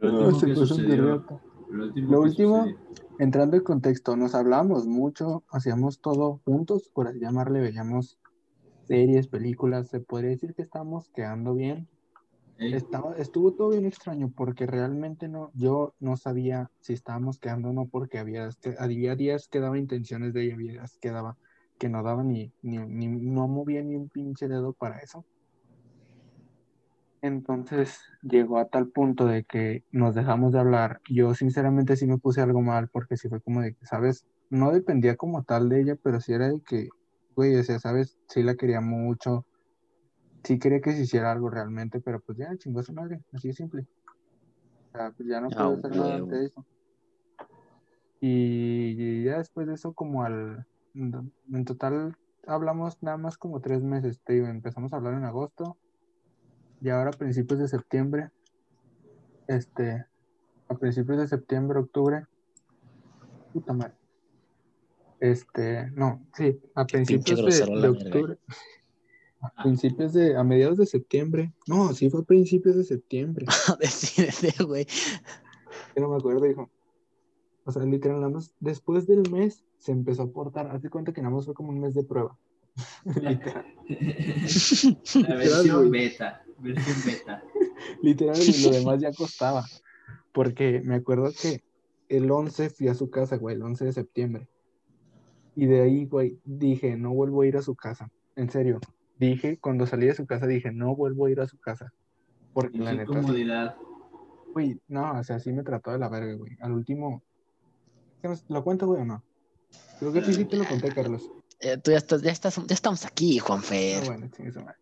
lo 0.00 0.28
último 0.28 0.66
berriata. 0.88 1.40
Lo 1.68 1.84
último. 1.84 2.10
Lo 2.12 2.22
que 2.22 2.28
último, 2.28 2.56
sucedió. 2.64 2.78
Entrando 3.22 3.56
en 3.56 3.62
contexto, 3.64 4.16
nos 4.16 4.34
hablábamos 4.34 4.86
mucho, 4.86 5.44
hacíamos 5.50 6.00
todo 6.00 6.40
juntos, 6.44 6.90
por 6.92 7.08
así 7.08 7.20
llamarle, 7.20 7.60
veíamos 7.60 8.18
series, 8.84 9.28
películas, 9.28 9.88
se 9.88 10.00
podría 10.00 10.30
decir 10.30 10.54
que 10.54 10.62
estamos 10.62 11.10
quedando 11.14 11.54
bien. 11.54 11.88
Eh, 12.58 12.76
Estaba, 12.76 13.16
estuvo 13.16 13.54
todo 13.54 13.70
bien 13.70 13.86
extraño 13.86 14.32
porque 14.36 14.66
realmente 14.66 15.28
no, 15.28 15.50
yo 15.54 15.94
no 16.00 16.16
sabía 16.16 16.70
si 16.80 16.92
estábamos 16.94 17.38
quedando 17.38 17.70
o 17.70 17.72
no 17.72 17.88
porque 17.88 18.18
había, 18.18 18.50
que- 18.60 18.76
había 18.78 19.16
días 19.16 19.48
que 19.48 19.60
daba 19.60 19.78
intenciones 19.78 20.32
de 20.34 20.44
ella, 20.44 20.54
había 20.54 20.72
días 20.72 20.98
que 21.00 21.10
daba 21.10 21.38
que 21.78 21.88
no 21.88 22.02
daba 22.02 22.22
ni, 22.24 22.52
ni, 22.62 22.78
ni- 22.78 23.08
no 23.08 23.48
movía 23.48 23.82
ni 23.82 23.96
un 23.96 24.08
pinche 24.10 24.48
dedo 24.48 24.74
para 24.74 24.98
eso. 25.00 25.26
Entonces 27.22 28.00
llegó 28.22 28.58
a 28.58 28.68
tal 28.68 28.88
punto 28.88 29.26
de 29.26 29.44
que 29.44 29.84
nos 29.90 30.14
dejamos 30.14 30.52
de 30.52 30.60
hablar. 30.60 31.00
Yo 31.10 31.34
sinceramente 31.34 31.96
sí 31.96 32.06
me 32.06 32.18
puse 32.18 32.40
algo 32.40 32.62
mal 32.62 32.88
porque 32.88 33.16
sí 33.16 33.28
fue 33.28 33.40
como 33.42 33.60
de 33.60 33.74
que, 33.74 33.86
¿sabes? 33.86 34.26
No 34.48 34.72
dependía 34.72 35.16
como 35.16 35.44
tal 35.44 35.68
de 35.68 35.80
ella, 35.82 35.96
pero 36.02 36.20
sí 36.20 36.32
era 36.32 36.48
de 36.48 36.60
que, 36.66 36.88
güey, 37.36 37.56
o 37.56 37.62
sea, 37.62 37.78
¿sabes? 37.78 38.16
Sí 38.28 38.42
la 38.42 38.54
quería 38.54 38.80
mucho. 38.80 39.44
Sí 40.44 40.58
quería 40.58 40.80
que 40.80 40.92
se 40.92 41.02
hiciera 41.02 41.32
algo 41.32 41.50
realmente, 41.50 42.00
pero 42.00 42.20
pues 42.20 42.38
ya 42.38 42.56
chingó 42.56 42.80
a 42.80 42.84
su 42.84 42.94
madre, 42.94 43.20
así 43.32 43.48
de 43.48 43.54
simple. 43.54 43.86
O 44.88 44.96
sea, 44.96 45.10
pues 45.10 45.28
ya 45.28 45.40
no 45.40 45.48
Ah, 45.54 45.68
pude 45.68 45.78
hacer 45.78 45.96
nada 45.96 46.16
ante 46.16 46.44
eso. 46.46 46.66
Y 48.22 49.24
ya 49.24 49.38
después 49.38 49.66
de 49.66 49.74
eso, 49.74 49.92
como 49.92 50.24
al. 50.24 50.66
En 50.94 51.64
total 51.64 52.14
hablamos 52.46 52.96
nada 53.02 53.16
más 53.16 53.36
como 53.38 53.60
tres 53.60 53.82
meses, 53.82 54.20
te 54.24 54.32
digo, 54.34 54.46
empezamos 54.46 54.92
a 54.92 54.96
hablar 54.96 55.14
en 55.14 55.24
agosto. 55.24 55.78
Y 56.80 56.88
ahora 56.88 57.10
a 57.10 57.12
principios 57.12 57.60
de 57.60 57.68
septiembre, 57.68 58.30
este, 59.46 60.04
a 60.68 60.74
principios 60.74 61.18
de 61.18 61.28
septiembre, 61.28 61.80
octubre, 61.80 62.24
puta 63.52 63.72
madre. 63.72 63.94
Este, 65.18 65.90
no, 65.90 66.26
sí, 66.34 66.58
a 66.74 66.86
principios 66.86 67.44
de, 67.44 67.80
de 67.80 67.88
octubre, 67.88 68.38
a 69.40 69.62
principios 69.62 70.14
de, 70.14 70.36
a 70.36 70.44
mediados 70.44 70.78
de 70.78 70.86
septiembre, 70.86 71.52
no, 71.66 71.92
sí 71.92 72.08
fue 72.08 72.20
a 72.20 72.24
principios 72.24 72.76
de 72.76 72.84
septiembre, 72.84 73.44
Decídete, 73.80 74.64
güey. 74.64 74.86
que 75.94 76.00
no 76.00 76.08
me 76.08 76.16
acuerdo, 76.16 76.46
dijo. 76.46 76.70
O 77.64 77.72
sea, 77.72 77.82
literal, 77.84 78.20
nada 78.20 78.32
más 78.32 78.54
después 78.60 79.06
del 79.06 79.30
mes 79.30 79.62
se 79.78 79.92
empezó 79.92 80.22
a 80.22 80.30
portar, 80.30 80.68
haz 80.68 80.80
de 80.80 80.88
cuenta 80.88 81.12
que 81.12 81.20
nada 81.20 81.34
más 81.34 81.44
fue 81.44 81.54
como 81.54 81.68
un 81.70 81.80
mes 81.80 81.94
de 81.94 82.04
prueba. 82.04 82.38
literal, 83.04 83.66
La 85.28 85.34
versión 85.34 85.90
beta. 85.90 86.42
Versión 86.60 86.96
beta. 87.06 87.42
literal, 88.02 88.36
güey, 88.36 88.62
lo 88.62 88.70
demás 88.70 89.00
ya 89.00 89.12
costaba. 89.12 89.64
Porque 90.32 90.80
me 90.84 90.94
acuerdo 90.96 91.30
que 91.40 91.62
el 92.08 92.30
11 92.30 92.70
fui 92.70 92.88
a 92.88 92.94
su 92.94 93.10
casa, 93.10 93.36
güey, 93.36 93.56
el 93.56 93.62
11 93.62 93.84
de 93.86 93.92
septiembre. 93.92 94.48
Y 95.56 95.66
de 95.66 95.82
ahí, 95.82 96.06
güey, 96.06 96.38
dije, 96.44 96.96
no 96.96 97.12
vuelvo 97.12 97.42
a 97.42 97.46
ir 97.46 97.56
a 97.56 97.62
su 97.62 97.74
casa. 97.74 98.10
En 98.36 98.50
serio, 98.50 98.78
dije, 99.18 99.58
cuando 99.58 99.86
salí 99.86 100.06
de 100.06 100.14
su 100.14 100.26
casa, 100.26 100.46
dije, 100.46 100.72
no 100.72 100.94
vuelvo 100.94 101.26
a 101.26 101.30
ir 101.30 101.40
a 101.40 101.48
su 101.48 101.58
casa. 101.58 101.92
Porque 102.52 102.78
Y 102.78 102.80
la 102.80 102.92
neta, 102.92 103.06
comodidad. 103.06 103.76
güey, 104.52 104.80
no, 104.88 105.18
o 105.18 105.24
sea, 105.24 105.38
sí 105.38 105.52
me 105.52 105.62
trató 105.62 105.90
de 105.92 105.98
la 105.98 106.08
verga, 106.08 106.34
güey. 106.34 106.56
Al 106.60 106.72
último. 106.72 107.22
¿lo 108.48 108.62
cuento, 108.64 108.86
güey, 108.86 109.02
o 109.02 109.04
no? 109.04 109.22
Creo 109.98 110.12
que 110.12 110.22
sí, 110.22 110.34
sí 110.34 110.44
te 110.44 110.56
lo 110.56 110.64
conté, 110.66 110.92
Carlos. 110.92 111.30
Eh, 111.60 111.76
tú 111.78 111.90
ya 111.90 111.98
estás, 111.98 112.22
ya 112.22 112.30
estás, 112.32 112.56
ya 112.66 112.74
estamos 112.74 113.04
aquí, 113.04 113.38
Ah, 113.38 113.42
Juanfer. 113.46 114.04
bueno, 114.06 114.28
chingue 114.34 114.52
su 114.52 114.60
madre. 114.60 114.76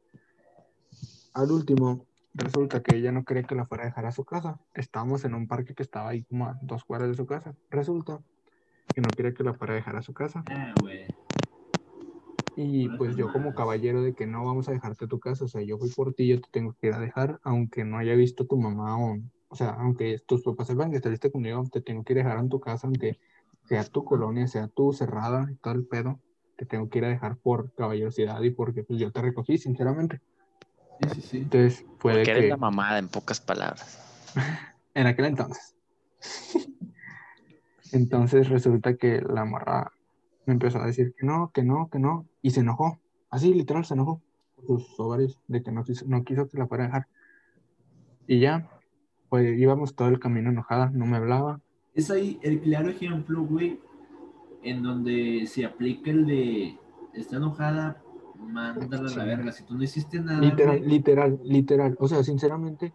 Al 1.35 1.51
último, 1.53 2.07
resulta 2.35 2.83
que 2.83 2.95
ella 2.95 3.13
no 3.13 3.25
quería 3.25 3.45
que 3.45 3.55
la 3.55 3.67
fuera 3.67 3.85
a 3.85 3.87
dejar 3.87 4.07
a 4.07 4.13
su 4.13 4.25
casa. 4.25 4.59
Estábamos 4.75 5.25
en 5.25 5.35
un 5.35 5.47
parque 5.47 5.75
que 5.75 5.83
estaba 5.83 6.11
ahí 6.11 6.25
como 6.25 6.47
a 6.47 6.59
dos 6.63 6.85
cuadras 6.85 7.11
de 7.11 7.17
su 7.17 7.27
casa. 7.27 7.55
Resulta 7.71 8.21
que 8.95 9.01
no 9.01 9.09
quería 9.11 9.35
que 9.35 9.45
la 9.45 9.55
fuera 9.55 9.75
a 9.75 9.77
dejar 9.77 9.97
a 9.97 10.03
su 10.03 10.13
casa. 10.13 10.43
Ah, 10.49 10.75
güey. 10.81 11.07
Y 12.61 12.89
pues 12.89 13.17
yo 13.17 13.31
como 13.31 13.55
caballero 13.55 14.03
de 14.03 14.15
que 14.15 14.27
no 14.27 14.45
vamos 14.45 14.69
a 14.69 14.73
dejarte 14.73 15.05
a 15.05 15.09
tu 15.09 15.21
casa, 15.21 15.45
o 15.45 15.49
sea, 15.49 15.63
yo 15.63 15.79
fui 15.79 15.91
por 15.91 16.13
ti, 16.13 16.27
yo 16.27 16.41
te 16.41 16.49
tengo 16.51 16.75
que 16.81 16.89
ir 16.89 16.95
a 16.95 16.99
dejar, 16.99 17.39
aunque 17.45 17.85
no 17.85 17.99
haya 17.99 18.17
visto 18.17 18.47
tu 18.47 18.59
mamá 18.59 18.99
o, 18.99 19.17
o 19.47 19.55
sea, 19.55 19.71
aunque 19.71 20.19
tus 20.27 20.43
papás 20.43 20.67
sepan 20.67 20.91
que 20.91 20.99
saliste 20.99 21.31
conmigo, 21.31 21.63
te 21.71 21.81
tengo 21.81 22.03
que 22.03 22.15
ir 22.15 22.19
a 22.19 22.23
dejar 22.25 22.41
en 22.41 22.49
tu 22.49 22.59
casa, 22.59 22.89
aunque 22.89 23.21
sea 23.69 23.85
tu 23.85 24.05
colonia, 24.05 24.49
sea 24.49 24.67
tu 24.67 24.93
cerrada 24.93 25.47
y 25.53 25.55
todo 25.57 25.75
el 25.75 25.87
pedo, 25.87 26.21
te 26.57 26.67
tengo 26.67 26.89
que 26.89 26.99
ir 26.99 27.05
a 27.05 27.11
dejar 27.11 27.37
por 27.37 27.73
caballerosidad 27.75 28.43
y 28.43 28.51
porque 28.51 28.83
pues 28.83 28.99
yo 28.99 29.13
te 29.13 29.23
recogí, 29.23 29.57
sinceramente. 29.59 30.21
Sí, 31.01 31.09
sí, 31.15 31.21
sí. 31.23 31.37
Entonces 31.39 31.85
fue 31.99 32.13
de 32.13 32.19
Porque 32.19 32.31
eres 32.31 32.43
que 32.45 32.49
la 32.49 32.57
mamada, 32.57 32.99
en 32.99 33.09
pocas 33.09 33.41
palabras. 33.41 33.99
en 34.95 35.07
aquel 35.07 35.27
entonces. 35.27 35.75
Entonces 37.93 38.49
resulta 38.49 38.97
que 38.97 39.21
la 39.23 39.45
morra 39.45 39.93
me 40.47 40.55
empezó 40.55 40.79
a 40.79 40.87
decir 40.87 41.15
que 41.19 41.27
no, 41.27 41.51
que 41.53 41.63
no, 41.63 41.89
que 41.91 41.99
no, 41.99 42.27
y 42.43 42.51
se 42.51 42.61
enojó. 42.61 42.99
Así, 43.31 43.53
literal, 43.53 43.85
se 43.85 43.95
enojó. 43.95 44.21
sus 44.67 44.99
ovarios, 44.99 45.39
de 45.47 45.63
que 45.63 45.71
no 45.71 45.85
quiso, 45.85 46.05
no 46.07 46.25
quiso 46.25 46.49
que 46.49 46.59
la 46.59 46.67
fuera 46.67 46.85
a 46.85 46.87
dejar. 46.89 47.07
Y 48.27 48.41
ya, 48.41 48.69
pues 49.29 49.59
íbamos 49.59 49.95
todo 49.95 50.09
el 50.09 50.21
camino 50.21 50.51
enojada, 50.51 50.91
no 50.93 51.07
me 51.07 51.17
hablaba. 51.17 51.61
Es 51.95 52.11
ahí 52.11 52.39
el 52.43 52.61
claro 52.61 52.91
ejemplo, 52.91 53.43
güey, 53.43 53.81
en 54.63 54.83
donde 54.83 55.45
se 55.47 55.65
aplica 55.65 56.11
el 56.11 56.27
de 56.27 56.79
está 57.15 57.37
enojada, 57.37 58.03
mándala 58.47 59.11
a 59.11 59.17
la 59.17 59.25
verga. 59.25 59.53
Si 59.53 59.65
tú 59.65 59.75
no 59.75 59.83
hiciste 59.83 60.21
nada, 60.21 60.41
Literal, 60.41 60.79
güey, 60.79 60.91
literal, 60.91 61.41
literal. 61.43 61.97
O 61.99 62.09
sea, 62.09 62.23
sinceramente, 62.23 62.93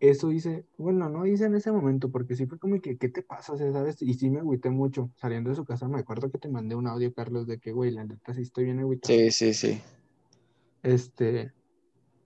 eso 0.00 0.30
hice, 0.30 0.66
bueno, 0.76 1.08
no 1.08 1.26
hice 1.26 1.46
en 1.46 1.54
ese 1.54 1.72
momento, 1.72 2.10
porque 2.10 2.36
sí 2.36 2.46
fue 2.46 2.58
como 2.58 2.80
que, 2.80 2.98
¿qué 2.98 3.08
te 3.08 3.22
pasa? 3.22 3.52
O 3.52 3.56
sea, 3.56 3.72
¿sabes? 3.72 4.00
Y 4.02 4.14
sí 4.14 4.30
me 4.30 4.40
agüité 4.40 4.70
mucho. 4.70 5.10
Saliendo 5.16 5.50
de 5.50 5.56
su 5.56 5.64
casa, 5.64 5.88
me 5.88 5.98
acuerdo 5.98 6.30
que 6.30 6.38
te 6.38 6.48
mandé 6.48 6.74
un 6.74 6.86
audio, 6.86 7.12
Carlos, 7.12 7.46
de 7.46 7.58
que, 7.58 7.72
güey, 7.72 7.90
la 7.90 8.04
neta 8.04 8.34
sí 8.34 8.42
estoy 8.42 8.64
bien 8.64 8.80
agüitado. 8.80 9.14
Sí, 9.14 9.30
sí, 9.30 9.54
sí. 9.54 9.80
Este, 10.82 11.52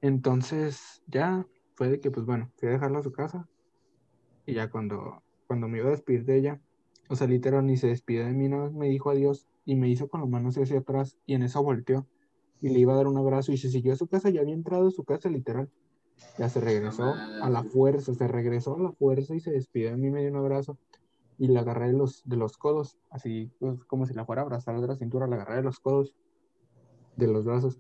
entonces 0.00 1.02
ya 1.06 1.46
fue 1.74 1.88
de 1.88 2.00
que, 2.00 2.10
pues 2.10 2.26
bueno, 2.26 2.50
fui 2.56 2.68
a 2.68 2.72
dejarla 2.72 2.98
a 2.98 3.02
su 3.02 3.12
casa. 3.12 3.48
Y 4.46 4.54
ya 4.54 4.70
cuando, 4.70 5.22
cuando 5.46 5.68
me 5.68 5.78
iba 5.78 5.88
a 5.88 5.92
despedir 5.92 6.24
de 6.24 6.38
ella, 6.38 6.60
o 7.08 7.16
sea, 7.16 7.26
literal, 7.26 7.66
ni 7.66 7.76
se 7.76 7.88
despidió 7.88 8.24
de 8.24 8.32
mí, 8.32 8.48
nada 8.48 8.64
más 8.64 8.72
me 8.72 8.88
dijo 8.88 9.10
adiós 9.10 9.46
y 9.64 9.76
me 9.76 9.88
hizo 9.88 10.08
con 10.08 10.20
las 10.20 10.30
manos 10.30 10.56
hacia 10.56 10.78
atrás 10.78 11.18
y 11.26 11.34
en 11.34 11.42
eso 11.42 11.62
volteó 11.62 12.06
y 12.60 12.70
le 12.70 12.80
iba 12.80 12.92
a 12.94 12.96
dar 12.96 13.06
un 13.08 13.18
abrazo 13.18 13.52
y 13.52 13.58
se 13.58 13.70
siguió 13.70 13.92
a 13.94 13.96
su 13.96 14.08
casa, 14.08 14.30
ya 14.30 14.40
había 14.42 14.54
entrado 14.54 14.88
a 14.88 14.90
su 14.90 15.04
casa, 15.04 15.28
literal. 15.30 15.70
Ya 16.38 16.48
se 16.48 16.60
regresó 16.60 17.24
a 17.40 17.50
la 17.50 17.64
fuerza, 17.64 18.14
se 18.14 18.28
regresó 18.28 18.76
a 18.76 18.82
la 18.82 18.92
fuerza 18.92 19.34
y 19.36 19.40
se 19.40 19.52
despidió 19.52 19.90
de 19.90 19.96
mí, 19.98 20.10
me 20.10 20.20
dio 20.22 20.30
un 20.30 20.36
abrazo 20.38 20.78
y 21.38 21.48
la 21.48 21.60
agarré 21.60 21.88
de 21.88 21.94
los, 21.98 22.22
de 22.24 22.36
los 22.36 22.56
codos, 22.58 22.98
así 23.10 23.52
pues, 23.58 23.84
como 23.86 24.06
si 24.06 24.14
la 24.14 24.26
fuera 24.26 24.42
a 24.42 24.44
abrazar 24.46 24.80
de 24.80 24.88
la 24.88 24.96
cintura, 24.96 25.26
la 25.28 25.36
agarré 25.36 25.56
de 25.56 25.62
los 25.64 25.80
codos, 25.80 26.14
de 27.16 27.28
los 27.28 27.44
brazos 27.44 27.78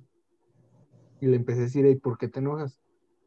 y 1.20 1.26
le 1.26 1.36
empecé 1.36 1.60
a 1.60 1.62
decir, 1.64 1.86
"Ey, 1.86 1.96
¿por 1.96 2.18
qué 2.18 2.28
te 2.28 2.40
enojas? 2.40 2.80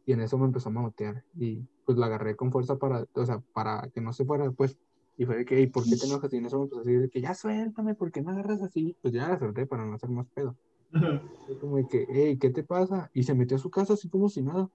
Y 0.05 0.13
en 0.13 0.21
eso 0.21 0.37
me 0.37 0.45
empezó 0.45 0.69
a 0.69 0.71
mamotear 0.73 1.23
y 1.33 1.67
pues 1.85 1.97
la 1.97 2.07
agarré 2.07 2.35
con 2.35 2.51
fuerza 2.51 2.77
para, 2.77 3.05
o 3.13 3.25
sea, 3.25 3.41
para 3.53 3.89
que 3.93 4.01
no 4.01 4.13
se 4.13 4.25
fuera 4.25 4.45
después. 4.45 4.77
Y 5.17 5.25
fue 5.25 5.37
de 5.37 5.45
que, 5.45 5.57
"Ey, 5.57 5.67
¿por 5.67 5.87
qué 5.87 5.97
te 5.97 6.05
enojas? 6.05 6.33
Y 6.33 6.37
en 6.37 6.45
eso 6.45 6.57
me 6.59 6.63
empezó 6.65 6.81
a 6.81 6.83
decir 6.85 7.01
de 7.01 7.09
que 7.09 7.21
ya 7.21 7.33
suéltame, 7.35 7.95
¿por 7.95 8.11
qué 8.11 8.21
me 8.23 8.31
agarras 8.31 8.61
así? 8.63 8.97
Pues 9.01 9.13
ya 9.13 9.29
la 9.29 9.39
solté 9.39 9.67
para 9.67 9.85
no 9.85 9.95
hacer 9.95 10.09
más 10.09 10.27
pedo. 10.33 10.57
Fue 11.47 11.57
como 11.59 11.77
de 11.77 11.87
que, 11.87 12.05
hey, 12.09 12.37
¿qué 12.39 12.49
te 12.49 12.63
pasa? 12.63 13.09
Y 13.13 13.23
se 13.23 13.33
metió 13.33 13.57
a 13.57 13.59
su 13.59 13.69
casa 13.69 13.93
así 13.93 14.09
como 14.09 14.29
si 14.29 14.41
nada. 14.41 14.69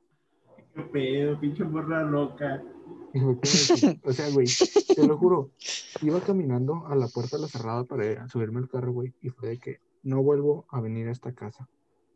qué 0.74 0.82
pedo, 0.82 1.38
pinche 1.40 1.64
morra 1.64 2.02
loca. 2.02 2.62
Y 3.14 3.20
de 3.20 3.36
que, 3.40 3.98
o 4.02 4.12
sea, 4.12 4.28
güey, 4.30 4.46
te 4.94 5.06
lo 5.06 5.16
juro, 5.16 5.50
iba 6.02 6.20
caminando 6.20 6.86
a 6.86 6.94
la 6.94 7.08
puerta 7.08 7.36
de 7.36 7.42
la 7.42 7.48
cerrada 7.48 7.84
para 7.84 8.04
ir 8.04 8.18
a 8.18 8.28
subirme 8.28 8.58
al 8.58 8.68
carro, 8.68 8.92
güey, 8.92 9.14
y 9.22 9.30
fue 9.30 9.48
de 9.48 9.58
que 9.58 9.78
no 10.02 10.22
vuelvo 10.22 10.66
a 10.68 10.80
venir 10.80 11.08
a 11.08 11.12
esta 11.12 11.32
casa. 11.32 11.68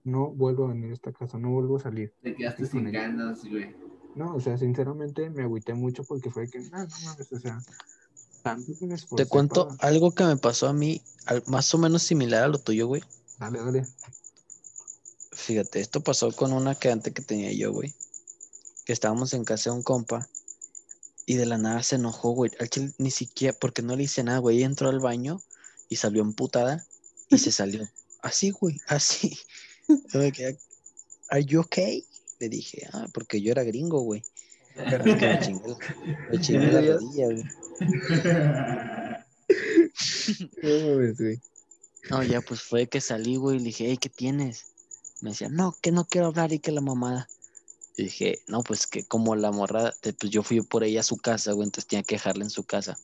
No 0.05 0.31
vuelvo 0.31 0.65
a 0.65 0.69
venir 0.69 0.91
a 0.91 0.95
esta 0.95 1.13
casa, 1.13 1.39
no 1.39 1.51
vuelvo 1.51 1.77
a 1.77 1.81
salir. 1.81 2.13
Te 2.23 2.35
quedaste 2.35 2.67
sin 2.67 2.91
ganas, 2.91 3.43
güey. 3.49 3.75
No, 4.15 4.35
o 4.35 4.41
sea, 4.41 4.59
sinceramente 4.59 5.31
me 5.31 5.45
agüité 5.45 5.73
mucho 5.73 6.05
porque 6.05 6.31
fue 6.31 6.51
que, 6.51 6.59
no, 6.59 6.79
no 6.79 6.97
mames, 7.05 7.33
o 7.33 7.39
sea, 7.39 7.59
tanto 8.43 8.73
que 8.79 8.87
me 8.87 8.95
esforcé 8.95 9.25
Te 9.25 9.31
cuento 9.31 9.69
para- 9.69 9.89
algo 9.89 10.13
que 10.13 10.25
me 10.25 10.37
pasó 10.37 10.69
a 10.69 10.73
mí, 10.75 11.01
al- 11.25 11.43
más 11.47 11.73
o 11.75 11.79
menos 11.79 12.03
similar 12.03 12.45
a 12.45 12.49
lo 12.49 12.59
tuyo, 12.59 12.87
güey. 12.87 13.03
Dale, 13.43 13.59
dale. 13.59 13.87
Fíjate, 15.33 15.81
esto 15.81 16.01
pasó 16.01 16.31
con 16.31 16.53
una 16.53 16.77
quedante 16.77 17.13
que 17.13 17.23
tenía 17.23 17.51
yo, 17.53 17.73
güey. 17.73 17.93
Que 18.85 18.93
estábamos 18.93 19.33
en 19.33 19.43
casa 19.45 19.71
de 19.71 19.77
un 19.77 19.83
compa 19.83 20.29
y 21.27 21.35
de 21.35 21.47
la 21.47 21.59
nada 21.59 21.83
se 21.83 21.97
enojó, 21.97 22.31
güey. 22.31 22.53
Al 22.61 22.71
chile 22.71 22.93
ni 22.99 23.11
siquiera, 23.11 23.57
porque 23.59 23.83
no 23.83 23.97
le 23.97 24.05
hice 24.05 24.23
nada, 24.23 24.39
güey. 24.39 24.59
Ella 24.59 24.67
entró 24.67 24.91
al 24.91 25.01
baño 25.01 25.43
y 25.89 25.97
salió 25.97 26.23
emputada 26.23 26.87
y 27.31 27.39
se 27.39 27.51
salió. 27.51 27.89
Así, 28.21 28.51
güey, 28.51 28.81
así. 28.87 29.37
Yo 29.89 30.21
me 30.21 30.31
quedé, 30.31 30.57
¿Are 31.29 31.45
you 31.45 31.63
okay? 31.63 32.07
Le 32.39 32.49
dije, 32.49 32.89
ah, 32.93 33.09
porque 33.13 33.41
yo 33.41 33.51
era 33.51 33.65
gringo, 33.65 34.03
güey. 34.03 34.23
Que 34.75 34.99
me 34.99 35.41
chingué, 35.41 35.69
la- 35.69 35.79
me 36.31 36.41
chingué 36.41 36.71
la 36.71 36.81
rodilla, 36.81 37.27
güey. 37.27 37.45
No 42.11 42.23
ya 42.23 42.41
pues 42.41 42.63
fue 42.63 42.89
que 42.89 43.01
salí, 43.01 43.37
güey, 43.37 43.57
y 43.57 43.59
le 43.61 43.65
dije, 43.67 43.87
hey, 43.89 43.97
¿qué 43.97 44.09
tienes? 44.09 44.67
Me 45.21 45.31
decía, 45.31 45.49
no, 45.49 45.77
que 45.81 45.93
no 45.93 46.05
quiero 46.05 46.29
hablar 46.29 46.53
y 46.53 46.59
que 46.59 46.73
la 46.73 46.81
mamada. 46.81 47.29
Y 47.97 48.05
dije, 48.05 48.41
no, 48.49 48.63
pues 48.63 48.87
que 48.87 49.05
como 49.05 49.37
la 49.37 49.53
morra, 49.53 49.93
pues 50.01 50.31
yo 50.31 50.43
fui 50.43 50.61
por 50.63 50.83
ella 50.83 51.01
a 51.01 51.05
su 51.05 51.17
casa, 51.17 51.53
güey, 51.53 51.67
entonces 51.67 51.89
tenía 51.89 52.03
que 52.03 52.17
dejarla 52.17 52.45
en 52.45 52.51
su 52.51 52.65
casa. 52.65 52.99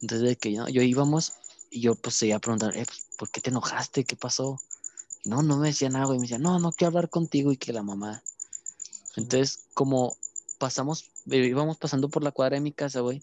Entonces 0.00 0.28
de 0.28 0.36
que 0.36 0.52
yo, 0.52 0.68
yo 0.68 0.82
íbamos 0.82 1.32
y 1.70 1.80
yo 1.80 1.94
pues 1.94 2.14
seguía 2.14 2.38
preguntando, 2.38 2.76
eh, 2.76 2.84
pues, 2.86 3.06
¿por 3.16 3.30
qué 3.30 3.40
te 3.40 3.50
enojaste? 3.50 4.04
¿Qué 4.04 4.16
pasó? 4.16 4.60
Y 5.24 5.30
no, 5.30 5.42
no 5.42 5.56
me 5.56 5.68
decía 5.68 5.88
nada, 5.88 6.06
güey, 6.06 6.18
me 6.18 6.24
decía, 6.24 6.38
no, 6.38 6.58
no 6.58 6.72
quiero 6.72 6.88
hablar 6.88 7.10
contigo 7.10 7.52
y 7.52 7.56
que 7.56 7.72
la 7.72 7.82
mamada. 7.82 8.22
Entonces, 9.16 9.66
como 9.74 10.16
pasamos, 10.58 11.10
eh, 11.30 11.38
íbamos 11.38 11.76
pasando 11.76 12.08
por 12.08 12.22
la 12.22 12.30
cuadra 12.32 12.56
de 12.56 12.60
mi 12.60 12.72
casa, 12.72 13.00
güey. 13.00 13.22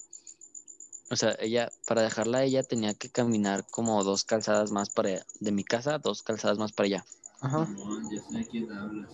O 1.09 1.15
sea, 1.15 1.35
ella, 1.39 1.71
para 1.85 2.01
dejarla 2.01 2.39
a 2.39 2.43
ella 2.43 2.63
tenía 2.63 2.93
que 2.93 3.09
caminar 3.09 3.65
como 3.69 4.03
dos 4.03 4.25
calzadas 4.25 4.71
más 4.71 4.89
para 4.89 5.25
de 5.39 5.51
mi 5.51 5.63
casa, 5.63 5.99
dos 5.99 6.21
calzadas 6.21 6.57
más 6.57 6.73
para 6.73 6.87
allá. 6.87 7.05
Ajá. 7.39 7.67
Ya 8.11 8.21
sé 8.21 8.37
de 8.39 8.47
quién 8.47 8.71
hablas. 8.71 9.09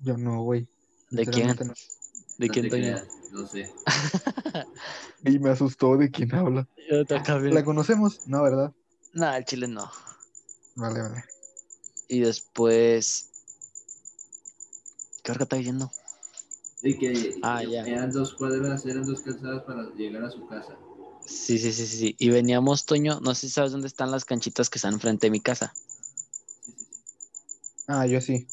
Yo 0.00 0.16
no, 0.16 0.42
güey. 0.42 0.66
¿De 1.10 1.26
quién? 1.26 1.48
No. 1.48 1.74
¿De 2.38 2.46
No 2.48 2.52
quién 2.52 2.64
te 2.66 2.70
Toño? 2.70 2.82
creas, 2.82 3.08
No 3.30 3.46
sé. 3.46 3.72
Y 5.24 5.38
me 5.38 5.50
asustó 5.50 5.96
de 5.96 6.10
quién 6.10 6.34
habla. 6.34 6.68
Yo 6.90 7.04
te 7.04 7.16
acabé- 7.16 7.52
¿La 7.52 7.64
conocemos? 7.64 8.20
No, 8.26 8.42
¿verdad? 8.42 8.72
No, 9.12 9.34
el 9.34 9.44
chile 9.44 9.66
no. 9.68 9.90
Vale, 10.74 11.02
vale. 11.02 11.24
Y 12.08 12.20
después. 12.20 13.30
¿Qué 15.22 15.32
hora 15.32 15.42
está 15.42 15.56
diciendo? 15.56 15.90
De 16.86 16.96
que 16.96 17.40
Ah, 17.42 17.64
ya. 17.64 17.84
eran 17.84 18.12
dos 18.12 18.32
cuadras, 18.34 18.86
eran 18.86 19.04
dos 19.04 19.20
calzadas 19.20 19.64
para 19.64 19.90
llegar 19.96 20.22
a 20.22 20.30
su 20.30 20.46
casa. 20.46 20.76
Sí, 21.24 21.58
sí, 21.58 21.72
sí, 21.72 21.84
sí, 21.84 21.96
sí. 21.96 22.16
Y 22.16 22.30
veníamos, 22.30 22.84
Toño, 22.84 23.18
no 23.18 23.34
sé 23.34 23.48
si 23.48 23.54
sabes 23.54 23.72
dónde 23.72 23.88
están 23.88 24.12
las 24.12 24.24
canchitas 24.24 24.70
que 24.70 24.78
están 24.78 24.94
enfrente 24.94 25.26
de 25.26 25.32
mi 25.32 25.40
casa. 25.40 25.74
Ah, 27.88 28.06
yo 28.06 28.20
sí. 28.20 28.46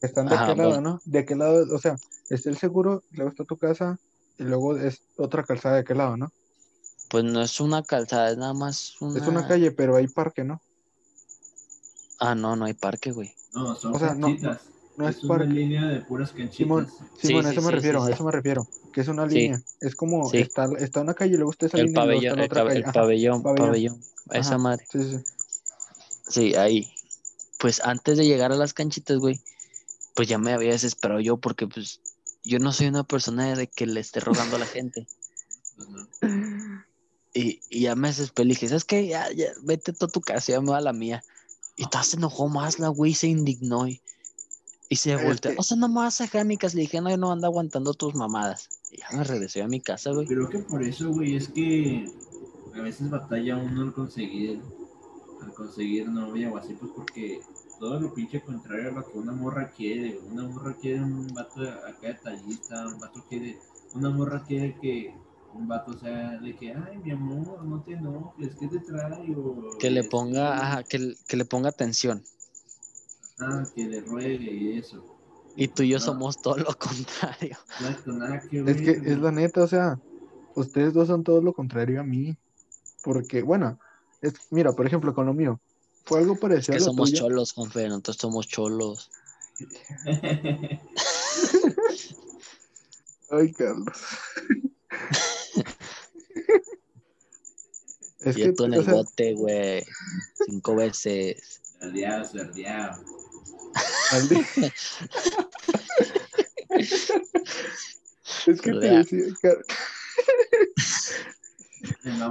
Están 0.00 0.28
de 0.28 0.36
Ajá, 0.36 0.44
aquel 0.52 0.56
lado. 0.56 0.80
¿no? 0.80 1.02
De 1.04 1.18
aquel 1.18 1.40
lado, 1.40 1.66
o 1.74 1.78
sea, 1.78 1.98
está 2.30 2.48
el 2.48 2.56
seguro, 2.56 3.02
luego 3.10 3.32
está 3.32 3.44
tu 3.44 3.58
casa, 3.58 3.98
y 4.38 4.44
luego 4.44 4.78
es 4.78 5.02
otra 5.18 5.44
calzada 5.44 5.74
de 5.74 5.80
aquel 5.82 5.98
lado, 5.98 6.16
¿no? 6.16 6.32
Pues 7.10 7.24
no 7.24 7.42
es 7.42 7.60
una 7.60 7.82
calzada, 7.82 8.30
es 8.30 8.38
nada 8.38 8.54
más 8.54 8.94
una. 9.02 9.20
Es 9.20 9.26
una 9.26 9.46
calle, 9.46 9.72
pero 9.72 9.94
hay 9.96 10.08
parque, 10.08 10.42
¿no? 10.42 10.62
Ah, 12.18 12.34
no, 12.34 12.56
no 12.56 12.64
hay 12.64 12.72
parque, 12.72 13.12
güey. 13.12 13.34
No, 13.52 13.74
son 13.76 13.94
O 13.94 13.98
sea, 13.98 14.16
canchitas. 14.18 14.62
No 14.64 14.77
es 15.06 15.18
es 15.18 15.24
una 15.24 15.44
línea 15.44 15.86
de 15.86 16.00
puras 16.00 16.30
canchitas. 16.32 16.56
Simón, 16.56 16.86
Sí, 17.18 17.26
Simón, 17.28 17.46
a 17.46 17.48
sí, 17.50 17.52
eso 17.54 17.62
me 17.62 17.68
sí, 17.68 17.74
refiero, 17.76 17.98
sí, 18.00 18.04
a 18.04 18.06
sí. 18.08 18.12
eso 18.14 18.24
me 18.24 18.32
refiero. 18.32 18.68
Que 18.92 19.00
es 19.02 19.08
una 19.08 19.28
Sí. 19.28 19.34
línea. 19.36 19.62
Es 19.80 19.94
como, 19.94 20.28
Sí. 20.30 20.38
está, 20.38 20.68
está 20.78 21.00
una 21.02 21.14
calle 21.14 21.34
y 21.34 21.36
luego 21.36 21.52
está 21.52 21.66
esa 21.66 21.76
El 21.76 21.86
línea 21.86 22.02
y 22.02 22.06
luego 22.06 22.20
está 22.22 22.34
pabellón, 22.34 22.38
la 22.38 22.44
el, 22.44 22.50
otra 22.50 22.64
calle. 22.64 22.78
el 22.78 22.84
Ajá, 22.84 22.92
pabellón, 22.92 23.42
pabellón. 23.42 23.66
pabellón. 23.68 24.02
Esa 24.30 24.58
madre. 24.58 24.86
Sí, 24.90 25.02
sí, 25.02 25.10
sí. 25.18 25.24
Sí, 26.28 26.54
ahí. 26.56 26.92
Pues 27.58 27.80
antes 27.84 28.18
de 28.18 28.24
llegar 28.26 28.52
a 28.52 28.56
las 28.56 28.72
canchitas, 28.74 29.18
güey, 29.18 29.40
pues 30.14 30.28
ya 30.28 30.38
me 30.38 30.52
había 30.52 30.72
desesperado 30.72 31.20
yo 31.20 31.36
porque 31.36 31.66
pues 31.66 32.00
yo 32.44 32.58
no 32.58 32.72
soy 32.72 32.86
una 32.88 33.04
persona 33.04 33.54
de 33.54 33.66
que 33.68 33.86
le 33.86 34.00
esté 34.00 34.20
rogando 34.20 34.56
a 34.56 34.58
la 34.60 34.66
gente. 34.66 35.06
No. 35.76 36.08
Y, 37.34 37.60
y 37.68 37.82
ya 37.82 37.94
me 37.94 38.08
desesperé, 38.08 38.46
le 38.48 38.54
dije, 38.54 38.68
¿sabes 38.68 38.84
qué? 38.84 39.06
Ya, 39.06 39.30
ya, 39.32 39.46
vete 39.62 39.92
tú 39.92 40.06
a 40.06 40.08
tu 40.08 40.20
casa, 40.20 40.52
ya 40.52 40.60
me 40.60 40.70
va 40.70 40.78
a 40.78 40.82
la 40.82 40.92
mía. 40.92 41.22
Y 41.76 41.86
toda 41.88 42.02
se 42.02 42.16
enojó 42.16 42.48
más 42.48 42.78
la 42.78 42.88
güey, 42.88 43.14
se 43.14 43.28
indignó 43.28 43.86
y, 43.86 44.00
y 44.88 44.96
se 44.96 45.16
volteó. 45.16 45.52
O 45.58 45.62
sea, 45.62 45.76
no 45.76 45.88
me 45.88 45.96
vas 45.96 46.20
a 46.20 46.24
dejar 46.24 46.46
mi 46.46 46.56
casa. 46.56 46.76
Le 46.76 46.82
dije, 46.82 47.00
no, 47.00 47.10
yo 47.10 47.16
no 47.16 47.32
ando 47.32 47.46
aguantando 47.46 47.94
tus 47.94 48.14
mamadas. 48.14 48.68
Y 48.90 48.98
ya 48.98 49.06
me 49.12 49.24
regresé 49.24 49.62
a 49.62 49.68
mi 49.68 49.80
casa, 49.80 50.12
güey. 50.12 50.26
Creo 50.26 50.48
que 50.48 50.58
por 50.60 50.82
eso, 50.82 51.10
güey, 51.10 51.36
es 51.36 51.48
que 51.48 52.10
a 52.74 52.80
veces 52.80 53.10
batalla 53.10 53.56
uno 53.56 53.82
al 53.82 53.92
conseguir, 53.92 54.60
al 55.42 55.52
conseguir 55.54 56.08
novia 56.08 56.50
o 56.50 56.56
así, 56.56 56.74
pues 56.74 56.90
porque 56.94 57.40
todo 57.78 58.00
lo 58.00 58.14
pinche 58.14 58.40
contrario 58.40 58.88
a 58.90 58.92
lo 58.92 59.10
que 59.10 59.18
una 59.18 59.32
morra 59.32 59.70
quiere. 59.70 60.18
Una 60.30 60.44
morra 60.44 60.74
quiere 60.80 61.00
un 61.02 61.26
vato 61.28 61.62
acá 61.62 62.08
detallista, 62.08 62.86
un 62.86 62.98
vato 62.98 63.24
quiere, 63.28 63.58
una 63.94 64.10
morra 64.10 64.42
quiere 64.44 64.74
que 64.80 65.14
un 65.54 65.66
vato 65.66 65.98
sea 65.98 66.38
de 66.38 66.54
que, 66.56 66.72
ay, 66.72 66.98
mi 66.98 67.10
amor, 67.10 67.64
no 67.64 67.82
te 67.82 67.92
enojes, 67.92 68.54
¿qué 68.58 68.68
te 68.68 68.80
trae? 68.80 69.34
O, 69.34 69.78
Que 69.78 69.90
le 69.90 70.04
ponga, 70.04 70.58
ajá, 70.58 70.84
que, 70.84 71.14
que 71.26 71.36
le 71.36 71.44
ponga 71.44 71.68
atención. 71.70 72.22
Ah, 73.40 73.64
que 73.74 73.84
le 73.84 74.00
ruegue 74.00 74.52
y 74.52 74.78
eso. 74.78 75.04
Y 75.54 75.68
tú 75.68 75.82
y 75.82 75.88
yo 75.90 75.98
No. 75.98 76.04
somos 76.04 76.38
todo 76.40 76.56
lo 76.56 76.74
contrario. 76.76 77.56
Exacto, 77.80 78.12
nada 78.12 78.40
que 78.48 78.62
ver. 78.62 78.76
Es 78.76 78.82
que 78.82 78.90
es 79.12 79.18
la 79.18 79.32
neta, 79.32 79.62
o 79.62 79.66
sea, 79.68 79.98
ustedes 80.54 80.92
dos 80.92 81.08
son 81.08 81.24
todo 81.24 81.40
lo 81.40 81.52
contrario 81.52 82.00
a 82.00 82.04
mí. 82.04 82.36
Porque, 83.02 83.42
bueno, 83.42 83.78
es, 84.20 84.34
mira, 84.50 84.72
por 84.72 84.86
ejemplo, 84.86 85.14
con 85.14 85.26
lo 85.26 85.34
mío, 85.34 85.60
fue 86.04 86.20
algo 86.20 86.34
Es 86.34 86.40
parecido 86.40 86.74
que 86.74 86.78
a 86.78 86.80
lo 86.80 86.86
somos 86.86 87.10
tuyo. 87.10 87.22
cholos, 87.22 87.52
Juanfe, 87.52 87.88
nosotros 87.88 88.16
somos 88.16 88.48
cholos. 88.48 89.10
Ay, 93.30 93.52
Carlos. 93.52 93.96
es 98.20 98.36
y 98.36 98.40
que, 98.42 98.52
tú 98.52 98.64
en 98.64 98.72
o 98.74 98.76
el 98.76 98.84
sea, 98.84 98.94
bote, 98.94 99.34
güey. 99.34 99.84
Cinco 100.46 100.76
veces. 100.76 101.60
Verdeado, 101.80 102.32
verdeado. 102.32 103.02
Es 108.46 108.60
que 108.60 108.72
te 108.72 108.88
decía, 108.90 109.24
Car- 109.40 109.64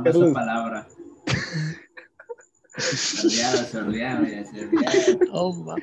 Carlos. 0.04 0.34
palabra. 0.34 0.88
Sordeado, 2.78 3.66
sordeado. 3.66 4.26
Oh. 5.32 5.76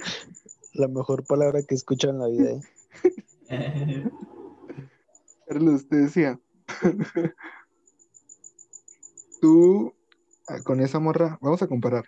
La 0.74 0.88
mejor 0.88 1.24
palabra 1.24 1.62
que 1.62 1.74
escucho 1.74 2.10
en 2.10 2.18
la 2.18 2.28
vida. 2.28 2.60
¿eh? 3.48 4.04
Carlos, 5.48 5.88
te 5.88 5.96
decía. 5.96 6.38
Tú 9.40 9.94
ah, 10.48 10.60
con 10.62 10.80
esa 10.80 10.98
morra, 11.00 11.38
vamos 11.40 11.62
a 11.62 11.66
comparar. 11.66 12.04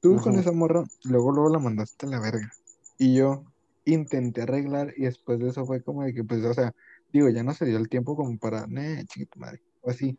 Tú 0.00 0.20
con 0.20 0.36
esa 0.38 0.52
morra, 0.52 0.84
luego 1.04 1.32
luego 1.32 1.50
la 1.50 1.58
mandaste 1.58 2.06
a 2.06 2.10
la 2.10 2.20
verga. 2.20 2.52
Y 2.98 3.16
yo 3.16 3.44
intenté 3.84 4.42
arreglar 4.42 4.92
y 4.96 5.04
después 5.04 5.38
de 5.38 5.48
eso 5.48 5.66
fue 5.66 5.82
como 5.82 6.02
de 6.04 6.14
que, 6.14 6.24
pues, 6.24 6.44
o 6.44 6.54
sea, 6.54 6.72
digo, 7.12 7.28
ya 7.30 7.42
no 7.42 7.54
se 7.54 7.66
dio 7.66 7.78
el 7.78 7.88
tiempo 7.88 8.16
como 8.16 8.38
para, 8.38 8.66
chinga 8.66 9.26
tu 9.30 9.38
madre, 9.40 9.60
o 9.80 9.90
así. 9.90 10.18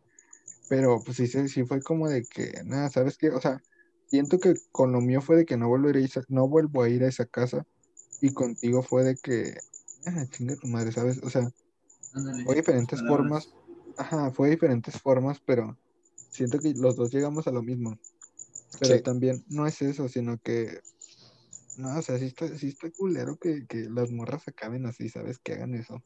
Pero 0.68 1.02
pues 1.04 1.18
sí, 1.18 1.26
sí 1.28 1.64
fue 1.66 1.82
como 1.82 2.08
de 2.08 2.26
que, 2.26 2.62
nada, 2.64 2.90
¿sabes 2.90 3.18
qué? 3.18 3.30
O 3.30 3.40
sea, 3.40 3.60
siento 4.06 4.38
que 4.40 4.54
con 4.72 4.92
lo 4.92 5.00
mío 5.00 5.20
fue 5.22 5.36
de 5.36 5.44
que 5.46 5.56
no 5.56 5.68
volveré 5.68 6.02
a 6.02 6.04
esa- 6.06 6.22
no 6.28 6.48
vuelvo 6.48 6.82
a 6.82 6.88
ir 6.90 7.04
a 7.04 7.08
esa 7.08 7.26
casa. 7.26 7.64
Y 8.20 8.32
contigo 8.34 8.82
fue 8.82 9.04
de 9.04 9.16
que, 9.18 9.54
ah, 10.06 10.26
chinga 10.30 10.56
tu 10.56 10.68
madre, 10.68 10.92
¿sabes? 10.92 11.20
O 11.22 11.30
sea, 11.30 11.50
Fue 12.44 12.56
diferentes 12.56 13.00
palabras. 13.00 13.06
formas. 13.06 13.56
Ajá, 13.96 14.30
fue 14.32 14.50
diferentes 14.50 15.00
formas, 15.00 15.40
pero 15.44 15.78
siento 16.30 16.58
que 16.60 16.72
los 16.74 16.96
dos 16.96 17.10
llegamos 17.12 17.46
a 17.46 17.52
lo 17.52 17.62
mismo. 17.62 17.96
Pero 18.78 18.96
Sí. 18.96 19.02
también 19.02 19.44
no 19.48 19.66
es 19.66 19.80
eso, 19.82 20.08
sino 20.08 20.38
que, 20.38 20.80
no, 21.76 21.98
o 21.98 22.02
sea, 22.02 22.18
sí 22.18 22.26
está, 22.26 22.48
sí 22.58 22.68
está 22.68 22.90
culero 22.90 23.36
que, 23.36 23.66
que 23.66 23.88
las 23.90 24.10
morras 24.10 24.46
acaben 24.46 24.86
así, 24.86 25.08
¿sabes? 25.08 25.38
Que 25.38 25.54
hagan 25.54 25.74
eso. 25.74 26.02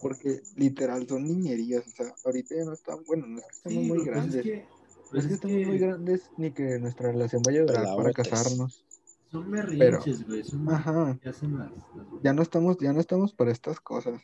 Porque 0.00 0.42
literal 0.56 1.06
son 1.08 1.24
niñerías, 1.26 1.86
o 1.86 1.90
sea, 1.90 2.14
ahorita 2.24 2.54
ya 2.56 2.64
no 2.64 2.72
están, 2.72 3.04
bueno, 3.06 3.26
no 3.26 3.38
es 3.38 3.44
que 3.46 3.52
estemos 3.56 3.82
Sí, 3.82 3.88
muy 3.88 3.98
pues, 3.98 4.06
grandes, 4.08 4.34
es 4.36 4.42
que, 4.42 4.56
no 4.56 5.08
pues 5.10 5.24
es 5.24 5.26
que 5.28 5.34
es 5.34 5.34
estemos 5.36 5.66
muy 5.66 5.78
que 5.78 5.86
grandes 5.86 6.30
ni 6.36 6.52
que 6.52 6.78
nuestra 6.78 7.12
relación 7.12 7.42
vaya 7.42 7.60
a 7.60 7.64
durar 7.64 7.96
para 7.96 8.12
casarnos. 8.12 8.86
son 9.30 9.50
berrinches, 9.50 10.26
güey. 10.26 10.44
Son 10.44 10.68
Ajá, 10.70 11.18
que 11.22 11.28
hacen 11.28 11.58
las, 11.58 11.70
las- 11.70 12.06
ya 12.22 12.32
no 12.32 12.42
estamos, 12.42 12.76
ya 12.78 12.92
no 12.92 13.00
estamos 13.00 13.34
para 13.34 13.50
estas 13.52 13.80
cosas. 13.80 14.20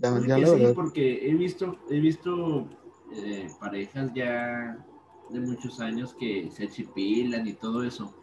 Ya, 0.00 0.20
ya 0.26 0.36
que 0.36 0.46
sí, 0.46 0.66
porque 0.74 1.28
he 1.28 1.34
visto, 1.34 1.76
he 1.90 1.98
visto 2.00 2.68
eh, 3.12 3.50
parejas 3.58 4.12
ya 4.14 4.84
de 5.30 5.40
muchos 5.40 5.80
años 5.80 6.14
que 6.18 6.50
se 6.50 6.64
achipilan 6.64 7.46
y 7.46 7.52
todo 7.54 7.84
eso. 7.84 8.14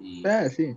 Y 0.00 0.26
ah, 0.26 0.48
sí. 0.48 0.76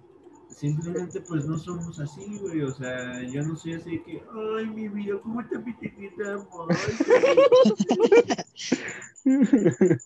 simplemente 0.50 1.22
pues 1.22 1.46
no 1.46 1.58
somos 1.58 2.00
así, 2.00 2.38
güey. 2.40 2.62
O 2.62 2.72
sea, 2.72 3.22
yo 3.24 3.44
no 3.44 3.56
soy 3.56 3.74
así 3.74 4.00
que, 4.00 4.22
ay, 4.58 4.68
mi 4.68 4.88
vida, 4.88 5.20
¿cómo 5.22 5.42
está 5.42 5.60
mi 5.60 5.76
chiquita? 5.78 6.46
Ay, 6.70 6.78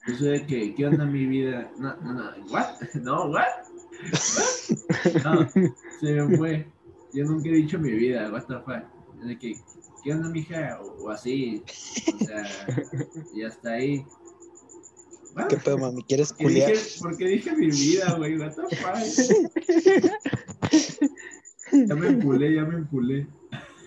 Yo 0.07 0.15
soy 0.17 0.29
de 0.29 0.45
que, 0.47 0.75
¿qué 0.75 0.87
onda 0.87 1.05
mi 1.05 1.25
vida? 1.25 1.71
No, 1.77 1.95
no, 1.97 2.13
no, 2.13 2.31
¿what? 2.51 2.81
No, 3.01 3.25
¿what? 3.25 3.45
¿What? 4.11 5.23
No, 5.23 5.49
se 5.99 6.13
me 6.13 6.37
fue. 6.37 6.67
Yo 7.13 7.25
nunca 7.25 7.49
he 7.49 7.53
dicho 7.53 7.77
mi 7.77 7.91
vida, 7.91 8.31
what 8.31 8.45
the 8.47 8.59
fuck. 8.59 8.83
De 9.23 9.37
que, 9.37 9.55
¿qué 10.03 10.13
onda, 10.13 10.29
mija? 10.29 10.79
O, 10.81 11.03
o 11.03 11.09
así. 11.11 11.63
O 12.15 12.25
sea, 12.25 12.43
y 13.33 13.43
hasta 13.43 13.73
ahí. 13.73 14.05
What? 15.35 15.47
¿Qué 15.47 15.57
pedo, 15.57 15.77
mami? 15.77 16.03
¿Quieres 16.03 16.33
¿Por 16.33 16.37
qué 16.47 16.53
dije, 16.53 16.65
culiar? 16.65 16.83
por 16.99 17.17
qué 17.17 17.25
dije 17.27 17.55
mi 17.55 17.67
vida, 17.71 18.13
güey? 18.17 18.37
What 18.37 18.53
the 18.55 18.75
fuck. 18.75 18.95
Ya 21.87 21.95
me 21.95 22.07
empulé, 22.07 22.55
ya 22.55 22.63
me 22.65 22.75
empulé. 22.75 23.27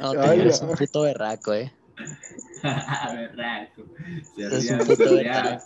No, 0.00 0.12
te 0.12 0.18
Ay, 0.20 0.40
eres 0.40 0.60
ya. 0.60 0.66
un 0.66 0.76
puto 0.76 1.02
berraco, 1.02 1.52
eh. 1.54 1.72
Berraco. 2.62 3.84
Berraco. 4.36 5.64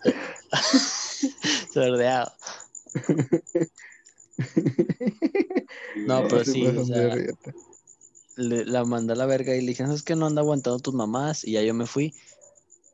Sordeado. 1.73 2.33
No, 6.07 6.23
pero 6.29 6.45
sí, 6.45 6.65
o 6.67 6.85
sea, 6.85 7.15
le- 8.37 8.65
la 8.65 8.85
mandé 8.85 9.13
a 9.15 9.17
la 9.17 9.27
verga 9.27 9.55
y 9.57 9.61
le 9.61 9.69
dije, 9.69 9.83
es 9.93 10.03
que 10.03 10.15
no 10.17 10.27
anda 10.27 10.43
aguantando 10.43 10.79
tus 10.79 10.95
mamás. 10.95 11.45
Y 11.45 11.53
ya 11.53 11.63
yo 11.63 11.75
me 11.75 11.87
fui. 11.87 12.15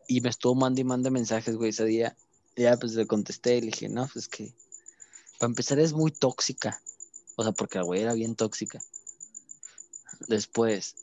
Y 0.09 0.20
me 0.20 0.30
estuvo 0.30 0.55
mande 0.55 0.80
y 0.80 0.85
mande 0.85 1.11
mensajes, 1.11 1.55
güey, 1.57 1.70
ese 1.70 1.85
día. 1.85 2.16
Ya 2.57 2.77
pues 2.77 2.93
le 2.95 3.07
contesté 3.07 3.57
y 3.57 3.61
le 3.61 3.67
dije, 3.69 3.89
no, 3.89 4.09
pues 4.13 4.29
que. 4.29 4.53
Para 5.39 5.51
empezar 5.51 5.79
es 5.81 5.93
muy 5.93 6.11
tóxica. 6.13 6.81
O 7.37 7.43
sea, 7.43 7.53
porque 7.53 7.79
la 7.79 7.85
güey 7.85 8.03
era 8.03 8.15
bien 8.15 8.37
tóxica. 8.37 8.81
Después, 10.29 10.95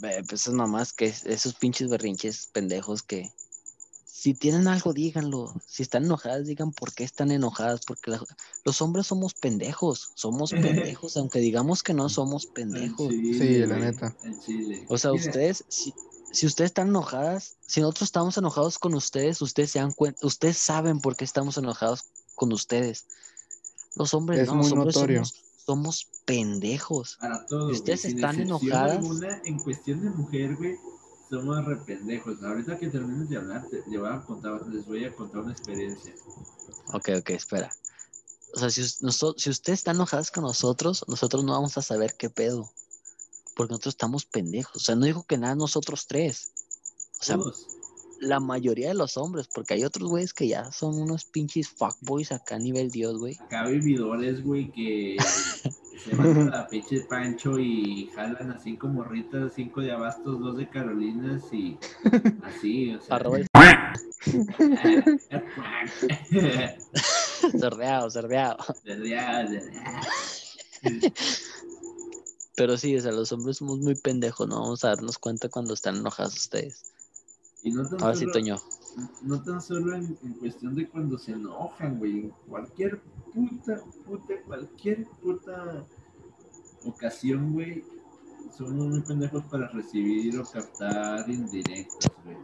pues 0.00 0.42
esas 0.42 0.54
mamás 0.54 0.92
que 0.92 1.06
esos 1.24 1.54
pinches 1.54 1.88
berrinches 1.88 2.48
pendejos 2.52 3.02
que. 3.02 3.32
Si 4.04 4.34
tienen 4.34 4.66
algo, 4.66 4.92
díganlo. 4.92 5.54
Si 5.64 5.84
están 5.84 6.04
enojadas, 6.04 6.44
digan 6.46 6.72
por 6.72 6.92
qué 6.92 7.04
están 7.04 7.30
enojadas. 7.30 7.82
Porque 7.86 8.10
la- 8.10 8.24
los 8.64 8.82
hombres 8.82 9.06
somos 9.06 9.34
pendejos. 9.34 10.10
Somos 10.16 10.50
pendejos. 10.96 11.16
aunque 11.16 11.38
digamos 11.38 11.84
que 11.84 11.94
no 11.94 12.08
somos 12.08 12.46
pendejos. 12.46 13.10
chile, 13.10 13.38
Sí, 13.38 13.66
la 13.66 13.78
neta. 13.78 14.16
O 14.88 14.98
sea, 14.98 15.12
ustedes, 15.12 15.64
si, 15.68 15.94
si 16.30 16.46
ustedes 16.46 16.70
están 16.70 16.88
enojadas, 16.88 17.56
si 17.66 17.80
nosotros 17.80 18.08
estamos 18.08 18.36
enojados 18.36 18.78
con 18.78 18.94
ustedes, 18.94 19.40
ustedes 19.42 19.70
se 19.72 19.78
dan 19.78 19.92
cuenta, 19.92 20.26
ustedes 20.26 20.58
saben 20.58 21.00
por 21.00 21.16
qué 21.16 21.24
estamos 21.24 21.56
enojados 21.56 22.04
con 22.34 22.52
ustedes. 22.52 23.06
Los 23.94 24.14
hombres 24.14 24.40
Es 24.40 24.48
no, 24.48 24.56
los 24.56 24.72
hombres 24.72 24.94
notorio. 24.94 25.24
somos, 25.24 25.44
somos 25.64 26.06
pendejos. 26.24 27.16
Para 27.20 27.46
todo. 27.46 27.70
¿Y 27.70 27.74
ustedes 27.74 28.02
güey, 28.02 28.12
sin 28.12 28.18
están 28.24 28.40
enojadas? 28.40 28.96
alguna, 28.98 29.40
en 29.44 29.58
cuestión 29.58 30.02
de 30.02 30.10
mujer, 30.10 30.56
güey, 30.56 30.76
somos 31.30 31.64
rependejos. 31.64 32.42
Ahorita 32.42 32.78
que 32.78 32.88
termines 32.88 33.28
de 33.28 33.36
hablar, 33.38 33.66
te, 33.68 33.82
le 33.88 33.98
voy 33.98 34.08
a 34.10 34.20
contar, 34.24 34.66
les 34.68 34.86
voy 34.86 35.04
a 35.04 35.14
contar 35.14 35.40
una 35.42 35.52
experiencia. 35.52 36.14
Ok, 36.92 37.08
ok, 37.18 37.30
espera. 37.30 37.70
O 38.54 38.58
sea, 38.58 38.70
si, 38.70 38.80
us- 38.82 39.02
noso- 39.02 39.34
si 39.36 39.50
ustedes 39.50 39.80
están 39.80 39.96
enojadas 39.96 40.30
con 40.30 40.44
nosotros, 40.44 41.04
nosotros 41.08 41.44
no 41.44 41.52
vamos 41.52 41.76
a 41.76 41.82
saber 41.82 42.14
qué 42.16 42.30
pedo. 42.30 42.70
Porque 43.58 43.72
nosotros 43.72 43.94
estamos 43.94 44.24
pendejos. 44.24 44.76
O 44.76 44.78
sea, 44.78 44.94
no 44.94 45.04
digo 45.04 45.24
que 45.24 45.36
nada 45.36 45.56
nosotros 45.56 46.06
tres. 46.06 46.52
O 47.20 47.24
sea, 47.24 47.34
Todos. 47.36 47.66
la 48.20 48.38
mayoría 48.38 48.86
de 48.86 48.94
los 48.94 49.16
hombres, 49.16 49.48
porque 49.52 49.74
hay 49.74 49.82
otros 49.82 50.08
güeyes 50.08 50.32
que 50.32 50.46
ya 50.46 50.70
son 50.70 50.94
unos 50.94 51.24
pinches 51.24 51.68
fuckboys 51.68 52.30
acá 52.30 52.54
a 52.54 52.60
nivel 52.60 52.92
Dios, 52.92 53.18
güey. 53.18 53.36
Acá 53.40 53.66
vividores, 53.66 54.44
güey, 54.44 54.70
que 54.70 55.16
se 56.04 56.14
van 56.14 56.52
a 56.52 56.56
la 56.56 56.68
pinche 56.68 57.00
Pancho 57.00 57.58
y 57.58 58.08
jalan 58.14 58.52
así 58.52 58.76
como 58.76 59.02
ritas, 59.02 59.54
cinco 59.56 59.80
de 59.80 59.90
abastos, 59.90 60.38
dos 60.38 60.56
de 60.56 60.68
Carolinas 60.68 61.42
y 61.52 61.76
así, 62.44 62.94
o 62.94 63.00
sea. 63.00 63.16
Arroba 63.16 63.38
el 63.38 63.48
cerdeado, 67.58 68.08
cerdeado. 68.08 68.58
Pero 72.58 72.76
sí, 72.76 72.96
o 72.96 73.00
sea, 73.00 73.12
los 73.12 73.32
hombres 73.32 73.56
somos 73.58 73.78
muy 73.78 73.94
pendejos, 73.94 74.46
no 74.48 74.60
vamos 74.60 74.84
a 74.84 74.88
darnos 74.88 75.18
cuenta 75.18 75.48
cuando 75.48 75.74
están 75.74 75.96
enojados 75.96 76.34
ustedes. 76.36 76.84
Y 77.62 77.70
no 77.70 77.88
tan 77.88 78.02
Ahora 78.02 78.14
sí, 78.14 78.20
solo- 78.20 78.32
Toño. 78.32 78.56
no 79.22 79.42
tan 79.42 79.60
solo 79.62 79.94
en, 79.94 80.18
en 80.22 80.32
cuestión 80.34 80.74
de 80.74 80.88
cuando 80.88 81.18
se 81.18 81.32
enojan, 81.32 81.98
güey, 81.98 82.18
en 82.20 82.30
cualquier 82.48 83.00
puta, 83.34 83.80
puta, 84.04 84.34
cualquier 84.46 85.06
puta 85.22 85.84
ocasión, 86.84 87.52
güey, 87.52 87.84
somos 88.56 88.86
muy 88.86 89.00
pendejos 89.02 89.44
para 89.44 89.68
recibir 89.68 90.38
o 90.38 90.44
captar 90.44 91.28
indirectos, 91.28 92.10
güey. 92.24 92.36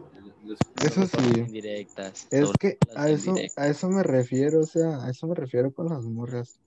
Los- 0.44 0.58
Eso 0.84 1.06
sí. 1.06 1.40
Indirectas. 1.40 2.26
Es 2.30 2.50
que 2.60 2.76
a 2.94 3.08
eso, 3.08 3.30
indirectas. 3.30 3.64
a 3.64 3.68
eso 3.68 3.88
me 3.88 4.02
refiero, 4.02 4.60
o 4.60 4.66
sea, 4.66 5.02
a 5.04 5.10
eso 5.10 5.26
me 5.26 5.34
refiero 5.34 5.72
con 5.72 5.88
las 5.88 6.02
morras. 6.04 6.58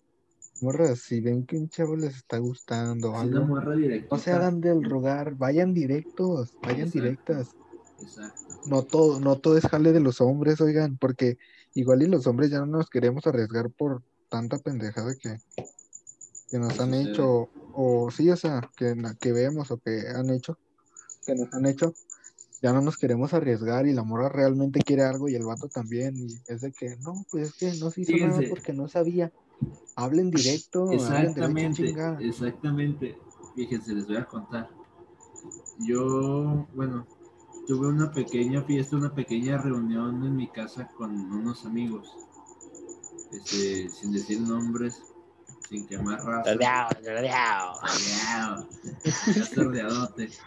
Morras, 0.59 0.99
si 0.99 1.21
ven 1.21 1.45
que 1.45 1.57
un 1.57 1.69
chavo 1.69 1.95
les 1.95 2.15
está 2.15 2.39
gustando 2.39 3.15
algo, 3.15 3.45
morra 3.45 3.75
no 4.09 4.17
se 4.17 4.31
hagan 4.31 4.59
del 4.59 4.83
rogar, 4.83 5.35
vayan 5.35 5.73
directos, 5.73 6.55
vayan 6.61 6.87
Exacto. 6.87 6.99
directas. 6.99 7.55
Exacto. 7.99 8.59
No 8.65 8.83
todo, 8.83 9.19
no 9.19 9.39
todo 9.39 9.57
es 9.57 9.67
jale 9.67 9.91
de 9.91 9.99
los 9.99 10.19
hombres, 10.19 10.59
oigan, 10.61 10.97
porque 10.97 11.37
igual 11.73 12.01
y 12.01 12.07
los 12.07 12.25
hombres 12.25 12.49
ya 12.49 12.59
no 12.59 12.65
nos 12.65 12.89
queremos 12.89 13.27
arriesgar 13.27 13.69
por 13.71 14.03
tanta 14.29 14.57
pendejada 14.57 15.15
que, 15.15 15.37
que 16.49 16.59
nos 16.59 16.79
han 16.79 16.93
sucede. 16.93 17.11
hecho, 17.11 17.49
o 17.73 18.09
sí, 18.11 18.29
o 18.29 18.35
sea, 18.35 18.61
que, 18.75 18.95
que 19.19 19.31
vemos 19.31 19.69
o 19.71 19.77
que 19.77 20.03
han 20.15 20.29
hecho, 20.31 20.57
que 21.25 21.35
nos 21.35 21.53
han 21.53 21.65
hecho, 21.67 21.93
ya 22.61 22.73
no 22.73 22.81
nos 22.81 22.97
queremos 22.97 23.33
arriesgar 23.33 23.85
y 23.85 23.93
la 23.93 24.03
morra 24.03 24.29
realmente 24.29 24.81
quiere 24.83 25.03
algo 25.03 25.29
y 25.29 25.35
el 25.35 25.45
vato 25.45 25.67
también, 25.69 26.15
y 26.17 26.27
es 26.47 26.61
de 26.61 26.71
que, 26.71 26.97
no, 26.97 27.25
pues 27.29 27.49
es 27.49 27.53
que 27.53 27.79
no 27.79 27.91
se 27.91 28.01
hizo 28.01 28.17
nada 28.17 28.41
porque 28.49 28.73
no 28.73 28.87
sabía. 28.87 29.31
Hablen 29.99 30.29
directo, 30.29 30.83
hablen 30.83 30.99
Exactamente, 30.99 31.83
chinga. 31.87 32.17
exactamente. 32.21 33.17
Fíjense, 33.55 33.95
les 33.95 34.05
voy 34.05 34.17
a 34.17 34.25
contar. 34.25 34.69
Yo, 35.79 36.67
bueno, 36.75 37.07
tuve 37.67 37.87
una 37.87 38.11
pequeña 38.11 38.61
fiesta, 38.61 38.95
una 38.95 39.15
pequeña 39.15 39.57
reunión 39.57 40.23
en 40.23 40.35
mi 40.35 40.49
casa 40.49 40.87
con 40.95 41.15
unos 41.31 41.65
amigos. 41.65 42.15
Este, 43.31 43.89
sin 43.89 44.11
decir 44.11 44.39
nombres. 44.39 45.01
sin 45.67 45.87
quemar 45.87 46.23
raza. 46.23 46.51
Sordeado. 46.53 46.89
Ya 47.03 48.53
sordeadote. 49.53 50.29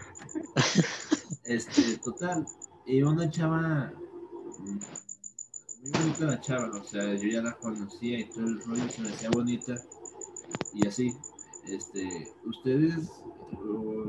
Este, 1.44 1.98
total. 1.98 2.46
Y 2.86 3.03
una 3.03 3.28
chava. 3.28 3.92
Muy 5.82 5.90
bonita 5.92 6.24
la 6.26 6.40
chava, 6.40 6.70
o 6.78 6.84
sea, 6.84 7.14
yo 7.14 7.28
ya 7.28 7.42
la 7.42 7.56
conocía 7.56 8.18
y 8.18 8.24
todo 8.24 8.44
el 8.46 8.60
rollo 8.62 8.88
se 8.90 9.02
me 9.02 9.08
hacía 9.08 9.30
bonita. 9.30 9.74
Y 10.74 10.86
así. 10.86 11.14
Este, 11.66 12.32
ustedes, 12.46 12.96
o 13.52 14.04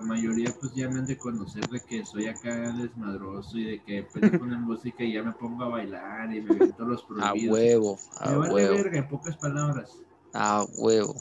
la 0.00 0.06
mayoría, 0.06 0.54
pues 0.60 0.72
ya 0.74 0.88
me 0.88 1.00
han 1.00 1.06
de 1.06 1.18
conocer 1.18 1.68
de 1.68 1.80
que 1.80 2.06
soy 2.06 2.26
acá 2.26 2.72
desmadroso 2.72 3.58
y 3.58 3.64
de 3.64 3.82
que 3.82 4.04
pues, 4.04 4.30
ponen 4.38 4.62
música 4.62 5.02
y 5.04 5.12
ya 5.14 5.22
me 5.22 5.32
pongo 5.32 5.64
a 5.64 5.68
bailar 5.68 6.32
y 6.32 6.40
me 6.40 6.52
invento 6.52 6.84
los 6.84 7.02
A 7.02 7.06
prohibidos. 7.06 7.52
huevo, 7.52 7.98
Me 8.24 8.32
a 8.32 8.36
vale 8.36 8.54
huevo, 8.54 8.76
verga, 8.76 8.98
en 8.98 9.08
pocas 9.08 9.36
palabras. 9.36 9.90
a 10.32 10.64
huevo. 10.76 11.14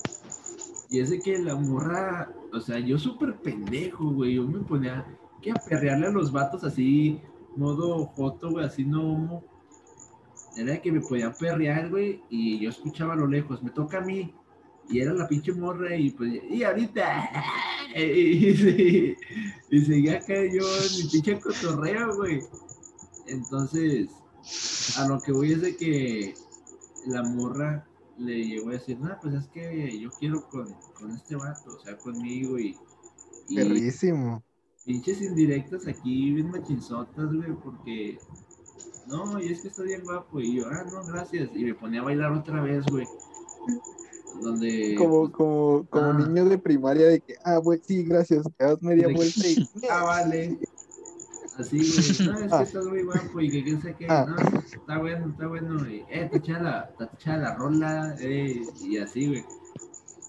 Y 0.89 0.99
es 0.99 1.09
de 1.09 1.19
que 1.19 1.38
la 1.39 1.55
morra, 1.55 2.32
o 2.53 2.59
sea, 2.61 2.80
yo 2.80 2.97
súper 2.97 3.36
pendejo, 3.41 4.11
güey. 4.11 4.36
Yo 4.36 4.43
me 4.47 4.59
ponía 4.59 5.05
que 5.41 5.51
a 5.51 5.55
perrearle 5.55 6.07
a 6.07 6.11
los 6.11 6.32
vatos 6.32 6.63
así, 6.63 7.19
modo 7.55 8.05
joto, 8.05 8.51
güey, 8.51 8.65
así 8.65 8.86
no. 8.86 9.43
Era 10.58 10.74
de 10.74 10.82
que 10.82 10.91
me 10.91 11.01
podían 11.01 11.34
perrear, 11.36 11.89
güey, 11.89 12.22
y 12.30 12.60
yo 12.60 12.70
escuchaba 12.72 13.14
a 13.14 13.18
lo 13.18 13.28
lejos, 13.28 13.62
me 13.64 13.70
toca 13.72 13.99
a 13.99 14.01
mí. 14.01 14.34
Y 14.89 14.99
era 15.01 15.14
la 15.14 15.28
pinche 15.28 15.53
morra, 15.53 15.95
y 15.95 16.12
pues, 16.12 16.41
y 16.49 16.64
ahorita. 16.64 17.30
Y, 17.95 18.53
sí, 18.55 19.16
y 19.72 19.82
seguía 19.82 20.18
acá 20.18 20.36
yo 20.36 20.62
en 20.86 20.97
mi 20.97 21.10
pinche 21.10 21.39
cotorreo, 21.39 22.16
güey. 22.18 22.41
Entonces, 23.26 24.10
a 24.97 25.08
lo 25.08 25.20
que 25.22 25.32
voy 25.32 25.53
es 25.53 25.62
de 25.62 25.76
que 25.78 26.36
la 27.08 27.24
morra 27.24 27.88
le 28.18 28.45
llegó 28.45 28.70
a 28.70 28.74
decir, 28.74 28.99
no, 28.99 29.18
pues 29.22 29.34
es 29.36 29.47
que 29.47 29.97
yo 29.99 30.12
quiero 30.20 30.47
con, 30.49 30.76
con 30.93 31.12
este 31.12 31.36
vato, 31.36 31.76
o 31.76 31.80
sea, 31.80 31.97
conmigo 31.97 32.60
y, 32.60 32.78
y 33.47 33.55
Perrísimo. 33.55 34.43
pinches 34.86 35.22
indirectas 35.22 35.88
aquí 35.88 36.34
bien 36.34 36.51
machinzotas, 36.51 37.34
güey, 37.34 37.53
porque 37.64 38.20
no, 39.07 39.39
y 39.41 39.51
es 39.51 39.61
que 39.61 39.69
está 39.69 39.84
bien 39.84 40.03
guapo, 40.03 40.39
y 40.39 40.55
yo, 40.55 40.67
ah, 40.67 40.86
no, 40.91 41.05
gracias, 41.05 41.49
y 41.53 41.63
me 41.63 41.73
ponía 41.73 42.01
a 42.01 42.03
bailar 42.03 42.32
otra 42.34 42.61
vez, 42.61 42.86
güey, 42.86 43.07
donde, 44.41 44.95
Como, 44.97 45.32
como, 45.32 45.88
como 45.89 46.09
Ah. 46.11 46.13
niño 46.13 46.45
de 46.45 46.57
primaria 46.57 47.07
de 47.07 47.21
que, 47.21 47.36
ah, 47.43 47.57
güey, 47.57 47.80
sí, 47.84 48.03
gracias, 48.03 48.43
te 48.57 48.65
das 48.65 48.82
media 48.82 49.07
De- 49.07 49.13
vuelta 49.13 49.47
y 49.47 49.55
ah, 49.89 50.03
vale, 50.03 50.59
así, 51.57 51.78
güey, 51.78 51.88
no, 52.32 52.39
es 52.39 52.49
que 52.51 52.55
Ah. 52.55 52.61
estás 52.63 52.86
muy 52.86 53.03
guapo, 53.03 53.39
y 53.41 53.49
que 53.51 53.63
quién 53.63 53.82
sabe 53.82 53.95
qué, 53.97 54.07
Ah. 54.09 54.25
no, 54.28 54.59
está 54.59 54.97
bueno, 54.99 55.30
está 55.30 55.47
bueno, 55.47 55.89
y, 55.89 56.03
eh, 56.09 56.28
te 56.32 56.38
echa 56.38 56.59
la, 56.61 56.93
te 56.97 57.05
echa 57.15 57.38
la 57.38 57.55
rola, 57.55 58.15
eh, 58.19 58.65
y 58.82 58.97
así, 58.97 59.28
güey, 59.28 59.45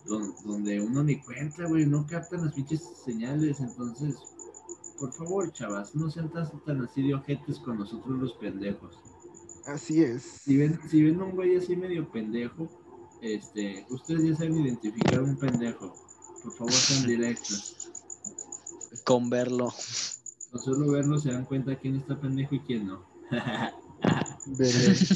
don- 0.04 0.34
donde 0.44 0.80
uno 0.80 1.02
ni 1.02 1.20
cuenta, 1.22 1.66
güey, 1.66 1.84
no 1.84 2.06
captan 2.06 2.44
las 2.46 2.54
pinches 2.54 2.80
señales, 3.04 3.60
entonces, 3.60 4.14
por 4.98 5.12
favor, 5.12 5.52
chavas, 5.52 5.94
no 5.94 6.10
sean 6.10 6.30
tan, 6.30 6.48
tan 6.64 6.82
así 6.84 7.02
de 7.02 7.14
ojetes 7.14 7.58
con 7.58 7.78
nosotros 7.78 8.18
los 8.18 8.32
pendejos. 8.34 8.98
así 9.66 10.02
es. 10.02 10.22
Si 10.22 10.56
ven, 10.56 10.78
si 10.88 11.02
ven 11.02 11.20
un 11.20 11.32
güey 11.32 11.56
así 11.56 11.76
medio 11.76 12.10
pendejo, 12.10 12.68
este, 13.20 13.86
ustedes 13.90 14.24
ya 14.24 14.36
saben 14.36 14.64
identificar 14.64 15.22
un 15.22 15.36
pendejo. 15.36 15.94
Por 16.42 16.52
favor, 16.52 16.72
sean 16.72 17.06
directos. 17.06 17.90
Con 19.04 19.28
verlo. 19.28 19.72
No 20.52 20.58
solo 20.58 20.90
verlo 20.92 21.18
se 21.18 21.32
dan 21.32 21.44
cuenta 21.44 21.76
quién 21.76 21.96
está 21.96 22.18
pendejo 22.18 22.54
y 22.54 22.60
quién 22.60 22.86
no. 22.86 23.04
Veré. 24.46 24.94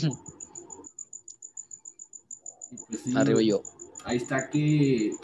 Y 2.72 2.76
pues 2.86 3.00
sí, 3.02 3.12
Arriba 3.14 3.42
yo. 3.42 3.62
Ahí 4.06 4.16
está 4.16 4.48
que 4.48 5.14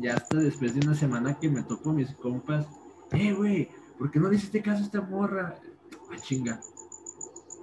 ya 0.00 0.14
hasta 0.14 0.38
después 0.38 0.74
de 0.74 0.80
una 0.80 0.94
semana 0.94 1.38
que 1.38 1.50
me 1.50 1.62
topo 1.62 1.90
a 1.90 1.92
mis 1.92 2.10
compas, 2.12 2.66
eh, 3.12 3.32
güey, 3.34 3.68
¿por 3.98 4.10
qué 4.10 4.18
no 4.18 4.28
le 4.28 4.36
hiciste 4.36 4.62
caso 4.62 4.82
a 4.82 4.86
esta 4.86 5.00
morra? 5.00 5.58
Ah, 6.10 6.16
chinga. 6.20 6.60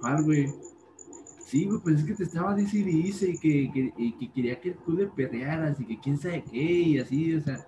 ¿Cuál, 0.00 0.24
güey? 0.24 0.52
Sí, 1.46 1.66
güey, 1.66 1.80
pues 1.80 2.00
es 2.00 2.04
que 2.04 2.14
te 2.14 2.24
estaba 2.24 2.54
dice 2.54 2.78
y 2.78 2.82
dice 2.82 3.38
que, 3.40 3.70
que, 3.72 3.92
y 3.96 4.12
que 4.12 4.32
quería 4.32 4.60
que 4.60 4.72
tú 4.72 4.92
le 4.92 5.06
perrearas 5.06 5.78
y 5.80 5.86
que 5.86 6.00
quién 6.00 6.18
sabe 6.18 6.42
qué 6.42 6.62
y 6.62 6.98
así, 6.98 7.34
o 7.34 7.42
sea, 7.42 7.66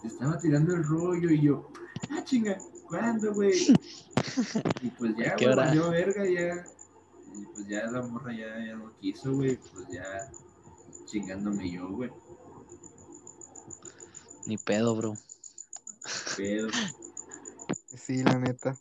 te 0.00 0.08
estaba 0.08 0.38
tirando 0.38 0.74
el 0.74 0.84
rollo 0.84 1.30
y 1.30 1.42
yo, 1.42 1.70
ah, 2.10 2.24
chinga, 2.24 2.56
¿cuándo, 2.88 3.34
güey? 3.34 3.52
Y 4.82 4.90
pues 4.90 5.14
ya, 5.18 5.36
¿Qué 5.36 5.46
güey, 5.46 5.56
valió 5.56 5.90
verga, 5.90 6.24
ya. 6.24 6.64
Y 7.34 7.46
pues 7.46 7.68
ya 7.68 7.86
la 7.86 8.02
morra 8.02 8.32
ya, 8.32 8.66
ya 8.66 8.74
no 8.76 8.92
quiso, 8.98 9.34
güey, 9.34 9.58
pues 9.72 9.88
ya 9.88 10.30
chingándome 11.06 11.70
yo, 11.70 11.88
güey. 11.90 12.10
Ni 14.46 14.56
pedo, 14.56 14.96
bro. 14.96 15.16
Pero, 16.36 16.68
Sí, 18.10 18.24
la 18.24 18.40
neta. 18.40 18.76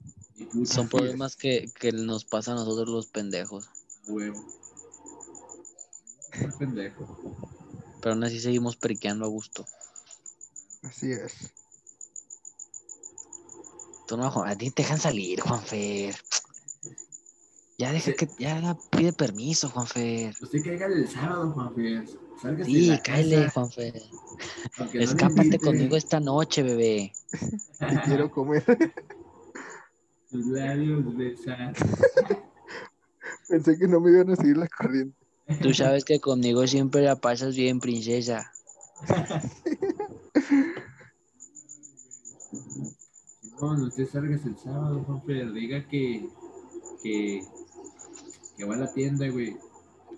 Son 0.65 0.89
problemas 0.89 1.35
que, 1.35 1.69
que 1.79 1.91
nos 1.91 2.25
pasan 2.25 2.57
a 2.57 2.61
nosotros 2.61 2.89
los 2.89 3.05
pendejos. 3.05 3.69
huevo. 4.07 4.43
Pendejo. 6.57 7.15
Pero 8.01 8.13
aún 8.13 8.23
así 8.23 8.39
seguimos 8.39 8.75
periqueando 8.75 9.25
a 9.25 9.27
gusto. 9.27 9.67
Así 10.81 11.11
es. 11.11 11.51
Tú 14.07 14.17
no, 14.17 14.31
Juan, 14.31 14.49
a 14.49 14.57
ti 14.57 14.71
te 14.71 14.81
dejan 14.81 14.97
salir, 14.97 15.41
Juanfer. 15.41 16.15
Ya 17.77 17.91
deja 17.91 18.05
Sí. 18.05 18.15
que, 18.15 18.29
ya 18.39 18.75
pide 18.89 19.13
permiso, 19.13 19.69
Juanfer. 19.69 20.35
Usted 20.41 20.63
caiga 20.63 20.87
el 20.87 21.07
sábado, 21.07 21.51
Juan 21.51 21.75
Fer. 21.75 22.09
Sálgase 22.41 22.65
Sí, 22.65 22.99
cáele, 23.03 23.47
Juanfer. 23.51 24.01
no 24.79 24.99
Escápate 24.99 25.59
conmigo 25.59 25.95
esta 25.95 26.19
noche, 26.19 26.63
bebé. 26.63 27.13
Te 27.77 28.01
quiero 28.07 28.31
comer. 28.31 28.65
Tus 30.29 30.45
labios 30.45 31.17
besan. 31.17 31.73
Pensé 33.49 33.77
que 33.77 33.87
no 33.87 33.99
me 33.99 34.11
iban 34.11 34.29
a 34.31 34.35
seguir 34.35 34.57
la 34.57 34.67
corriente. 34.67 35.17
Tú 35.61 35.73
sabes 35.73 36.05
que 36.05 36.19
conmigo 36.19 36.67
siempre 36.67 37.01
la 37.01 37.15
pasas 37.15 37.55
bien, 37.55 37.79
princesa. 37.79 38.51
No, 43.59 43.73
usted 43.83 44.07
salgas 44.07 44.45
el 44.45 44.55
sábado, 44.57 45.03
Juan 45.05 45.23
Fer. 45.23 45.51
Diga 45.51 45.87
que, 45.87 46.29
que, 47.01 47.43
que 48.55 48.65
va 48.65 48.75
a 48.75 48.77
la 48.77 48.93
tienda, 48.93 49.27
güey. 49.29 49.57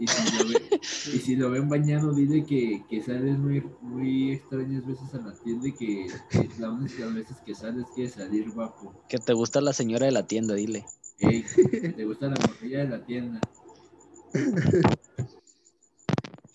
Y 0.02 0.08
si 0.08 0.38
lo, 0.38 0.49
ve- 0.49 0.80
y 0.82 1.20
si 1.20 1.36
lo 1.36 1.52
ven 1.52 1.70
bañado, 1.70 2.12
dile 2.12 2.43
que, 2.43 2.84
que 2.89 3.04
sales 3.04 3.38
muy, 3.38 3.62
muy 3.82 4.32
extrañas 4.32 4.84
veces 4.84 5.14
a 5.14 5.18
la 5.20 5.32
tienda 5.34 5.68
y 5.68 5.74
que, 5.74 6.08
que 6.32 6.49
las 6.58 6.72
únicas 6.72 7.14
veces 7.14 7.38
que 7.45 7.54
sales 7.54 7.86
quieres 7.93 8.16
salir 8.16 8.49
guapo. 8.49 8.93
Que 9.08 9.20
te 9.20 9.34
gusta 9.34 9.62
la 9.62 9.74
señora 9.74 10.08
de 10.08 10.12
la 10.12 10.26
tienda, 10.26 10.56
dile. 10.56 10.86
Ey, 11.20 11.43
que 11.43 11.89
te 11.89 12.04
gusta 12.06 12.30
la 12.30 12.36
morrilla 12.47 12.80
de 12.80 12.88
la 12.89 13.06
tienda. 13.06 13.39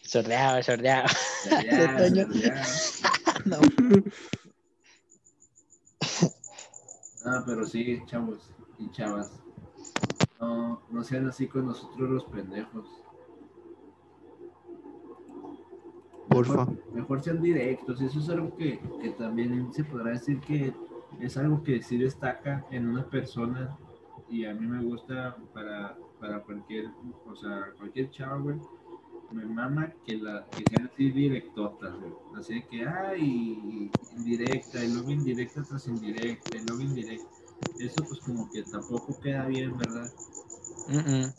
Sordeado, 0.03 0.61
sordeado. 0.63 1.09
Toño. 1.99 2.27
ya. 2.33 2.63
No. 3.45 3.59
Ah, 7.25 7.43
pero 7.47 7.65
sí, 7.65 8.01
chavos 8.07 8.39
y 8.79 8.91
chavas. 8.91 9.31
No, 10.41 10.83
no 10.91 11.05
sean 11.05 11.29
así 11.29 11.47
con 11.47 11.67
nosotros 11.67 12.11
los 12.11 12.25
pendejos. 12.25 12.87
Porfa. 16.29 16.67
Mejor, 16.67 16.95
mejor 16.95 17.23
sean 17.23 17.43
directos. 17.43 18.01
Eso 18.01 18.19
es 18.19 18.29
algo 18.29 18.57
que, 18.57 18.81
que 19.01 19.11
también 19.11 19.73
se 19.73 19.85
podrá 19.85 20.11
decir 20.11 20.41
que 20.41 20.75
es 21.21 21.37
algo 21.37 21.63
que 21.63 21.83
sí 21.83 21.97
destaca 21.97 22.67
en 22.71 22.89
una 22.89 23.09
persona. 23.09 23.77
Y 24.29 24.45
a 24.45 24.55
mí 24.55 24.67
me 24.67 24.83
gusta 24.83 25.37
para, 25.55 25.97
para 26.21 26.43
cualquier, 26.43 26.87
o 27.27 27.37
sea, 27.37 27.73
cualquier 27.79 28.11
chava, 28.11 28.39
güey. 28.39 28.57
Me 29.33 29.45
mama 29.45 29.93
que, 30.05 30.17
la, 30.17 30.47
que 30.51 30.65
sean 30.69 30.91
así 30.93 31.11
directotas, 31.11 31.95
güey. 31.99 32.13
Así 32.37 32.55
de 32.55 32.67
que, 32.67 32.87
ay, 32.87 33.91
indirecta, 34.17 34.85
y 34.85 34.93
luego 34.93 35.11
indirecta 35.11 35.63
tras 35.65 35.87
indirecta, 35.89 36.57
y 36.57 36.65
luego 36.67 36.83
indirecta. 36.83 37.29
Eso 37.79 38.05
pues 38.05 38.21
como 38.21 38.51
que 38.51 38.63
tampoco 38.63 39.19
queda 39.21 39.47
bien, 39.47 39.77
¿verdad? 39.77 40.13
Mm. 40.89 41.31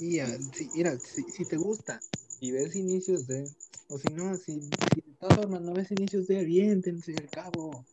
Y 0.00 0.18
ah, 0.18 0.26
sí, 0.52 0.68
mira, 0.74 0.98
si, 0.98 1.22
si 1.22 1.44
te 1.44 1.56
gusta 1.56 2.00
y 2.40 2.50
ves 2.50 2.76
inicios 2.76 3.26
de, 3.26 3.48
o 3.88 3.98
si 3.98 4.12
no, 4.14 4.34
si, 4.36 4.60
si 4.60 5.00
de 5.00 5.16
todas 5.18 5.36
formas 5.36 5.60
no 5.62 5.72
ves 5.72 5.90
inicios 5.90 6.26
de, 6.26 6.40
aviéntense 6.40 7.14
al 7.16 7.28
cabo. 7.30 7.84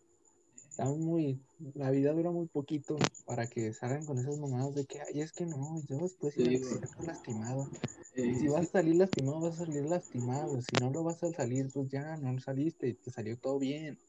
Está 0.70 0.86
muy, 0.86 1.40
la 1.76 1.92
vida 1.92 2.14
dura 2.14 2.32
muy 2.32 2.48
poquito 2.48 2.98
para 3.26 3.48
que 3.48 3.74
salgan 3.74 4.06
con 4.06 4.18
esas 4.18 4.38
mamadas 4.40 4.74
de 4.74 4.86
que, 4.86 5.02
ay, 5.02 5.22
es 5.22 5.34
que 5.34 5.46
no, 5.46 5.82
yo 5.88 5.98
después 5.98 6.34
Sí, 6.34 6.44
iba 6.44 6.56
a 6.56 6.88
salir 6.88 7.08
lastimado. 7.08 7.68
Eh, 8.16 8.36
si 8.40 8.48
vas 8.48 8.68
a 8.68 8.72
salir 8.72 8.96
lastimado, 8.96 9.42
vas 9.42 9.56
a 9.60 9.66
salir 9.66 9.86
lastimado. 9.86 10.62
Si 10.62 10.76
no 10.80 10.90
lo 10.92 11.04
vas 11.04 11.22
a 11.24 11.32
salir, 11.34 11.70
pues 11.74 11.90
ya 11.90 12.16
no 12.18 12.40
saliste 12.40 12.88
y 12.88 12.94
te 12.94 13.12
salió 13.12 13.38
todo 13.38 13.60
bien. 13.60 14.00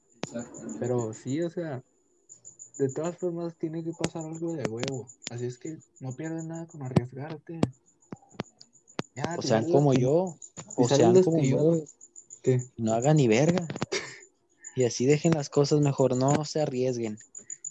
Pero 0.78 1.12
sí, 1.12 1.42
o 1.42 1.50
sea, 1.50 1.82
de 2.78 2.88
todas 2.88 3.16
formas 3.18 3.56
tiene 3.56 3.84
que 3.84 3.92
pasar 3.92 4.24
algo 4.24 4.54
de 4.54 4.64
huevo. 4.64 5.06
Así 5.30 5.46
es 5.46 5.58
que 5.58 5.78
no 6.00 6.12
pierdes 6.12 6.44
nada 6.44 6.66
con 6.66 6.82
arriesgarte. 6.82 7.60
Ya, 9.14 9.36
O 9.38 9.42
sean 9.42 9.70
como 9.70 9.92
yo. 9.94 10.36
O 10.76 10.88
sean 10.88 11.22
como 11.22 11.42
yo. 11.42 11.82
No 12.78 12.92
hagan 12.94 13.16
ni 13.18 13.28
verga. 13.28 13.66
Y 14.74 14.84
así 14.84 15.04
dejen 15.06 15.34
las 15.34 15.50
cosas 15.50 15.80
mejor, 15.80 16.16
no 16.16 16.44
se 16.46 16.60
arriesguen. 16.62 17.18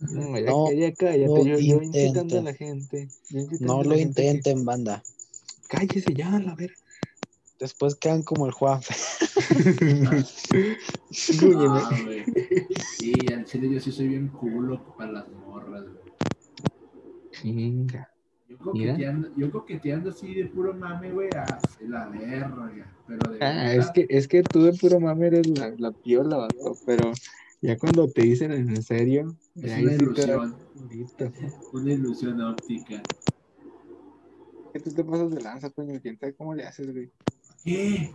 No, 0.01 0.37
ya, 0.37 0.45
No 0.51 0.71
ya 0.71 0.91
cállate. 0.93 1.27
lo 1.27 1.43
yo, 1.45 1.57
yo 1.59 1.81
incitando 1.81 2.19
a 2.37 2.39
intenten. 2.39 2.45
la 2.45 2.53
gente. 2.53 3.09
No 3.59 3.83
lo 3.83 3.95
que- 3.95 4.01
intenten, 4.01 4.65
banda. 4.65 5.03
Cállese 5.67 6.13
ya, 6.13 6.29
la 6.39 6.53
verga. 6.55 6.75
Después 7.59 7.95
quedan 7.95 8.23
como 8.23 8.45
el 8.47 8.51
Juanfe. 8.51 8.93
Ah, 11.41 11.89
güey. 12.05 12.23
Sí, 12.99 13.13
al 13.33 13.45
chile 13.45 13.69
yo 13.73 13.79
sí 13.79 13.91
soy 13.91 14.07
bien 14.09 14.27
culo 14.29 14.83
para 14.97 15.11
las 15.11 15.27
morras, 15.29 15.83
güey. 15.83 16.13
Chinga. 17.31 18.10
Yo 18.63 18.73
Mira. 18.73 18.93
coqueteando, 18.93 19.27
yo 19.35 19.51
coqueteando 19.51 20.09
así 20.11 20.35
de 20.35 20.45
puro 20.45 20.73
mame, 20.75 21.11
güey, 21.11 21.29
a 21.35 21.57
la 21.81 22.09
verga. 22.09 22.95
Pero 23.07 23.29
de 23.29 23.37
Ah, 23.41 23.53
verdad, 23.53 23.75
es 23.75 23.91
que, 23.91 24.05
es 24.09 24.27
que 24.27 24.43
tú 24.43 24.63
de 24.63 24.73
puro 24.73 24.99
mame 24.99 25.27
eres 25.27 25.47
la, 25.47 25.73
la 25.77 25.91
piola, 25.91 26.37
vato, 26.37 26.77
pero 26.85 27.11
ya 27.61 27.77
cuando 27.79 28.07
te 28.07 28.21
dicen 28.21 28.51
en 28.51 28.81
serio, 28.83 29.35
es 29.55 29.71
una 29.73 29.97
te 29.97 30.03
ilusión, 30.03 30.55
una 31.73 31.91
ilusión 31.91 32.41
óptica. 32.41 33.01
¿Qué 34.73 34.79
tú 34.79 34.91
te 34.91 35.03
pasas 35.03 35.31
de 35.31 35.41
lanza, 35.41 35.69
coño? 35.71 35.99
¿Quién 35.99 36.17
sabe 36.19 36.35
cómo 36.35 36.53
le 36.53 36.63
haces, 36.63 36.91
güey? 36.91 37.11
¿Qué? 37.63 38.11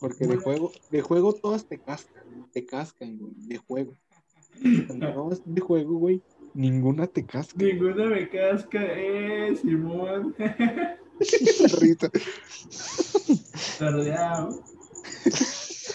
Porque 0.00 0.26
de 0.26 0.36
juego, 0.36 0.72
de 0.90 1.02
juego 1.02 1.34
todas 1.34 1.66
te 1.66 1.78
cascan, 1.78 2.24
te 2.52 2.64
cascan, 2.64 3.18
güey, 3.18 3.32
de 3.36 3.58
juego. 3.58 3.94
Cuando 4.86 5.14
no 5.14 5.32
es 5.32 5.42
de 5.44 5.60
juego, 5.60 5.98
güey, 5.98 6.22
ninguna 6.56 7.06
te 7.06 7.24
casca. 7.24 7.54
Ninguna 7.56 8.06
me 8.06 8.28
casca, 8.28 8.78
eh, 8.82 9.54
Simón. 9.60 10.34
Risa. 11.78 12.10
Tardeado. 13.78 14.62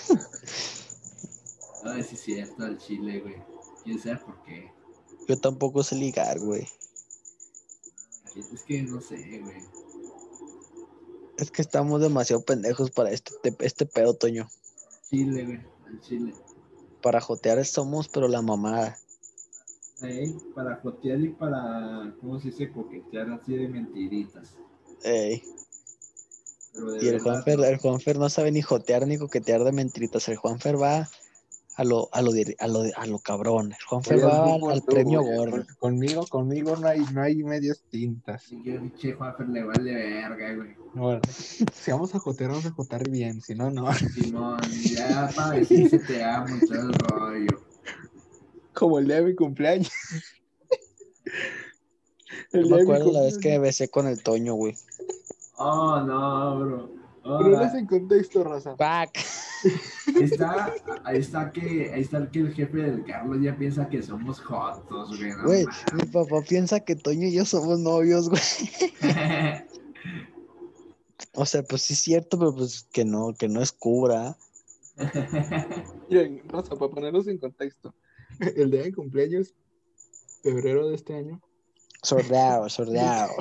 Ay, 1.83 2.03
sí 2.03 2.15
es 2.15 2.21
cierto, 2.21 2.63
al 2.63 2.77
chile, 2.77 3.19
güey. 3.21 3.35
Quién 3.83 3.99
sabe 3.99 4.17
por 4.17 4.41
qué. 4.43 4.71
Yo 5.27 5.37
tampoco 5.39 5.83
sé 5.83 5.95
ligar, 5.95 6.39
güey. 6.39 6.67
Es 8.35 8.63
que 8.63 8.81
no 8.83 9.01
sé, 9.01 9.39
güey. 9.43 9.57
Es 11.37 11.49
que 11.51 11.61
estamos 11.63 12.01
demasiado 12.01 12.43
pendejos 12.43 12.91
para 12.91 13.11
este, 13.11 13.31
te- 13.41 13.65
este 13.65 13.85
pedo, 13.85 14.13
Toño. 14.13 14.47
Chile, 15.09 15.43
güey, 15.45 15.59
al 15.87 15.99
chile. 16.01 16.33
Para 17.01 17.19
jotear 17.19 17.65
somos, 17.65 18.07
pero 18.07 18.27
la 18.27 18.41
mamada. 18.43 18.97
Para 20.55 20.77
jotear 20.77 21.19
y 21.19 21.29
para, 21.29 22.13
¿cómo 22.19 22.39
se 22.39 22.47
dice? 22.49 22.71
Coquetear 22.71 23.29
así 23.31 23.55
de 23.55 23.67
mentiritas. 23.67 24.55
Ey. 25.03 25.41
Pero 26.73 26.91
de 26.93 27.05
Y 27.05 27.07
el 27.09 27.19
Juanfer, 27.19 27.57
no. 27.59 27.65
el 27.65 27.77
Juanfer 27.77 28.17
no 28.17 28.29
sabe 28.29 28.51
ni 28.51 28.61
jotear 28.61 29.05
ni 29.05 29.17
coquetear 29.17 29.63
de 29.63 29.71
mentritas. 29.71 30.27
El 30.29 30.37
Juanfer 30.37 30.81
va 30.81 31.09
a 31.75 31.83
lo, 31.83 32.09
a 32.11 32.21
lo, 32.21 32.31
a 32.59 32.67
lo, 32.67 32.83
a 32.95 33.05
lo 33.07 33.19
cabrón. 33.19 33.71
El 33.73 33.85
Juanfer 33.87 34.15
Oye, 34.17 34.23
va 34.25 34.53
al, 34.53 34.59
por 34.59 34.71
al 34.71 34.79
tú, 34.81 34.85
premio 34.87 35.21
güey, 35.21 35.37
gordo. 35.37 35.51
con- 35.51 35.75
Conmigo, 35.91 36.25
conmigo 36.27 36.75
no 36.77 36.87
hay, 36.87 37.01
no 37.13 37.21
hay 37.21 37.43
medias 37.43 37.81
tintas. 37.89 38.43
Sí, 38.43 38.61
yo, 38.63 38.79
pinche 38.79 39.13
Juanfer, 39.13 39.49
le 39.49 39.63
vale 39.63 39.93
verga, 39.93 40.55
güey. 40.55 40.75
Bueno, 40.93 41.21
si 41.73 41.91
vamos 41.91 42.13
a 42.15 42.19
jotear, 42.19 42.49
vamos 42.51 42.65
a 42.65 42.71
jotear 42.71 43.09
bien, 43.09 43.41
si 43.41 43.53
no, 43.55 43.69
no. 43.71 43.93
Simón, 43.93 44.59
ya 44.83 45.29
para 45.35 45.51
decirse 45.59 45.99
te 45.99 46.23
amo 46.23 46.55
y 46.55 46.65
todo 46.67 46.79
el 46.81 46.93
rollo. 46.93 47.70
Como 48.81 48.97
el 48.97 49.05
día 49.05 49.17
de 49.17 49.25
mi 49.25 49.35
cumpleaños. 49.35 49.91
El 52.51 52.67
me 52.67 52.81
acuerdo 52.81 53.11
la 53.11 53.21
vez 53.21 53.37
que 53.37 53.49
me 53.49 53.59
besé 53.59 53.89
con 53.89 54.07
el 54.07 54.23
Toño, 54.23 54.55
güey. 54.55 54.73
Oh, 55.57 55.99
no, 55.99 56.59
bro. 56.59 56.91
Oh, 57.23 57.37
Pero 57.43 57.57
no 57.57 57.63
es 57.63 57.75
en 57.75 57.85
contexto, 57.85 58.43
raza. 58.43 58.75
Ahí 58.79 60.23
está, 60.23 60.73
ahí 61.03 61.19
está 61.19 61.51
que, 61.51 61.91
ahí 61.93 62.01
está 62.01 62.27
que 62.31 62.39
el 62.39 62.55
jefe 62.55 62.77
del 62.77 63.05
Carlos 63.05 63.37
ya 63.43 63.55
piensa 63.55 63.87
que 63.87 64.01
somos 64.01 64.39
jotos, 64.39 65.15
güey. 65.15 65.29
no 65.29 65.43
Güey, 65.43 65.65
mi 65.93 66.05
papá 66.05 66.41
piensa 66.49 66.79
que 66.79 66.95
Toño 66.95 67.27
y 67.27 67.33
yo 67.33 67.45
somos 67.45 67.77
novios, 67.77 68.29
güey. 68.29 68.41
O 71.33 71.45
sea, 71.45 71.61
pues 71.61 71.83
sí 71.83 71.93
es 71.93 71.99
cierto, 71.99 72.39
pero 72.39 72.53
pues 72.53 72.87
que 72.91 73.05
no, 73.05 73.33
que 73.35 73.47
no 73.47 73.61
es 73.61 73.71
cura. 73.71 74.35
Miren, 76.09 76.41
raza, 76.49 76.75
para 76.75 76.91
ponerlos 76.91 77.27
en 77.27 77.37
contexto. 77.37 77.93
El 78.55 78.71
día 78.71 78.81
de 78.83 78.93
cumpleaños, 78.93 79.53
febrero 80.43 80.87
de 80.89 80.95
este 80.95 81.15
año, 81.15 81.39
Sordeado, 82.03 82.67
sordeado. 82.69 83.33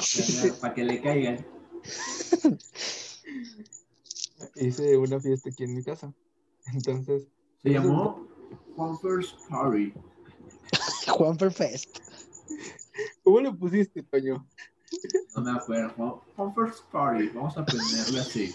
para 0.60 0.74
que 0.74 0.84
le 0.84 1.00
caigan. 1.00 1.46
hice 4.56 4.96
una 4.98 5.18
fiesta 5.20 5.48
aquí 5.50 5.64
en 5.64 5.74
mi 5.76 5.82
casa. 5.82 6.12
Entonces, 6.74 7.22
Se 7.62 7.70
llamó 7.70 8.26
Juanfer's 8.76 9.34
Party. 9.48 9.92
Juanfer 11.08 11.50
Fest. 11.52 11.98
¿cómo 13.22 13.40
le 13.40 13.52
pusiste, 13.52 14.02
Toño? 14.02 14.46
No 15.34 15.42
me 15.42 15.52
acuerdo. 15.52 15.90
Juan- 15.96 16.14
Juanfer's 16.36 16.84
Party. 16.92 17.28
Vamos 17.28 17.56
a 17.56 17.64
ponerle 17.64 18.20
así. 18.20 18.54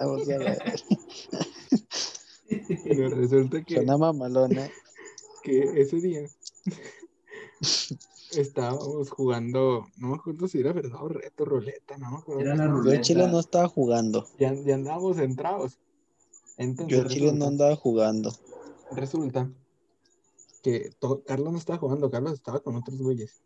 Vamos 0.00 0.28
a 0.28 0.38
ver. 0.38 0.82
Pero 2.84 3.08
resulta 3.10 3.62
que, 3.62 3.74
Suena 3.76 3.96
mamalona. 3.96 4.68
Que 5.44 5.80
ese 5.80 6.00
día 6.00 6.22
estábamos 8.36 9.10
jugando, 9.10 9.86
no 9.98 10.08
me 10.08 10.14
acuerdo 10.16 10.48
si 10.48 10.58
era 10.58 10.72
verdad 10.72 11.02
o 11.02 11.08
reto, 11.08 11.44
ruleta, 11.44 11.96
no 11.98 12.10
me 12.10 12.16
acuerdo. 12.18 12.40
Era 12.40 12.54
la 12.56 12.64
Yo 12.84 12.92
en 12.92 13.02
Chile 13.02 13.28
no 13.28 13.38
estaba 13.38 13.68
jugando. 13.68 14.26
Ya, 14.38 14.52
ya 14.54 14.74
andábamos 14.74 15.18
entrados. 15.18 15.78
Entonces, 16.56 16.96
Yo 16.96 17.02
en 17.02 17.08
Chile 17.08 17.32
no 17.32 17.46
andaba 17.46 17.76
jugando. 17.76 18.32
resulta 18.92 19.50
que 20.62 20.90
Carlos 21.26 21.52
no 21.52 21.58
estaba 21.58 21.78
jugando, 21.78 22.10
Carlos 22.10 22.32
estaba 22.32 22.60
con 22.60 22.76
otros 22.76 22.98
güeyes. 22.98 23.42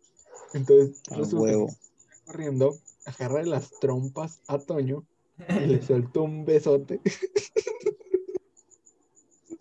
Entonces, 0.53 1.01
A 1.11 1.15
resulta 1.17 1.43
huevo. 1.43 1.67
que 1.67 2.25
corriendo, 2.31 2.77
agarra 3.05 3.39
de 3.39 3.47
las 3.47 3.71
trompas 3.79 4.39
a 4.47 4.57
Toño 4.57 5.03
y 5.49 5.65
le 5.65 5.81
soltó 5.85 6.23
un 6.23 6.45
besote. 6.45 7.01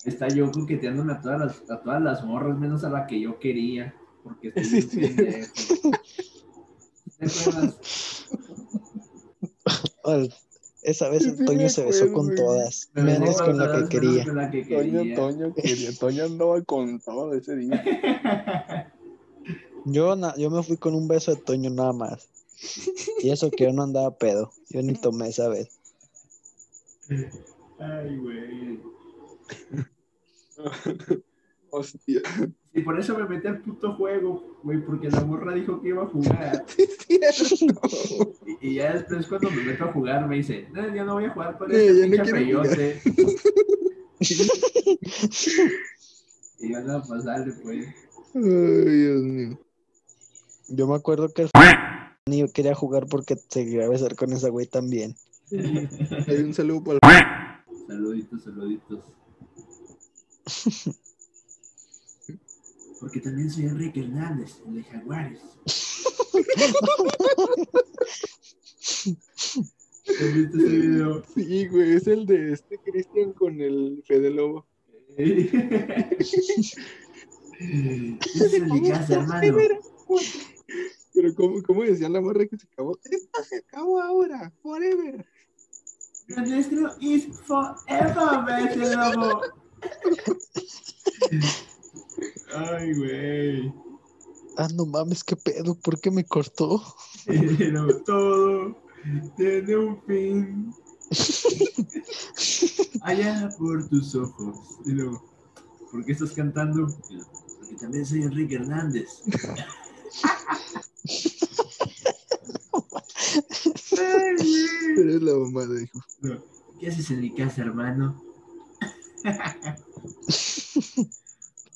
Está 0.05 0.29
yo 0.29 0.51
coqueteándome 0.53 1.13
a 1.15 1.21
todas 1.21 1.41
las, 1.41 1.71
a 1.71 1.81
todas 1.83 2.01
las 2.03 2.25
morras, 2.25 2.59
menos 2.59 2.85
a 2.85 2.91
la 2.91 3.07
que 3.07 3.21
yo 3.21 3.39
quería. 3.39 3.95
Porque 4.23 4.49
estoy 4.55 4.83
Sí, 4.83 4.99
bien 4.99 5.47
sí. 5.55 5.91
Esa 10.83 11.09
vez 11.11 11.25
Sí, 11.25 11.45
Toño 11.45 11.69
se 11.69 11.85
besó 11.85 12.13
con 12.13 12.35
todas, 12.35 12.89
Me 12.95 13.03
menos 13.03 13.43
con 13.43 13.59
la 13.59 13.73
que 13.73 13.89
quería. 13.89 14.25
con 14.25 14.37
la 14.37 14.51
que 14.51 14.65
Toño. 14.65 15.15
Toño 15.15 15.55
quería, 15.55 15.91
Toño 15.99 16.25
andaba 16.25 16.63
con 16.63 17.01
todo 17.01 17.35
ese 17.35 17.57
día. 17.57 18.93
Yo, 19.85 20.15
na- 20.17 20.35
yo 20.37 20.51
me 20.51 20.63
fui 20.63 20.77
con 20.77 20.95
un 20.95 21.09
beso 21.09 21.35
de 21.35 21.41
Toño 21.41 21.71
nada 21.71 21.93
más. 21.95 22.29
Y 23.23 23.31
eso 23.31 23.51
que 23.51 23.65
yo 23.65 23.73
no 23.73 23.85
andaba 23.85 24.11
pedo. 24.19 24.53
Yo 24.69 24.83
ni 24.83 24.93
tomé 24.95 25.29
esa 25.29 25.49
vez. 25.49 25.79
Ay, 27.79 28.17
güey. 28.19 28.81
Hostia. 31.71 32.23
Y 32.73 32.83
por 32.83 32.99
eso 32.99 33.19
me 33.19 33.27
metí 33.29 33.47
al 33.47 33.61
puto 33.61 33.95
juego, 33.95 34.59
güey, 34.63 34.85
porque 34.85 35.11
la 35.11 35.23
morra 35.25 35.55
dijo 35.55 35.81
que 35.83 35.89
iba 35.89 36.03
a 36.05 36.07
jugar. 36.07 36.65
Y, 38.61 38.69
y 38.69 38.75
ya 38.75 38.93
después 38.93 39.27
cuando 39.27 39.51
me 39.51 39.63
meto 39.63 39.85
a 39.85 39.93
jugar 39.93 40.27
me 40.29 40.37
dice, 40.37 40.69
no, 40.73 40.95
ya 40.95 41.05
no 41.05 41.15
voy 41.15 41.25
a 41.25 41.31
jugar 41.31 41.59
con 41.59 41.71
este 41.73 41.93
no 41.93 42.01
pinche 42.03 42.33
quiero 42.33 42.63
jugar". 42.63 42.77
peyote. 42.77 43.01
y 46.59 46.73
yo 46.73 46.81
no, 46.81 47.03
pues 47.03 47.25
dale, 47.25 47.53
pues. 47.63 47.87
Ay, 48.35 48.43
Dios 48.43 49.23
mío. 49.23 49.59
Yo 50.69 50.87
me 50.87 50.97
acuerdo 50.97 51.29
que 51.33 51.43
el 51.43 51.51
ni 52.27 52.41
yo 52.41 52.53
quería 52.53 52.75
jugar 52.75 53.07
porque 53.07 53.37
se 53.37 53.65
quería 53.65 53.89
besar 53.89 54.15
con 54.15 54.33
esa 54.33 54.51
güey 54.51 54.67
también. 54.67 55.17
Hay 55.51 56.43
un 56.43 56.53
saludo 56.53 56.85
para 56.85 57.65
Saluditos, 57.87 58.45
saluditos. 58.45 59.01
Porque 63.01 63.21
también 63.21 63.51
soy 63.51 63.65
Enrique 63.67 64.01
Hernández, 64.01 64.61
el 64.67 64.75
de 64.75 64.85
Jaguares. 64.85 65.41
¿Has 70.09 70.35
visto 70.35 70.59
ese 70.59 70.79
video? 70.79 71.23
Sí, 71.35 71.69
güey, 71.69 71.93
es 71.97 72.07
el 72.09 72.27
de 72.27 72.53
este 72.53 72.79
Cristian 72.79 73.33
con 73.33 73.61
el 73.61 74.03
Fede 74.07 74.31
Lobo. 74.31 74.67
Es 77.61 78.53
el 78.53 78.69
de 78.69 78.91
casa, 78.91 79.15
hermano. 79.15 79.57
Pero 81.13 81.35
¿cómo, 81.35 81.63
cómo 81.65 81.83
decía 81.83 82.09
la 82.09 82.21
morra 82.21 82.47
que 82.47 82.57
se 82.57 82.69
acabó? 82.73 82.97
Esta 83.03 83.43
se 83.43 83.57
acabó 83.59 84.01
ahora, 84.01 84.53
forever. 84.63 85.27
Lo 86.29 86.47
nuestro 86.47 86.91
is 87.01 87.27
forever, 87.41 88.45
vete, 88.47 88.95
lobo. 88.95 89.41
Ay, 92.55 92.95
güey. 92.95 93.73
Ah, 94.57 94.69
no 94.75 94.87
mames, 94.87 95.23
qué 95.23 95.37
pedo, 95.37 95.75
¿por 95.77 96.01
qué 96.01 96.11
me 96.11 96.25
cortó? 96.25 96.83
Pero 97.27 98.03
todo. 98.03 98.77
tiene 99.37 99.77
un 99.77 100.03
fin. 100.03 100.75
Allá 103.03 103.51
por 103.59 103.89
tus 103.89 104.15
ojos. 104.15 104.59
Y 104.85 104.91
luego, 104.93 105.25
¿por 105.91 106.05
qué 106.05 106.13
estás 106.13 106.33
cantando? 106.33 106.89
Porque 106.89 107.77
también 107.81 108.05
soy 108.05 108.23
Enrique 108.23 108.57
Hernández. 108.57 109.23
Ay. 113.99 114.67
Eres 114.99 115.23
la 115.23 115.35
mamada, 115.35 115.81
hijo. 115.81 116.01
No, 116.21 116.43
¿Qué 116.81 116.89
haces 116.89 117.11
en 117.11 117.21
mi 117.21 117.35
casa, 117.35 117.63
hermano? 117.63 118.28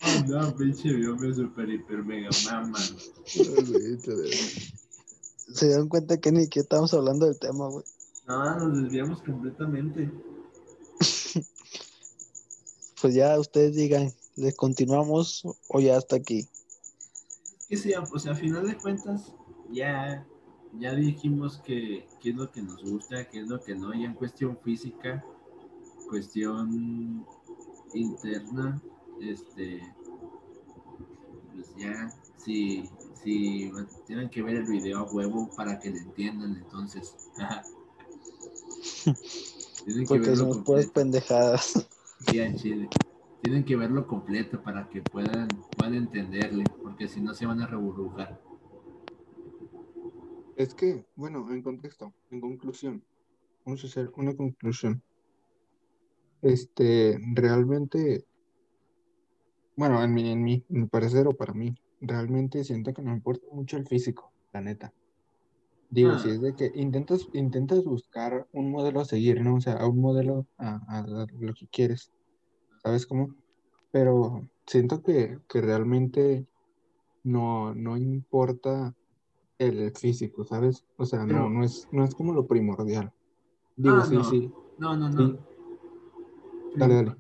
Oh, 0.04 0.24
no, 0.26 0.56
pinche 0.56 0.92
video 0.92 1.16
me 1.16 1.32
super 1.32 1.68
hiper 1.68 2.04
mega 2.04 2.28
mama. 2.44 2.78
Se 5.54 5.66
dieron 5.66 5.88
cuenta 5.88 6.20
que 6.20 6.32
ni 6.32 6.48
que 6.48 6.60
estábamos 6.60 6.92
hablando 6.92 7.26
del 7.26 7.38
tema, 7.38 7.68
güey. 7.68 7.84
No, 8.26 8.58
nos 8.58 8.82
desviamos 8.82 9.22
completamente. 9.22 10.10
Pues 13.00 13.14
ya 13.14 13.36
ustedes 13.36 13.74
digan, 13.74 14.12
¿le 14.36 14.54
continuamos 14.54 15.42
o 15.66 15.80
ya 15.80 15.96
hasta 15.96 16.14
aquí? 16.14 16.46
Que 17.68 17.76
sí, 17.76 17.92
o 17.94 18.18
sea, 18.20 18.30
a 18.30 18.36
final 18.36 18.64
de 18.64 18.76
cuentas, 18.76 19.32
ya, 19.72 20.24
ya 20.78 20.94
dijimos 20.94 21.60
que 21.64 22.06
qué 22.20 22.30
es 22.30 22.36
lo 22.36 22.52
que 22.52 22.62
nos 22.62 22.80
gusta, 22.84 23.28
qué 23.28 23.40
es 23.40 23.48
lo 23.48 23.60
que 23.60 23.74
no, 23.74 23.92
ya 23.92 24.04
en 24.04 24.14
cuestión 24.14 24.56
física, 24.62 25.24
cuestión 26.12 27.24
interna, 27.94 28.78
este, 29.18 29.80
pues 31.54 31.74
ya, 31.78 32.12
si, 32.36 32.84
si 33.24 33.72
tienen 34.06 34.28
que 34.28 34.42
ver 34.42 34.56
el 34.56 34.66
video 34.66 34.98
a 34.98 35.10
huevo 35.10 35.48
para 35.56 35.80
que 35.80 35.88
le 35.88 36.00
entiendan, 36.00 36.54
entonces, 36.56 37.16
tienen 39.86 40.02
que 40.02 40.06
Porque 40.06 40.28
verlo 40.28 40.36
somos 40.36 40.58
puras 40.58 40.86
pendejadas. 40.88 41.88
Sí, 42.28 42.40
al 42.40 42.56
chile. 42.56 42.90
Tienen 43.40 43.64
que 43.64 43.74
verlo 43.74 44.06
completo 44.06 44.62
para 44.62 44.90
que 44.90 45.00
puedan, 45.00 45.48
puedan 45.78 45.94
entenderle, 45.94 46.64
porque 46.82 47.08
si 47.08 47.22
no 47.22 47.32
se 47.32 47.46
van 47.46 47.62
a 47.62 47.66
reburrujar. 47.66 48.38
Es 50.56 50.74
que, 50.74 51.06
bueno, 51.16 51.50
en 51.50 51.62
contexto, 51.62 52.12
en 52.30 52.42
conclusión, 52.42 53.02
vamos 53.64 53.82
a 53.82 53.86
hacer 53.86 54.12
una 54.16 54.36
conclusión. 54.36 55.02
Este, 56.42 57.18
realmente, 57.34 58.26
bueno, 59.76 60.02
en 60.02 60.12
mi, 60.12 60.30
en 60.30 60.42
mi, 60.42 60.64
en 60.68 60.80
mi 60.82 60.86
parecer 60.86 61.26
o 61.28 61.32
para 61.36 61.54
mí, 61.54 61.74
realmente 62.00 62.64
siento 62.64 62.92
que 62.92 63.02
no 63.02 63.12
importa 63.14 63.46
mucho 63.52 63.76
el 63.76 63.86
físico, 63.86 64.32
la 64.52 64.60
neta. 64.60 64.92
Digo, 65.88 66.12
Ah. 66.14 66.18
si 66.18 66.30
es 66.30 66.40
de 66.40 66.54
que 66.54 66.70
intentas, 66.74 67.26
intentas 67.32 67.84
buscar 67.84 68.46
un 68.52 68.70
modelo 68.70 69.00
a 69.00 69.04
seguir, 69.04 69.40
¿no? 69.42 69.56
O 69.56 69.60
sea, 69.60 69.86
un 69.86 70.00
modelo 70.00 70.46
a, 70.58 70.80
a 70.88 71.06
lo 71.38 71.54
que 71.54 71.68
quieres, 71.68 72.10
¿sabes 72.82 73.06
cómo? 73.06 73.34
Pero 73.92 74.48
siento 74.66 75.02
que, 75.02 75.38
que 75.48 75.60
realmente 75.60 76.46
no, 77.24 77.74
no 77.74 77.96
importa 77.96 78.94
el 79.58 79.92
físico, 79.92 80.44
¿sabes? 80.44 80.84
O 80.96 81.04
sea, 81.04 81.24
no, 81.24 81.48
no 81.48 81.62
es, 81.62 81.86
no 81.92 82.04
es 82.04 82.14
como 82.14 82.32
lo 82.32 82.46
primordial. 82.46 83.12
Digo, 83.76 83.98
Ah, 83.98 84.04
sí, 84.06 84.14
no. 84.16 84.24
sí, 84.24 84.52
No, 84.78 84.96
no, 84.96 85.08
no. 85.10 85.28
Sí. 85.28 85.38
Dale, 86.74 86.94
dale. 86.94 87.16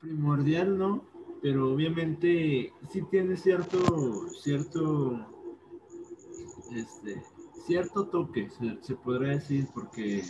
Primordial 0.00 0.78
no, 0.78 1.02
pero 1.42 1.72
obviamente 1.72 2.72
sí 2.90 3.02
tiene 3.10 3.36
cierto, 3.36 4.28
cierto, 4.34 5.18
este, 6.70 7.22
cierto 7.66 8.06
toque, 8.06 8.50
se, 8.50 8.78
se 8.82 8.94
podría 8.96 9.32
decir, 9.32 9.68
porque 9.74 10.22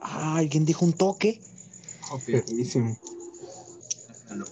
Ah, 0.00 0.36
¿alguien 0.36 0.64
dijo 0.64 0.84
un 0.84 0.92
toque? 0.92 1.40
Sácalo. 4.06 4.44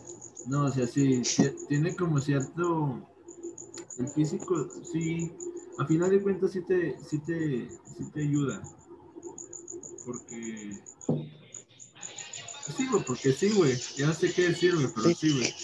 No, 0.46 0.66
o 0.66 0.70
sea, 0.72 0.86
sí, 0.86 1.24
sí, 1.24 1.44
tiene 1.68 1.94
como 1.96 2.20
cierto. 2.20 3.00
El 3.98 4.08
físico, 4.08 4.70
sí. 4.82 5.32
A 5.78 5.86
final 5.86 6.10
de 6.10 6.22
cuentas, 6.22 6.52
sí 6.52 6.60
te, 6.62 6.98
sí 7.04 7.18
te, 7.18 7.68
sí 7.96 8.04
te 8.12 8.20
ayuda. 8.22 8.62
Porque. 10.04 10.78
Sí, 12.76 12.86
güey, 12.90 13.04
porque 13.04 13.32
sí, 13.32 13.50
güey. 13.50 13.78
Ya 13.96 14.06
no 14.06 14.14
sé 14.14 14.32
qué 14.32 14.48
decir, 14.48 14.74
güey, 14.74 14.88
pero 14.94 15.14
sí, 15.14 15.30
güey. 15.30 15.54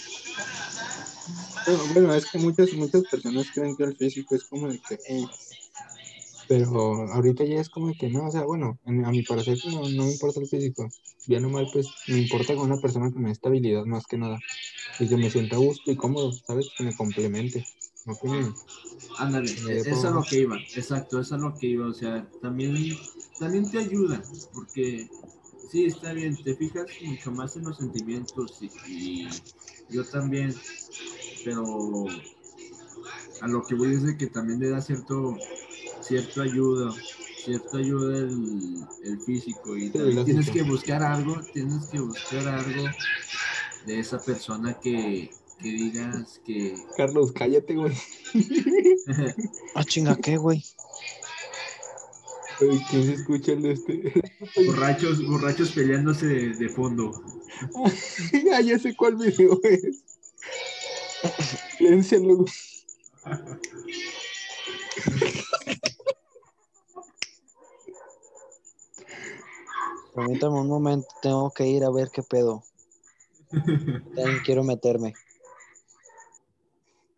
Bueno, 1.66 1.84
bueno, 1.94 2.14
es 2.14 2.26
que 2.26 2.38
muchas, 2.38 2.72
muchas 2.74 3.02
personas 3.10 3.46
creen 3.54 3.76
que 3.76 3.84
el 3.84 3.96
físico 3.96 4.34
es 4.34 4.44
como 4.44 4.68
de 4.68 4.80
que, 4.80 4.94
eh, 5.08 5.26
pero 6.48 7.10
ahorita 7.12 7.44
ya 7.44 7.60
es 7.60 7.68
como 7.68 7.88
de 7.88 7.94
que 7.94 8.08
no, 8.08 8.26
o 8.26 8.32
sea, 8.32 8.42
bueno, 8.44 8.78
en- 8.86 9.04
a 9.04 9.10
mi 9.10 9.22
parecer 9.22 9.58
no, 9.66 9.88
no 9.88 10.04
me 10.06 10.12
importa 10.12 10.40
el 10.40 10.48
físico, 10.48 10.88
bien 11.26 11.44
o 11.44 11.50
mal, 11.50 11.68
pues 11.72 11.86
me 12.08 12.18
importa 12.18 12.54
con 12.54 12.70
una 12.70 12.80
persona 12.80 13.10
que 13.10 13.18
me 13.18 13.26
dé 13.26 13.32
estabilidad 13.32 13.84
más 13.84 14.06
que 14.06 14.18
nada, 14.18 14.38
y 14.98 15.08
que 15.08 15.16
me 15.16 15.30
sienta 15.30 15.56
a 15.56 15.60
gusto 15.60 15.90
y 15.90 15.96
cómodo, 15.96 16.32
¿sabes? 16.46 16.68
Que 16.76 16.84
me 16.84 16.94
complemente, 16.96 17.64
no 18.06 18.18
que 18.20 18.28
me- 18.28 18.52
Ándale, 19.18 19.50
eso 19.52 19.70
es 19.70 19.86
a 19.86 19.90
pongo- 20.08 20.14
lo 20.20 20.22
que 20.24 20.40
iba. 20.40 20.56
Exacto, 20.74 21.20
eso 21.20 21.34
es 21.36 21.40
a 21.40 21.44
lo 21.46 21.56
que 21.56 21.66
iba. 21.68 21.86
O 21.88 21.92
sea, 21.94 22.26
también, 22.40 22.74
también 23.38 23.70
te 23.70 23.78
ayuda. 23.78 24.22
Porque 24.52 25.08
sí, 25.70 25.84
está 25.84 26.12
bien, 26.12 26.36
te 26.42 26.54
fijas 26.54 26.86
mucho 27.04 27.30
más 27.32 27.56
en 27.56 27.64
los 27.64 27.76
sentimientos 27.76 28.58
y, 28.60 28.70
y 28.88 29.28
yo 29.88 30.04
también. 30.04 30.54
Pero 31.44 32.06
a 33.40 33.48
lo 33.48 33.62
que 33.62 33.74
voy 33.74 33.94
es 33.94 34.02
de 34.02 34.16
que 34.16 34.26
también 34.26 34.60
le 34.60 34.70
da 34.70 34.80
cierto, 34.80 35.36
cierto 36.02 36.42
ayuda, 36.42 36.92
cierta 37.44 37.78
ayuda 37.78 38.18
el, 38.18 38.80
el 39.04 39.20
físico. 39.20 39.76
Y 39.76 39.90
también 39.90 40.24
tienes 40.24 40.50
que 40.50 40.62
buscar 40.62 41.02
algo, 41.02 41.40
tienes 41.52 41.86
que 41.86 42.00
buscar 42.00 42.46
algo 42.48 42.84
de 43.86 43.98
esa 43.98 44.18
persona 44.18 44.78
que, 44.78 45.30
que 45.58 45.68
digas 45.68 46.40
que 46.44 46.74
Carlos, 46.96 47.32
cállate, 47.32 47.74
güey. 47.74 47.96
Ah, 49.74 49.84
chinga, 49.84 50.16
¿qué, 50.16 50.36
güey? 50.36 50.62
Ay, 52.60 52.84
¿Quién 52.90 53.04
se 53.04 53.12
escucha 53.14 53.52
el 53.52 53.62
de 53.62 53.72
este? 53.72 54.12
Borrachos, 54.66 55.26
borrachos 55.26 55.70
peleándose 55.72 56.26
de, 56.26 56.54
de 56.56 56.68
fondo. 56.68 57.10
ah, 58.54 58.60
ya 58.60 58.78
sé 58.78 58.94
cuál 58.94 59.16
video 59.16 59.58
es. 59.62 60.04
Siléncialo, 61.78 62.36
güey. 62.36 62.52
Permítame 70.14 70.60
un 70.60 70.68
momento, 70.68 71.08
tengo 71.22 71.50
que 71.50 71.66
ir 71.66 71.84
a 71.84 71.90
ver 71.90 72.10
qué 72.12 72.22
pedo. 72.22 72.62
También 73.50 74.40
quiero 74.44 74.64
meterme. 74.64 75.14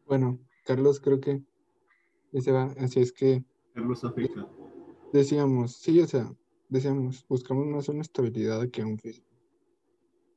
Bueno, 0.07 0.39
Carlos, 0.65 1.01
creo 1.01 1.21
que 1.21 1.43
ya 2.33 2.41
se 2.41 2.53
va, 2.53 2.75
así 2.79 3.01
es 3.01 3.13
que 3.13 3.45
Carlos 3.75 4.05
Afeca. 4.05 4.47
Decíamos, 5.13 5.77
sí, 5.77 6.01
o 6.01 6.07
sea, 6.07 6.33
decíamos, 6.69 7.25
buscamos 7.29 7.67
más 7.67 7.89
una 7.89 8.01
estabilidad 8.01 8.69
que 8.71 8.83
un 8.83 8.99
físico, 8.99 9.29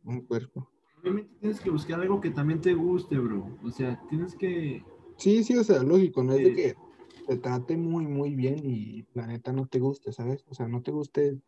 un 0.03 0.21
cuerpo. 0.21 0.69
Obviamente 1.01 1.33
tienes 1.39 1.59
que 1.59 1.69
buscar 1.69 1.99
algo 1.99 2.19
que 2.19 2.31
también 2.31 2.61
te 2.61 2.73
guste, 2.73 3.17
bro. 3.17 3.57
O 3.63 3.71
sea, 3.71 4.01
tienes 4.09 4.35
que. 4.35 4.83
Sí, 5.17 5.43
sí, 5.43 5.57
o 5.57 5.63
sea, 5.63 5.81
lógico, 5.83 6.23
no 6.23 6.33
es 6.33 6.43
de 6.43 6.53
que 6.53 6.75
te 7.27 7.37
trate 7.37 7.77
muy, 7.77 8.05
muy 8.05 8.35
bien 8.35 8.59
y 8.65 9.05
la 9.13 9.27
neta 9.27 9.53
no 9.53 9.65
te 9.65 9.79
guste, 9.79 10.11
¿sabes? 10.11 10.43
O 10.49 10.53
sea, 10.53 10.67
no 10.67 10.81
te 10.81 10.91
guste, 10.91 11.39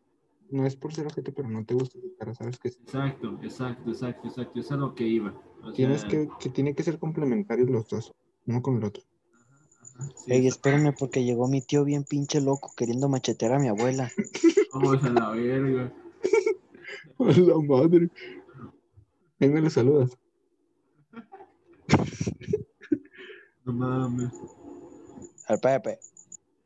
no 0.50 0.66
es 0.66 0.76
por 0.76 0.94
ser 0.94 1.08
ojete, 1.08 1.32
pero 1.32 1.50
no 1.50 1.66
te 1.66 1.74
guste 1.74 2.00
cara, 2.18 2.34
¿sabes? 2.34 2.58
Que 2.60 2.70
Exacto, 2.70 3.38
exacto, 3.44 3.92
exacto, 3.92 4.28
exacto. 4.28 4.60
Eso 4.60 4.68
es 4.68 4.72
a 4.72 4.78
lo 4.78 4.96
que 4.96 5.08
iba. 5.08 5.40
O 5.64 5.72
tienes 5.74 6.02
sea, 6.02 6.10
que, 6.10 6.30
que 6.40 6.50
tiene 6.50 6.74
que 6.74 6.84
ser 6.84 6.98
complementarios 6.98 7.70
los 7.70 7.90
dos, 7.90 8.14
uno 8.46 8.62
con 8.62 8.78
el 8.78 8.86
otro. 8.86 9.04
Sí, 10.16 10.32
Ey, 10.34 10.48
espérenme 10.48 10.94
porque 10.94 11.24
llegó 11.24 11.48
mi 11.48 11.62
tío 11.62 11.84
bien 11.84 12.04
pinche 12.04 12.42
loco 12.42 12.72
queriendo 12.76 13.10
machetear 13.10 13.54
a 13.54 13.60
mi 13.60 13.68
abuela. 13.68 14.12
Vamos 14.74 15.04
a 15.04 15.10
la 15.10 15.30
verga. 15.32 15.94
A 17.20 17.24
la 17.24 17.56
madre. 17.58 18.10
Me 19.40 19.62
lo 19.62 19.70
saludas. 19.70 20.16
No 23.66 23.74
mames. 23.74 24.32
Al 25.48 25.60
Pepe. 25.60 26.00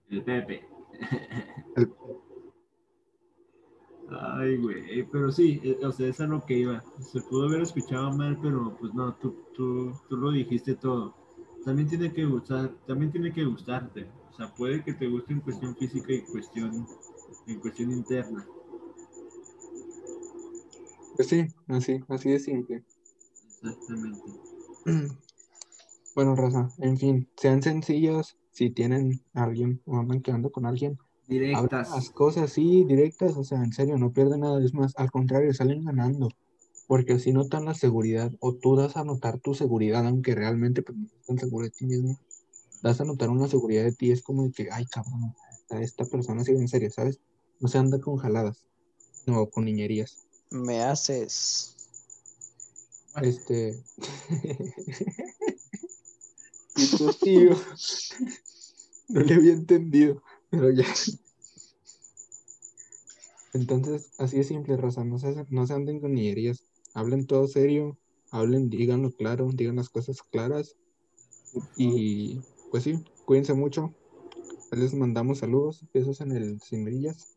El 0.09 0.23
Pepe. 0.23 0.65
El- 1.77 1.93
Ay, 4.19 4.57
güey. 4.57 5.03
Pero 5.09 5.31
sí, 5.31 5.61
eh, 5.63 5.77
o 5.85 5.91
sea, 5.91 6.07
eso 6.07 6.23
es 6.23 6.29
a 6.29 6.33
lo 6.33 6.45
que 6.45 6.57
iba. 6.57 6.83
Se 6.99 7.21
pudo 7.21 7.47
haber 7.47 7.61
escuchado 7.61 8.11
mal, 8.11 8.37
pero 8.41 8.75
pues 8.77 8.93
no, 8.93 9.15
tú, 9.15 9.45
tú, 9.53 9.93
tú 10.09 10.17
lo 10.17 10.31
dijiste 10.31 10.75
todo. 10.75 11.15
También 11.63 11.87
tiene 11.87 12.11
que 12.11 12.25
gustar, 12.25 12.71
también 12.87 13.11
tiene 13.11 13.31
que 13.31 13.45
gustarte. 13.45 14.07
O 14.31 14.35
sea, 14.35 14.53
puede 14.53 14.83
que 14.83 14.93
te 14.93 15.07
guste 15.07 15.33
en 15.33 15.41
cuestión 15.41 15.75
física 15.75 16.11
y 16.11 16.21
cuestión, 16.21 16.87
en 17.47 17.59
cuestión 17.59 17.91
interna. 17.91 18.47
Pues 21.15 21.27
sí, 21.27 21.45
así, 21.67 21.99
así 22.07 22.29
de 22.31 22.39
simple. 22.39 22.83
Exactamente. 23.61 24.31
Bueno, 26.13 26.35
Raza, 26.35 26.69
en 26.79 26.97
fin, 26.97 27.29
sean 27.37 27.61
sencillos. 27.61 28.35
Si 28.51 28.69
tienen 28.69 29.21
a 29.33 29.43
alguien 29.43 29.81
o 29.85 29.97
andan 29.97 30.21
quedando 30.21 30.51
con 30.51 30.65
alguien, 30.65 30.97
Hablan 31.29 31.69
Directas. 31.69 31.89
las 31.95 32.09
cosas 32.09 32.43
así, 32.51 32.83
directas, 32.83 33.37
o 33.37 33.45
sea, 33.45 33.59
en 33.63 33.71
serio, 33.71 33.97
no 33.97 34.11
pierden 34.11 34.41
nada. 34.41 34.61
Es 34.61 34.73
más, 34.73 34.93
al 34.97 35.09
contrario, 35.09 35.53
salen 35.53 35.85
ganando. 35.85 36.27
Porque 36.87 37.13
así 37.13 37.31
notan 37.31 37.65
la 37.65 37.73
seguridad, 37.73 38.31
o 38.39 38.53
tú 38.53 38.75
das 38.75 38.97
a 38.97 39.03
notar 39.03 39.39
tu 39.39 39.53
seguridad, 39.53 40.05
aunque 40.05 40.35
realmente 40.35 40.81
pues, 40.81 40.97
no 40.97 41.05
estás 41.05 41.25
tan 41.25 41.39
seguro 41.39 41.65
de 41.65 41.71
ti 41.71 41.85
mismo. 41.85 42.19
Das 42.81 42.99
a 42.99 43.05
notar 43.05 43.29
una 43.29 43.47
seguridad 43.47 43.83
de 43.83 43.93
ti, 43.93 44.11
es 44.11 44.21
como 44.21 44.43
de 44.43 44.51
que, 44.51 44.69
ay, 44.71 44.85
cabrón, 44.85 45.33
esta, 45.51 45.81
esta 45.81 46.05
persona 46.05 46.43
sigue 46.43 46.59
en 46.59 46.67
serio, 46.67 46.91
¿sabes? 46.91 47.19
No 47.59 47.67
se 47.67 47.77
anda 47.77 47.99
con 47.99 48.17
jaladas, 48.17 48.65
no 49.25 49.49
con 49.49 49.65
niñerías. 49.65 50.25
Me 50.49 50.81
haces. 50.81 51.75
Este. 53.21 53.81
y 56.75 56.97
tu 56.97 57.13
tío. 57.13 57.55
No 59.11 59.19
le 59.19 59.35
había 59.35 59.51
entendido, 59.51 60.23
pero 60.49 60.71
ya. 60.71 60.85
Entonces, 63.53 64.09
así 64.17 64.39
es 64.39 64.47
simple, 64.47 64.77
raza. 64.77 65.03
No 65.03 65.19
se, 65.19 65.45
no 65.49 65.67
se 65.67 65.73
anden 65.73 65.99
con 65.99 66.13
niñerías. 66.13 66.63
Hablen 66.93 67.25
todo 67.27 67.47
serio. 67.47 67.97
Hablen, 68.31 68.69
díganlo 68.69 69.11
claro. 69.11 69.49
Digan 69.53 69.75
las 69.77 69.89
cosas 69.89 70.21
claras. 70.23 70.75
Y 71.75 72.39
pues 72.71 72.83
sí, 72.83 73.03
cuídense 73.25 73.53
mucho. 73.53 73.93
Les 74.71 74.93
mandamos 74.93 75.39
saludos. 75.39 75.83
Besos 75.93 76.21
en 76.21 76.31
el 76.31 76.61
sin 76.61 76.85
brillas. 76.85 77.35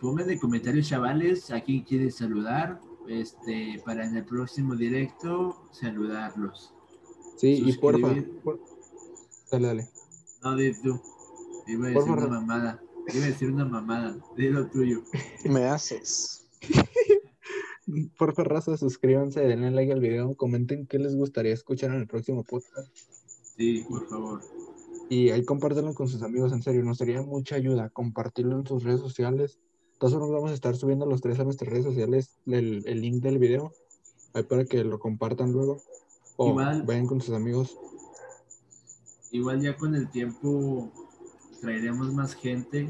Pongan 0.00 0.26
de 0.26 0.38
comentarios, 0.38 0.88
chavales, 0.88 1.50
a 1.50 1.60
quién 1.60 1.82
quiere 1.82 2.10
saludar. 2.10 2.80
Este, 3.08 3.82
para 3.84 4.06
en 4.06 4.16
el 4.16 4.24
próximo 4.24 4.76
directo 4.76 5.68
saludarlos. 5.72 6.72
Sí, 7.36 7.62
y 7.66 7.72
porfa. 7.78 8.14
Por- 8.44 8.60
Dale, 9.50 9.66
dale. 9.66 9.88
No, 10.42 10.54
di 10.54 10.72
tú. 10.80 11.00
Iba 11.66 11.86
a 11.86 11.90
decir 11.90 12.04
Porfa, 12.06 12.26
una 12.26 12.40
mamada. 12.40 12.82
Iba 13.12 13.24
a 13.24 13.28
decir 13.28 13.50
una 13.50 13.64
mamada. 13.64 14.16
Dilo 14.36 14.66
tuyo. 14.68 15.02
Me 15.44 15.64
haces. 15.64 16.46
Porfa, 18.18 18.44
raza, 18.44 18.76
suscríbanse, 18.76 19.40
denle 19.40 19.70
like 19.70 19.92
al 19.92 20.00
video, 20.00 20.34
comenten 20.36 20.86
qué 20.86 20.98
les 20.98 21.16
gustaría 21.16 21.52
escuchar 21.52 21.90
en 21.90 21.96
el 21.96 22.06
próximo 22.06 22.44
podcast. 22.44 22.88
Sí, 23.56 23.84
por 23.88 24.08
favor. 24.08 24.40
Y 25.08 25.30
ahí 25.30 25.44
compártanlo 25.44 25.94
con 25.94 26.08
sus 26.08 26.22
amigos, 26.22 26.52
en 26.52 26.62
serio, 26.62 26.82
nos 26.82 26.98
sería 26.98 27.22
mucha 27.22 27.56
ayuda 27.56 27.90
compartirlo 27.90 28.58
en 28.58 28.66
sus 28.66 28.84
redes 28.84 29.00
sociales. 29.00 29.58
Todas 29.98 30.14
formas, 30.14 30.30
vamos 30.30 30.50
a 30.52 30.54
estar 30.54 30.76
subiendo 30.76 31.04
los 31.04 31.20
tres 31.20 31.40
a 31.40 31.44
nuestras 31.44 31.70
redes 31.70 31.84
sociales 31.84 32.38
el, 32.46 32.82
el 32.86 33.00
link 33.00 33.22
del 33.22 33.38
video, 33.38 33.72
ahí 34.34 34.44
para 34.44 34.64
que 34.64 34.84
lo 34.84 34.98
compartan 34.98 35.52
luego. 35.52 35.82
O 36.36 36.50
Igual. 36.50 36.82
vayan 36.84 37.06
con 37.06 37.20
sus 37.20 37.34
amigos. 37.34 37.76
Igual 39.30 39.60
ya 39.60 39.76
con 39.76 39.94
el 39.94 40.08
tiempo 40.10 40.90
traeremos 41.60 42.12
más 42.14 42.34
gente 42.34 42.88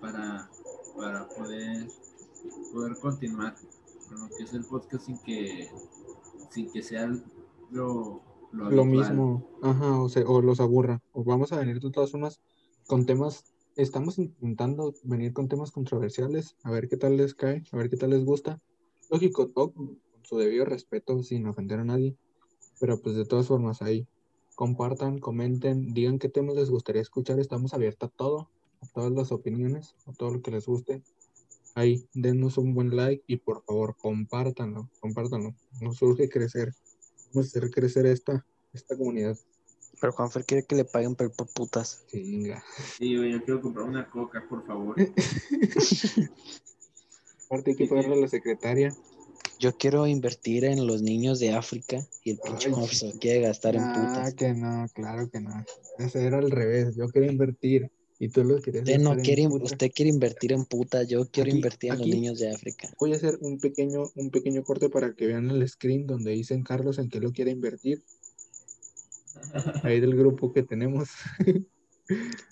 para, 0.00 0.50
para 0.96 1.28
poder, 1.28 1.86
poder 2.72 2.96
continuar 2.98 3.54
con 4.08 4.20
lo 4.20 4.28
que 4.28 4.44
es 4.44 4.54
el 4.54 4.64
podcast 4.64 5.06
sin 5.06 5.18
que, 5.18 5.70
sin 6.50 6.70
que 6.72 6.82
sea 6.82 7.06
lo, 7.70 8.22
lo, 8.52 8.84
mismo, 8.84 9.46
ajá, 9.62 10.00
o, 10.00 10.08
sea, 10.08 10.24
o 10.26 10.40
los 10.40 10.60
aburra. 10.60 11.02
O 11.12 11.24
vamos 11.24 11.52
a 11.52 11.58
venir 11.58 11.80
de 11.80 11.90
todas 11.90 12.10
formas 12.10 12.40
con 12.86 13.06
temas, 13.06 13.44
estamos 13.76 14.18
intentando 14.18 14.94
venir 15.04 15.32
con 15.32 15.48
temas 15.48 15.70
controversiales, 15.70 16.56
a 16.62 16.70
ver 16.70 16.88
qué 16.88 16.96
tal 16.96 17.16
les 17.16 17.34
cae, 17.34 17.62
a 17.70 17.76
ver 17.76 17.90
qué 17.90 17.96
tal 17.96 18.10
les 18.10 18.24
gusta. 18.24 18.60
Lógico, 19.10 19.48
todo 19.48 19.72
con 19.72 20.00
su 20.22 20.38
debido 20.38 20.64
respeto, 20.64 21.22
sin 21.22 21.46
ofender 21.46 21.80
a 21.80 21.84
nadie. 21.84 22.16
Pero 22.80 23.00
pues 23.00 23.16
de 23.16 23.24
todas 23.24 23.46
formas 23.46 23.82
ahí, 23.82 24.06
compartan, 24.54 25.18
comenten, 25.18 25.92
digan 25.94 26.18
qué 26.18 26.28
temas 26.28 26.56
les 26.56 26.70
gustaría 26.70 27.02
escuchar. 27.02 27.38
Estamos 27.40 27.74
abiertos 27.74 28.10
a 28.10 28.12
todo, 28.12 28.50
a 28.80 28.86
todas 28.86 29.12
las 29.12 29.32
opiniones, 29.32 29.94
a 30.06 30.12
todo 30.12 30.32
lo 30.32 30.42
que 30.42 30.50
les 30.50 30.66
guste. 30.66 31.02
Ahí, 31.78 32.08
denos 32.12 32.58
un 32.58 32.74
buen 32.74 32.96
like 32.96 33.22
y 33.28 33.36
por 33.36 33.62
favor, 33.64 33.94
compártanlo, 33.96 34.90
compártanlo. 34.98 35.54
Nos 35.80 36.02
urge 36.02 36.28
crecer, 36.28 36.74
vamos 37.32 37.46
a 37.46 37.48
hacer 37.58 37.70
crecer 37.70 38.04
esta, 38.06 38.44
esta 38.72 38.96
comunidad. 38.96 39.38
Pero 40.00 40.12
Juanfer 40.12 40.44
quiere 40.44 40.64
que 40.64 40.74
le 40.74 40.84
paguen 40.84 41.14
por, 41.14 41.30
por 41.36 41.46
putas. 41.52 42.04
Chinga. 42.08 42.64
Sí, 42.98 43.16
güey, 43.16 43.30
yo 43.30 43.44
quiero 43.44 43.62
comprar 43.62 43.86
una 43.86 44.10
coca, 44.10 44.44
por 44.48 44.66
favor. 44.66 44.96
Aparte 47.46 47.70
hay 47.70 47.76
que 47.76 47.86
pagarle 47.86 48.14
a 48.14 48.18
la 48.22 48.28
secretaria. 48.28 48.92
Yo 49.60 49.76
quiero 49.76 50.06
invertir 50.08 50.64
en 50.64 50.84
los 50.84 51.02
niños 51.02 51.38
de 51.38 51.52
África 51.52 52.04
y 52.24 52.32
el 52.32 52.38
pinche. 52.38 52.70
Juanfer 52.70 52.94
se 52.96 53.18
quiere 53.20 53.42
gastar 53.42 53.76
en 53.76 53.82
Ah, 53.82 53.92
putas. 53.94 54.34
que 54.34 54.52
no, 54.52 54.86
claro 54.94 55.30
que 55.30 55.40
no. 55.40 55.64
Ese 55.98 56.24
era 56.26 56.38
al 56.38 56.50
revés. 56.50 56.96
Yo 56.96 57.08
quería 57.08 57.30
invertir 57.30 57.90
y 58.20 58.28
tú 58.28 58.42
lo 58.44 58.60
querías 58.60 58.82
Usted 58.82 58.98
no 58.98 59.16
quiere, 59.16 59.48
puta. 59.48 59.64
usted 59.64 59.90
quiere 59.94 60.10
invertir 60.10 60.52
en 60.52 60.64
putas, 60.64 61.06
yo 61.08 61.26
quiero 61.30 61.48
Aquí- 61.48 61.56
invertir 61.58 61.92
en 61.92 61.98
los 61.98 62.06
niños 62.08 62.38
de 62.40 62.50
África. 62.50 62.92
Voy 62.98 63.12
a 63.12 63.16
hacer 63.16 63.38
un 63.40 63.58
pequeño, 63.58 64.10
un 64.16 64.30
pequeño 64.30 64.62
corte 64.64 64.88
para 64.88 65.14
que 65.14 65.26
vean 65.26 65.50
el 65.50 65.68
screen 65.68 66.06
donde 66.06 66.32
dicen 66.32 66.62
Carlos 66.64 66.98
en 66.98 67.08
qué 67.08 67.20
lo 67.20 67.32
quiere 67.32 67.50
invertir. 67.52 68.02
Ahí 69.84 70.00
del 70.00 70.16
grupo 70.16 70.52
que 70.52 70.62
tenemos. 70.62 71.08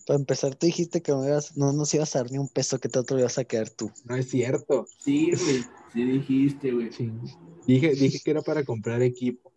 Para 0.07 0.19
empezar, 0.19 0.55
tú 0.55 0.67
dijiste 0.67 1.01
que 1.03 1.13
me 1.15 1.27
ibas- 1.29 1.57
no 1.57 1.73
nos 1.73 1.93
ibas 1.95 2.15
a 2.15 2.19
dar 2.21 2.31
ni 2.31 2.37
un 2.39 2.49
peso 2.49 2.79
que 2.79 2.89
te 2.91 2.99
otro 2.99 3.19
ibas 3.19 3.39
a 3.39 3.45
quedar 3.45 3.71
tú. 3.71 3.91
No 4.05 4.15
es 4.15 4.29
cierto. 4.29 4.87
Sí, 5.03 5.31
güey, 5.33 5.65
sí 5.93 6.05
dijiste, 6.05 6.73
güey. 6.73 6.91
Ching. 6.91 7.19
Dije, 7.67 7.95
dije 7.95 8.21
que 8.23 8.31
era 8.31 8.43
para 8.43 8.65
comprar 8.65 9.01
equipo. 9.03 9.51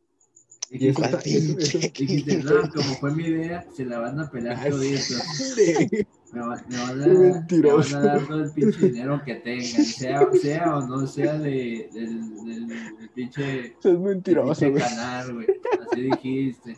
Y 0.72 0.88
eso 0.90 1.02
Dijiste, 1.24 2.38
no, 2.44 2.70
como 2.70 2.94
fue 3.00 3.12
mi 3.16 3.24
idea, 3.24 3.66
se 3.76 3.86
la 3.86 4.00
van 4.00 4.20
a 4.20 4.30
pelar. 4.30 4.72
Sí. 4.72 5.90
Me, 6.32 6.42
va- 6.42 6.64
me 6.70 6.78
van 6.78 7.02
a, 7.04 7.08
me 7.08 7.14
mentiroso. 7.32 7.96
van 7.98 8.06
a 8.08 8.14
dar 8.14 8.28
todo 8.28 8.44
el 8.44 8.52
pinche 8.52 8.78
dinero 8.90 9.20
que 9.26 9.36
tengan, 9.36 9.66
sea, 9.84 10.30
sea 10.40 10.78
o 10.78 10.86
no 10.86 11.08
sea 11.08 11.40
de, 11.40 11.90
del, 11.92 12.36
del, 12.46 12.68
del 12.68 13.10
pinche, 13.16 13.76
Es 13.84 14.00
mentiroso, 14.00 14.54
pinche 14.54 14.70
güey. 14.70 14.84
canal, 14.84 15.34
güey. 15.34 15.48
Así 15.92 16.02
dijiste. 16.02 16.78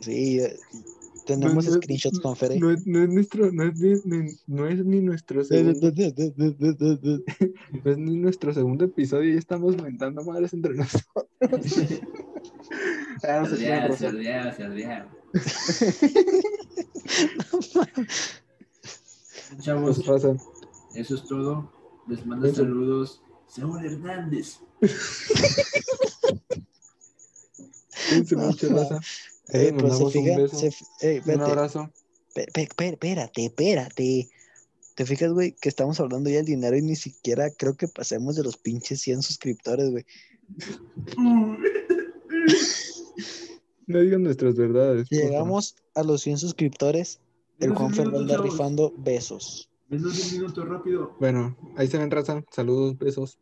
Sí, 0.00 0.40
eh, 0.40 0.58
tenemos 1.36 1.66
No, 1.66 1.72
no, 1.72 1.76
screenshots 1.82 2.20
con 2.20 2.34
Fere. 2.36 2.58
No 2.58 2.70
es, 2.70 2.86
no 2.86 3.02
es 3.02 3.08
nuestro, 3.10 3.52
no 3.52 3.62
es 3.64 3.78
ni, 3.78 3.94
ni- 4.04 4.32
no 4.46 4.66
es 4.66 4.84
ni 4.84 5.00
nuestro 5.00 5.44
segundo, 5.44 5.92
no 5.92 7.90
es 7.90 7.98
ni 7.98 8.16
nuestro 8.16 8.54
segundo 8.54 8.84
episodio 8.86 9.28
y 9.30 9.32
ya 9.34 9.38
estamos 9.38 9.76
mentando 9.80 10.24
madres 10.24 10.52
entre 10.54 10.74
nosotros. 10.74 11.26
Ah, 13.22 13.40
no 13.42 13.48
se 13.48 13.56
crean, 13.56 13.96
Se 13.96 14.10
raza. 14.10 14.56
se 14.56 14.62
ardea. 14.64 15.08
Chavos, 19.60 20.04
raza, 20.06 20.36
eso 20.94 21.14
es 21.14 21.24
todo. 21.24 21.72
Les 22.06 22.24
manda 22.26 22.48
Eso. 22.48 22.56
saludos. 22.62 23.22
Saúl 23.48 23.84
Hernández. 23.84 24.60
cuídense 28.08 28.36
mucho, 28.36 28.68
raza. 28.70 29.00
Eh, 29.50 29.72
pero 29.74 29.94
se 29.94 30.04
un 30.18 30.48
se 30.48 30.72
eh, 31.00 31.22
un 31.24 31.40
abrazo. 31.40 31.90
espérate, 32.34 33.46
espérate. 33.46 34.28
¿Te 34.94 35.06
fijas, 35.06 35.32
güey, 35.32 35.52
que 35.52 35.68
estamos 35.68 36.00
hablando 36.00 36.28
ya 36.28 36.36
del 36.38 36.46
dinero 36.46 36.76
y 36.76 36.82
ni 36.82 36.96
siquiera 36.96 37.50
creo 37.50 37.76
que 37.76 37.88
pasemos 37.88 38.36
de 38.36 38.42
los 38.42 38.56
pinches 38.56 39.00
100 39.02 39.22
suscriptores, 39.22 39.90
güey? 39.90 40.04
No 43.86 44.00
digan 44.00 44.22
nuestras 44.22 44.54
verdades. 44.54 45.08
Llegamos 45.08 45.74
a 45.94 46.02
los 46.02 46.20
100 46.20 46.36
suscriptores, 46.38 47.20
el 47.58 47.72
andar 47.72 48.26
chavos. 48.26 48.42
rifando 48.42 48.92
besos. 48.98 49.70
Menos 49.88 50.26
un 50.26 50.32
minuto 50.32 50.66
rápido. 50.66 51.16
Bueno, 51.18 51.56
ahí 51.74 51.88
se 51.88 51.96
ven, 51.96 52.10
raza. 52.10 52.44
Saludos, 52.50 52.98
besos. 52.98 53.38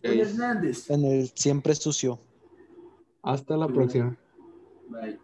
Hernández. 0.00 0.88
En 0.88 1.04
el 1.04 1.28
siempre 1.34 1.74
sucio. 1.74 2.20
Hasta 3.20 3.56
la 3.56 3.66
próxima. 3.66 4.16
Bye. 4.90 5.18